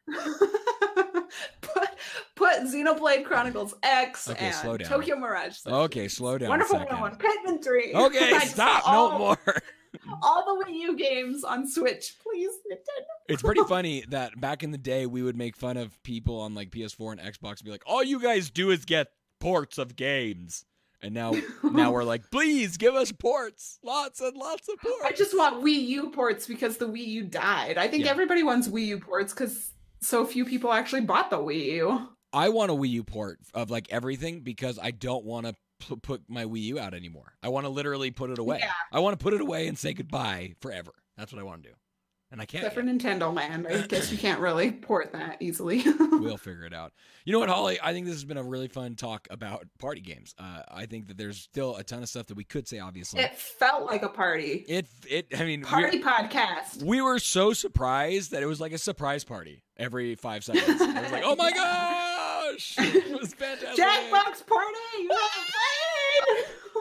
put 1.61 1.89
put 2.35 2.57
Xenoblade 2.63 3.25
Chronicles 3.25 3.75
X 3.83 4.29
Okay, 4.31 4.47
and 4.47 4.55
slow 4.55 4.77
down. 4.77 4.89
Tokyo 4.89 5.17
Mirage. 5.17 5.59
Okay, 5.67 6.09
slow 6.09 6.39
down. 6.39 6.49
Wonderful 6.51 6.77
a 6.77 6.81
second. 6.81 7.01
101 7.01 7.59
Pikmin 7.59 7.65
3. 7.65 7.93
Okay, 8.07 8.39
stop. 8.47 8.85
want 8.87 8.87
No 8.87 8.93
all, 8.93 9.19
more. 9.19 9.39
All 10.23 10.45
the 10.45 10.65
Wii 10.71 10.75
U 10.83 10.97
games 10.97 11.43
on 11.43 11.67
Switch, 11.67 12.17
please, 12.23 12.51
Nintendo. 12.71 13.07
It's 13.29 13.41
pretty 13.43 13.63
funny 13.65 14.05
that 14.11 14.39
back 14.39 14.63
in 14.63 14.71
the 14.71 14.77
day 14.79 15.07
we 15.07 15.23
would 15.23 15.37
make 15.37 15.57
fun 15.57 15.79
of 15.79 16.01
people 16.03 16.39
on 16.41 16.55
like 16.55 16.71
PS4 16.71 17.13
and 17.13 17.21
Xbox 17.21 17.59
and 17.59 17.65
be 17.65 17.71
like, 17.71 17.83
"All 17.87 18.05
you 18.05 18.21
guys 18.21 18.51
do 18.51 18.71
is 18.71 18.85
get 18.85 19.09
ports 19.41 19.79
of 19.79 19.97
games." 19.97 20.67
And 21.03 21.15
now 21.15 21.33
now 21.63 21.93
we're 21.93 22.05
like, 22.05 22.31
"Please 22.31 22.77
give 22.77 22.95
us 22.95 23.11
ports. 23.11 23.79
Lots 23.83 24.21
and 24.21 24.37
lots 24.37 24.69
of 24.69 24.79
ports." 24.81 25.03
I 25.03 25.13
just 25.13 25.35
want 25.37 25.65
Wii 25.65 25.87
U 25.89 26.11
ports 26.11 26.47
because 26.47 26.77
the 26.77 26.87
Wii 26.89 27.07
U 27.07 27.25
died. 27.25 27.79
I 27.79 27.89
think 27.89 28.05
Yeah. 28.05 28.11
everybody 28.11 28.43
wants 28.43 28.69
Wii 28.69 28.85
U 28.87 29.01
ports 29.01 29.33
because 29.33 29.73
so 30.01 30.25
few 30.25 30.45
people 30.45 30.73
actually 30.73 31.03
bought 31.03 31.31
the 31.31 31.39
Wii 31.39 31.65
U. 31.75 32.09
I 32.33 32.49
want 32.51 32.71
a 32.71 32.75
Wii 32.75 32.91
U 32.91 33.05
port 33.05 33.39
of 33.55 33.71
like 33.71 33.87
everything 33.91 34.41
because 34.41 34.79
I 34.81 34.91
don't 34.91 35.25
want 35.25 35.47
to 35.47 35.55
p- 35.81 35.97
put 35.97 36.23
my 36.29 36.45
Wii 36.45 36.63
U 36.63 36.79
out 36.79 36.95
anymore. 36.95 37.35
I 37.43 37.49
want 37.49 37.65
to 37.65 37.71
literally 37.71 38.11
put 38.11 38.31
it 38.31 38.39
away. 38.39 38.59
Yeah. 38.61 38.73
I 38.93 39.01
want 39.01 39.19
to 39.19 39.23
put 39.23 39.35
it 39.35 39.41
away 39.41 39.69
and 39.69 39.79
say 39.79 39.93
goodbye 39.95 40.55
forever. 40.61 40.93
That's 41.17 41.33
what 41.33 41.41
I 41.41 41.45
want 41.45 41.63
to 41.63 41.71
do. 41.71 41.75
And 42.33 42.41
I 42.41 42.45
can't. 42.45 42.65
Except 42.65 42.75
for. 42.75 42.83
Nintendo 42.83 43.33
Land. 43.33 43.69
I 43.69 43.83
guess 43.87 44.11
you 44.11 44.19
can't 44.19 44.41
really 44.41 44.73
port 44.73 45.13
that 45.13 45.37
easily. 45.41 45.85
we'll 45.99 46.37
figure 46.37 46.65
it 46.65 46.75
out. 46.75 46.93
You 47.25 47.33
know 47.33 47.39
what, 47.39 47.49
Holly? 47.49 47.79
I 47.81 47.93
think 47.93 48.07
this 48.07 48.17
has 48.17 48.25
been 48.25 48.37
a 48.37 48.43
really 48.43 48.67
fun 48.67 48.97
talk 48.97 49.29
about 49.31 49.67
party 49.79 50.01
games. 50.01 50.35
Uh, 50.39 50.63
I 50.69 50.87
think 50.87 51.07
that 51.09 51.17
there's 51.17 51.39
still 51.39 51.77
a 51.77 51.85
ton 51.85 52.03
of 52.03 52.09
stuff 52.09 52.27
that 52.27 52.37
we 52.37 52.43
could 52.45 52.67
say. 52.67 52.81
Obviously, 52.81 53.21
it 53.21 53.37
felt 53.37 53.87
like 53.87 54.03
a 54.03 54.09
party. 54.09 54.65
it 54.69 54.89
it. 55.09 55.27
I 55.39 55.45
mean, 55.45 55.63
Party 55.63 56.03
podcast. 56.03 56.83
we 56.83 57.01
were 57.01 57.21
so 57.21 57.53
surprised 57.53 58.33
that 58.33 58.43
it 58.43 58.47
was 58.47 58.61
like 58.61 58.73
a 58.73 58.79
surprise 58.79 59.23
party 59.23 59.63
every 59.77 60.17
five 60.17 60.43
seconds. 60.43 60.81
I 60.81 61.01
was 61.03 61.13
like, 61.13 61.23
oh 61.25 61.37
my 61.37 61.51
gosh, 62.51 62.75
it 62.79 63.21
was 63.21 63.35
fantastic. 63.35 63.85
Jackbox 63.85 64.47
party! 64.47 64.77
You 65.01 65.11
haven't 65.11 65.53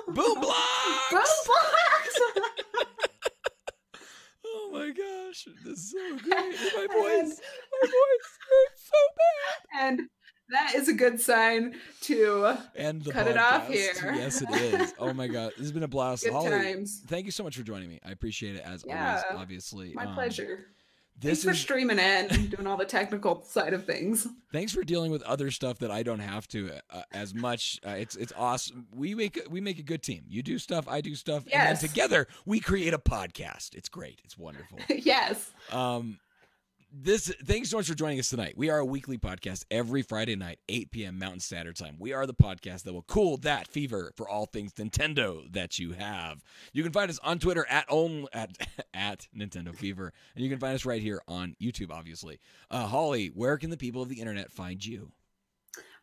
played! 0.05 0.15
Boom 0.15 0.39
Blox. 0.41 1.11
Boom 1.11 1.21
Blox! 1.45 2.19
Oh 4.47 4.69
my 4.71 4.89
gosh, 4.91 5.47
this 5.65 5.79
is 5.79 5.94
so 6.09 6.17
great. 6.17 6.31
My 6.33 6.87
voice, 6.93 7.41
my 7.71 7.87
voice 7.87 8.31
hurts 8.49 8.89
so 8.89 9.01
bad. 9.17 9.87
and 9.97 10.01
that 10.49 10.75
is 10.75 10.87
a 10.87 10.93
good 10.93 11.19
sign 11.19 11.73
to 12.01 12.55
And 12.75 13.03
the 13.03 13.11
Cut 13.11 13.27
it 13.27 13.37
off 13.37 13.67
here. 13.67 13.93
Yes, 14.13 14.41
it 14.43 14.49
is. 14.51 14.93
Oh 14.99 15.11
my 15.13 15.27
god, 15.27 15.51
this 15.51 15.61
has 15.61 15.71
been 15.71 15.83
a 15.83 15.87
blast. 15.97 16.23
good 16.23 16.33
Holly, 16.33 16.51
times. 16.51 17.01
thank 17.07 17.25
you 17.25 17.31
so 17.31 17.43
much 17.43 17.57
for 17.57 17.63
joining 17.63 17.89
me. 17.89 17.99
I 18.05 18.11
appreciate 18.11 18.55
it 18.55 18.61
as 18.63 18.83
Yeah, 18.87 19.21
always. 19.29 19.41
Obviously, 19.41 19.93
My 19.93 20.05
Um, 20.05 20.13
pleasure. 20.13 20.67
This 21.17 21.43
Thanks 21.43 21.57
for 21.57 21.63
streaming 21.63 21.97
it 21.97 22.31
and 22.31 22.49
doing 22.49 22.67
all 22.67 22.75
the 22.75 22.83
technical 22.85 23.41
side 23.43 23.73
of 23.73 23.85
things. 23.85 24.27
thanks 24.51 24.73
for 24.73 24.83
dealing 24.83 25.11
with 25.11 25.21
other 25.23 25.49
stuff 25.49 25.79
that 25.79 25.89
I 25.89 26.03
don't 26.03 26.19
have 26.19 26.45
to 26.49 26.71
uh, 26.91 27.03
as 27.13 27.33
much. 27.33 27.79
Uh, 27.87 27.91
it's 27.91 28.15
it's 28.17 28.33
awesome. 28.37 28.85
We 28.93 29.15
make 29.15 29.39
we 29.49 29.61
make 29.61 29.79
a 29.79 29.83
good 29.83 30.03
team. 30.03 30.23
You 30.27 30.43
do 30.43 30.59
stuff, 30.59 30.87
I 30.89 30.99
do 30.99 31.15
stuff, 31.15 31.43
Yes. 31.47 31.55
and 31.55 31.77
then 31.77 31.89
together 31.89 32.27
we 32.45 32.59
create 32.59 32.93
a 32.93 32.99
podcast. 32.99 33.75
It's 33.75 33.87
great. 33.87 34.19
It's 34.25 34.37
wonderful. 34.37 34.79
yes. 34.89 35.51
Um, 35.71 36.19
this 36.97 37.33
thanks 37.43 37.69
so 37.69 37.77
much 37.77 37.87
for 37.87 37.93
joining 37.93 38.19
us 38.19 38.29
tonight. 38.29 38.53
We 38.55 38.69
are 38.69 38.79
a 38.79 38.85
weekly 38.85 39.17
podcast 39.17 39.65
every 39.69 40.01
Friday 40.01 40.35
night, 40.35 40.59
8 40.69 40.91
p.m. 40.91 41.19
Mountain 41.19 41.41
Standard 41.41 41.75
Time. 41.75 41.97
We 41.99 42.13
are 42.13 42.25
the 42.25 42.33
podcast 42.33 42.83
that 42.83 42.93
will 42.93 43.03
cool 43.03 43.37
that 43.37 43.67
fever 43.67 44.13
for 44.15 44.29
all 44.29 44.45
things 44.45 44.73
Nintendo 44.73 45.51
that 45.51 45.77
you 45.77 45.91
have. 45.91 46.43
You 46.71 46.83
can 46.83 46.93
find 46.93 47.09
us 47.09 47.19
on 47.19 47.39
Twitter 47.39 47.65
at 47.69 47.85
only 47.89 48.27
at 48.31 48.57
at 48.93 49.27
Nintendo 49.35 49.75
Fever, 49.75 50.13
and 50.35 50.43
you 50.43 50.49
can 50.49 50.59
find 50.59 50.73
us 50.73 50.85
right 50.85 51.01
here 51.01 51.21
on 51.27 51.55
YouTube. 51.61 51.91
Obviously, 51.91 52.39
uh, 52.71 52.87
Holly, 52.87 53.27
where 53.27 53.57
can 53.57 53.69
the 53.69 53.77
people 53.77 54.01
of 54.01 54.09
the 54.09 54.19
internet 54.19 54.51
find 54.51 54.85
you? 54.85 55.11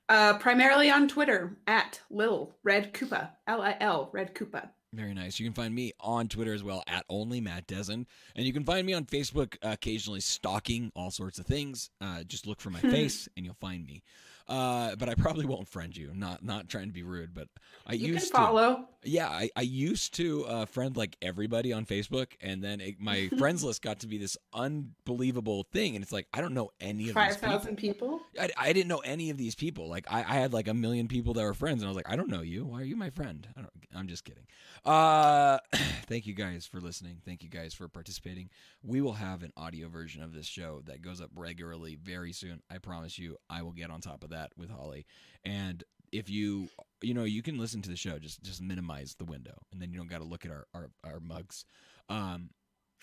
Uh, 0.08 0.36
primarily 0.38 0.90
on 0.90 1.08
Twitter 1.08 1.56
at 1.66 2.00
Lil 2.10 2.54
Red 2.62 2.92
Koopa. 2.92 3.30
L 3.46 3.62
I 3.62 3.76
L 3.80 4.10
Red 4.12 4.34
Koopa. 4.34 4.68
Very 4.94 5.14
nice. 5.14 5.40
You 5.40 5.46
can 5.46 5.54
find 5.54 5.74
me 5.74 5.92
on 6.00 6.28
Twitter 6.28 6.52
as 6.52 6.62
well 6.62 6.82
at 6.86 7.06
only 7.08 7.40
Matt 7.40 7.66
Dezen, 7.66 8.04
and 8.36 8.46
you 8.46 8.52
can 8.52 8.64
find 8.64 8.86
me 8.86 8.92
on 8.92 9.06
Facebook 9.06 9.56
uh, 9.62 9.70
occasionally 9.70 10.20
stalking 10.20 10.92
all 10.94 11.10
sorts 11.10 11.38
of 11.38 11.46
things. 11.46 11.88
Uh, 11.98 12.24
just 12.24 12.46
look 12.46 12.60
for 12.60 12.68
my 12.68 12.80
face 12.80 13.26
and 13.36 13.46
you'll 13.46 13.54
find 13.54 13.86
me. 13.86 14.02
Uh, 14.48 14.96
but 14.96 15.08
I 15.08 15.14
probably 15.14 15.46
won't 15.46 15.68
friend 15.68 15.96
you. 15.96 16.10
Not 16.14 16.44
not 16.44 16.68
trying 16.68 16.86
to 16.86 16.92
be 16.92 17.02
rude, 17.02 17.34
but 17.34 17.48
I 17.86 17.94
You 17.94 17.98
can 18.06 18.14
used 18.14 18.26
to. 18.28 18.32
follow. 18.36 18.88
Yeah, 19.04 19.28
I, 19.28 19.50
I 19.56 19.62
used 19.62 20.14
to 20.14 20.46
uh, 20.46 20.64
friend 20.66 20.96
like 20.96 21.16
everybody 21.20 21.72
on 21.72 21.86
Facebook, 21.86 22.32
and 22.40 22.62
then 22.62 22.80
it, 22.80 23.00
my 23.00 23.28
friends 23.38 23.64
list 23.64 23.82
got 23.82 24.00
to 24.00 24.06
be 24.06 24.16
this 24.18 24.36
unbelievable 24.54 25.64
thing, 25.72 25.94
and 25.96 26.02
it's 26.02 26.12
like 26.12 26.26
I 26.32 26.40
don't 26.40 26.54
know 26.54 26.70
any 26.80 27.08
of 27.08 27.14
Five 27.14 27.40
these 27.40 27.64
people. 27.76 27.76
people. 27.76 28.20
I, 28.38 28.50
I 28.56 28.72
didn't 28.72 28.88
know 28.88 28.98
any 28.98 29.30
of 29.30 29.36
these 29.36 29.54
people. 29.54 29.88
Like 29.88 30.06
I, 30.10 30.18
I 30.20 30.34
had 30.34 30.52
like 30.52 30.68
a 30.68 30.74
million 30.74 31.08
people 31.08 31.34
that 31.34 31.42
were 31.42 31.54
friends, 31.54 31.82
and 31.82 31.86
I 31.86 31.90
was 31.90 31.96
like, 31.96 32.08
I 32.10 32.16
don't 32.16 32.28
know 32.30 32.42
you. 32.42 32.64
Why 32.64 32.80
are 32.80 32.84
you 32.84 32.96
my 32.96 33.10
friend? 33.10 33.46
I 33.56 33.60
don't. 33.60 33.70
I'm 33.94 34.08
just 34.08 34.24
kidding. 34.24 34.46
Uh, 34.84 35.58
thank 36.06 36.26
you 36.26 36.34
guys 36.34 36.66
for 36.66 36.80
listening. 36.80 37.20
Thank 37.24 37.42
you 37.42 37.48
guys 37.48 37.74
for 37.74 37.88
participating. 37.88 38.50
We 38.82 39.00
will 39.00 39.12
have 39.14 39.42
an 39.42 39.52
audio 39.56 39.88
version 39.88 40.22
of 40.22 40.32
this 40.32 40.46
show 40.46 40.80
that 40.86 41.02
goes 41.02 41.20
up 41.20 41.30
regularly 41.34 41.96
very 42.02 42.32
soon. 42.32 42.62
I 42.70 42.78
promise 42.78 43.18
you. 43.18 43.36
I 43.50 43.62
will 43.62 43.72
get 43.72 43.90
on 43.90 44.00
top 44.00 44.24
of 44.24 44.30
that 44.32 44.50
with 44.56 44.70
Holly. 44.70 45.06
And 45.44 45.82
if 46.12 46.28
you, 46.28 46.68
you 47.00 47.14
know, 47.14 47.24
you 47.24 47.42
can 47.42 47.58
listen 47.58 47.80
to 47.82 47.90
the 47.90 47.96
show. 47.96 48.18
Just 48.18 48.42
just 48.42 48.60
minimize 48.60 49.14
the 49.18 49.24
window, 49.24 49.56
and 49.72 49.80
then 49.80 49.90
you 49.90 49.98
don't 49.98 50.10
got 50.10 50.18
to 50.18 50.24
look 50.24 50.44
at 50.44 50.50
our 50.50 50.66
our, 50.74 50.90
our 51.04 51.20
mugs. 51.20 51.64
Um, 52.08 52.50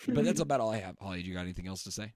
but 0.06 0.24
that's 0.24 0.40
about 0.40 0.60
all 0.60 0.70
I 0.70 0.78
have. 0.78 0.96
Holly, 1.00 1.22
do 1.22 1.28
you 1.28 1.34
got 1.34 1.40
anything 1.40 1.66
else 1.66 1.82
to 1.84 1.90
say? 1.90 2.14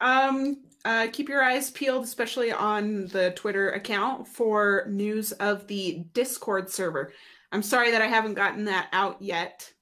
Um, 0.00 0.62
uh, 0.84 1.08
keep 1.12 1.28
your 1.28 1.42
eyes 1.42 1.70
peeled, 1.70 2.04
especially 2.04 2.52
on 2.52 3.06
the 3.08 3.32
Twitter 3.32 3.70
account 3.70 4.28
for 4.28 4.86
news 4.88 5.32
of 5.32 5.66
the 5.66 6.04
Discord 6.12 6.70
server. 6.70 7.12
I'm 7.50 7.62
sorry 7.62 7.90
that 7.90 8.02
I 8.02 8.06
haven't 8.06 8.34
gotten 8.34 8.66
that 8.66 8.88
out 8.92 9.20
yet, 9.20 9.72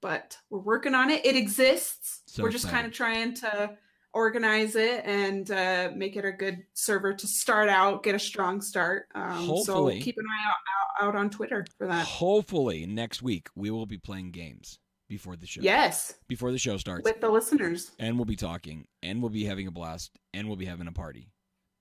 but 0.00 0.38
we're 0.50 0.60
working 0.60 0.94
on 0.94 1.10
it. 1.10 1.26
It 1.26 1.34
exists. 1.34 2.22
So 2.26 2.42
we're 2.42 2.50
just 2.50 2.68
kind 2.68 2.86
of 2.86 2.92
trying 2.92 3.34
to 3.34 3.76
organize 4.16 4.74
it 4.76 5.04
and 5.04 5.50
uh, 5.50 5.90
make 5.94 6.16
it 6.16 6.24
a 6.24 6.32
good 6.32 6.64
server 6.74 7.12
to 7.14 7.26
start 7.26 7.68
out, 7.68 8.02
get 8.02 8.14
a 8.14 8.18
strong 8.18 8.60
start. 8.60 9.06
Um, 9.14 9.46
Hopefully. 9.46 10.00
so 10.00 10.04
keep 10.04 10.16
an 10.18 10.24
eye 10.28 10.48
out, 10.48 11.06
out, 11.08 11.14
out 11.14 11.20
on 11.20 11.30
Twitter 11.30 11.66
for 11.78 11.86
that. 11.86 12.06
Hopefully 12.06 12.86
next 12.86 13.22
week 13.22 13.48
we 13.54 13.70
will 13.70 13.86
be 13.86 13.98
playing 13.98 14.30
games 14.32 14.78
before 15.08 15.36
the 15.36 15.46
show. 15.46 15.60
Yes, 15.62 16.14
Before 16.26 16.50
the 16.50 16.58
show 16.58 16.78
starts. 16.78 17.04
with 17.04 17.20
the 17.20 17.28
listeners. 17.28 17.92
and 18.00 18.16
we'll 18.16 18.24
be 18.24 18.34
talking 18.36 18.86
and 19.02 19.20
we'll 19.22 19.30
be 19.30 19.44
having 19.44 19.66
a 19.68 19.70
blast 19.70 20.10
and 20.34 20.48
we'll 20.48 20.56
be 20.56 20.64
having 20.64 20.88
a 20.88 20.92
party. 20.92 21.30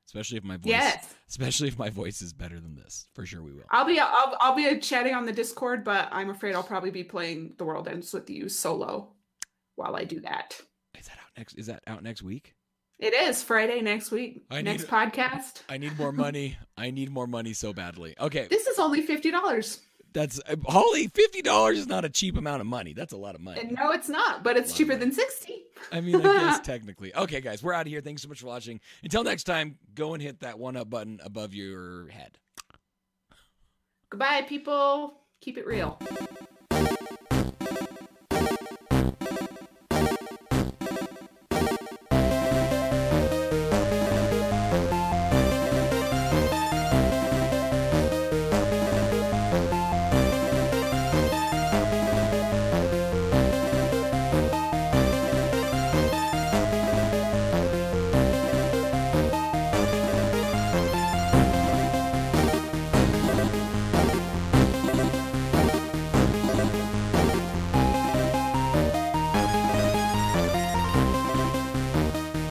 Especially 0.08 0.38
if 0.38 0.44
my 0.44 0.58
voice 0.58 0.68
Yes, 0.68 1.16
especially 1.28 1.68
if 1.68 1.80
my 1.80 1.90
voice 1.90 2.22
is 2.22 2.32
better 2.34 2.60
than 2.60 2.76
this. 2.76 3.08
For 3.16 3.26
sure 3.26 3.42
we 3.42 3.54
will. 3.54 3.64
I'll 3.72 3.88
be 3.88 4.00
I'll, 4.00 4.38
I'll 4.40 4.56
be 4.56 4.78
chatting 4.80 5.16
on 5.16 5.26
the 5.26 5.32
Discord, 5.34 5.84
but 5.84 6.10
I'm 6.12 6.30
afraid 6.30 6.54
I'll 6.54 6.62
probably 6.64 6.92
be 6.92 7.04
playing 7.04 7.56
The 7.58 7.66
World 7.66 7.88
Ends 7.88 8.14
with 8.14 8.30
You 8.30 8.48
solo 8.48 9.14
while 9.76 9.96
I 9.96 10.04
do 10.04 10.20
that. 10.22 10.56
Is 11.36 11.42
that 11.44 11.44
out 11.44 11.44
next 11.44 11.54
is 11.56 11.68
that 11.68 11.84
out 11.88 12.04
next 12.04 12.22
week? 12.24 12.56
It 12.98 13.14
is 13.14 13.44
Friday 13.44 13.82
next 13.82 14.12
week. 14.12 14.46
I 14.50 14.58
need- 14.58 14.64
next 14.66 14.88
podcast. 14.88 15.62
I 15.68 15.78
need 15.78 15.98
more 15.98 16.12
money. 16.14 16.58
I 16.78 16.92
need 16.92 17.12
more 17.12 17.28
money 17.28 17.54
so 17.54 17.74
badly. 17.74 18.16
Okay. 18.20 18.48
This 18.50 18.68
is 18.68 18.80
only 18.80 19.02
fifty 19.02 19.32
dollars. 19.32 19.82
That's 20.14 20.40
uh, 20.48 20.56
Holly, 20.66 21.10
$50 21.10 21.74
is 21.74 21.88
not 21.88 22.06
a 22.06 22.10
cheap 22.10 22.38
amount 22.38 22.62
of 22.62 22.68
money. 22.68 22.94
That's 22.94 23.12
a 23.12 23.18
lot 23.18 23.36
of 23.36 23.42
money. 23.42 23.60
And 23.60 23.74
no, 23.74 23.92
it's 23.92 24.08
not, 24.08 24.46
but 24.46 24.56
it's 24.56 24.72
cheaper 24.74 24.96
than 24.96 25.12
sixty. 25.12 25.64
I 25.92 26.00
mean, 26.00 26.16
I 26.16 26.22
guess 26.22 26.60
technically. 26.64 27.14
Okay, 27.14 27.42
guys, 27.42 27.62
we're 27.62 27.74
out 27.74 27.82
of 27.82 27.88
here. 27.88 28.00
Thanks 28.00 28.22
so 28.22 28.30
much 28.30 28.40
for 28.40 28.48
watching. 28.48 28.80
Until 29.04 29.26
next 29.26 29.44
time, 29.44 29.78
go 29.94 30.14
and 30.14 30.24
hit 30.24 30.40
that 30.40 30.58
one 30.58 30.78
up 30.78 30.90
button 30.90 31.20
above 31.22 31.54
your 31.54 32.08
head. 32.08 32.38
Goodbye, 34.10 34.44
people. 34.44 35.20
Keep 35.42 35.58
it 35.58 35.68
real. 35.68 36.00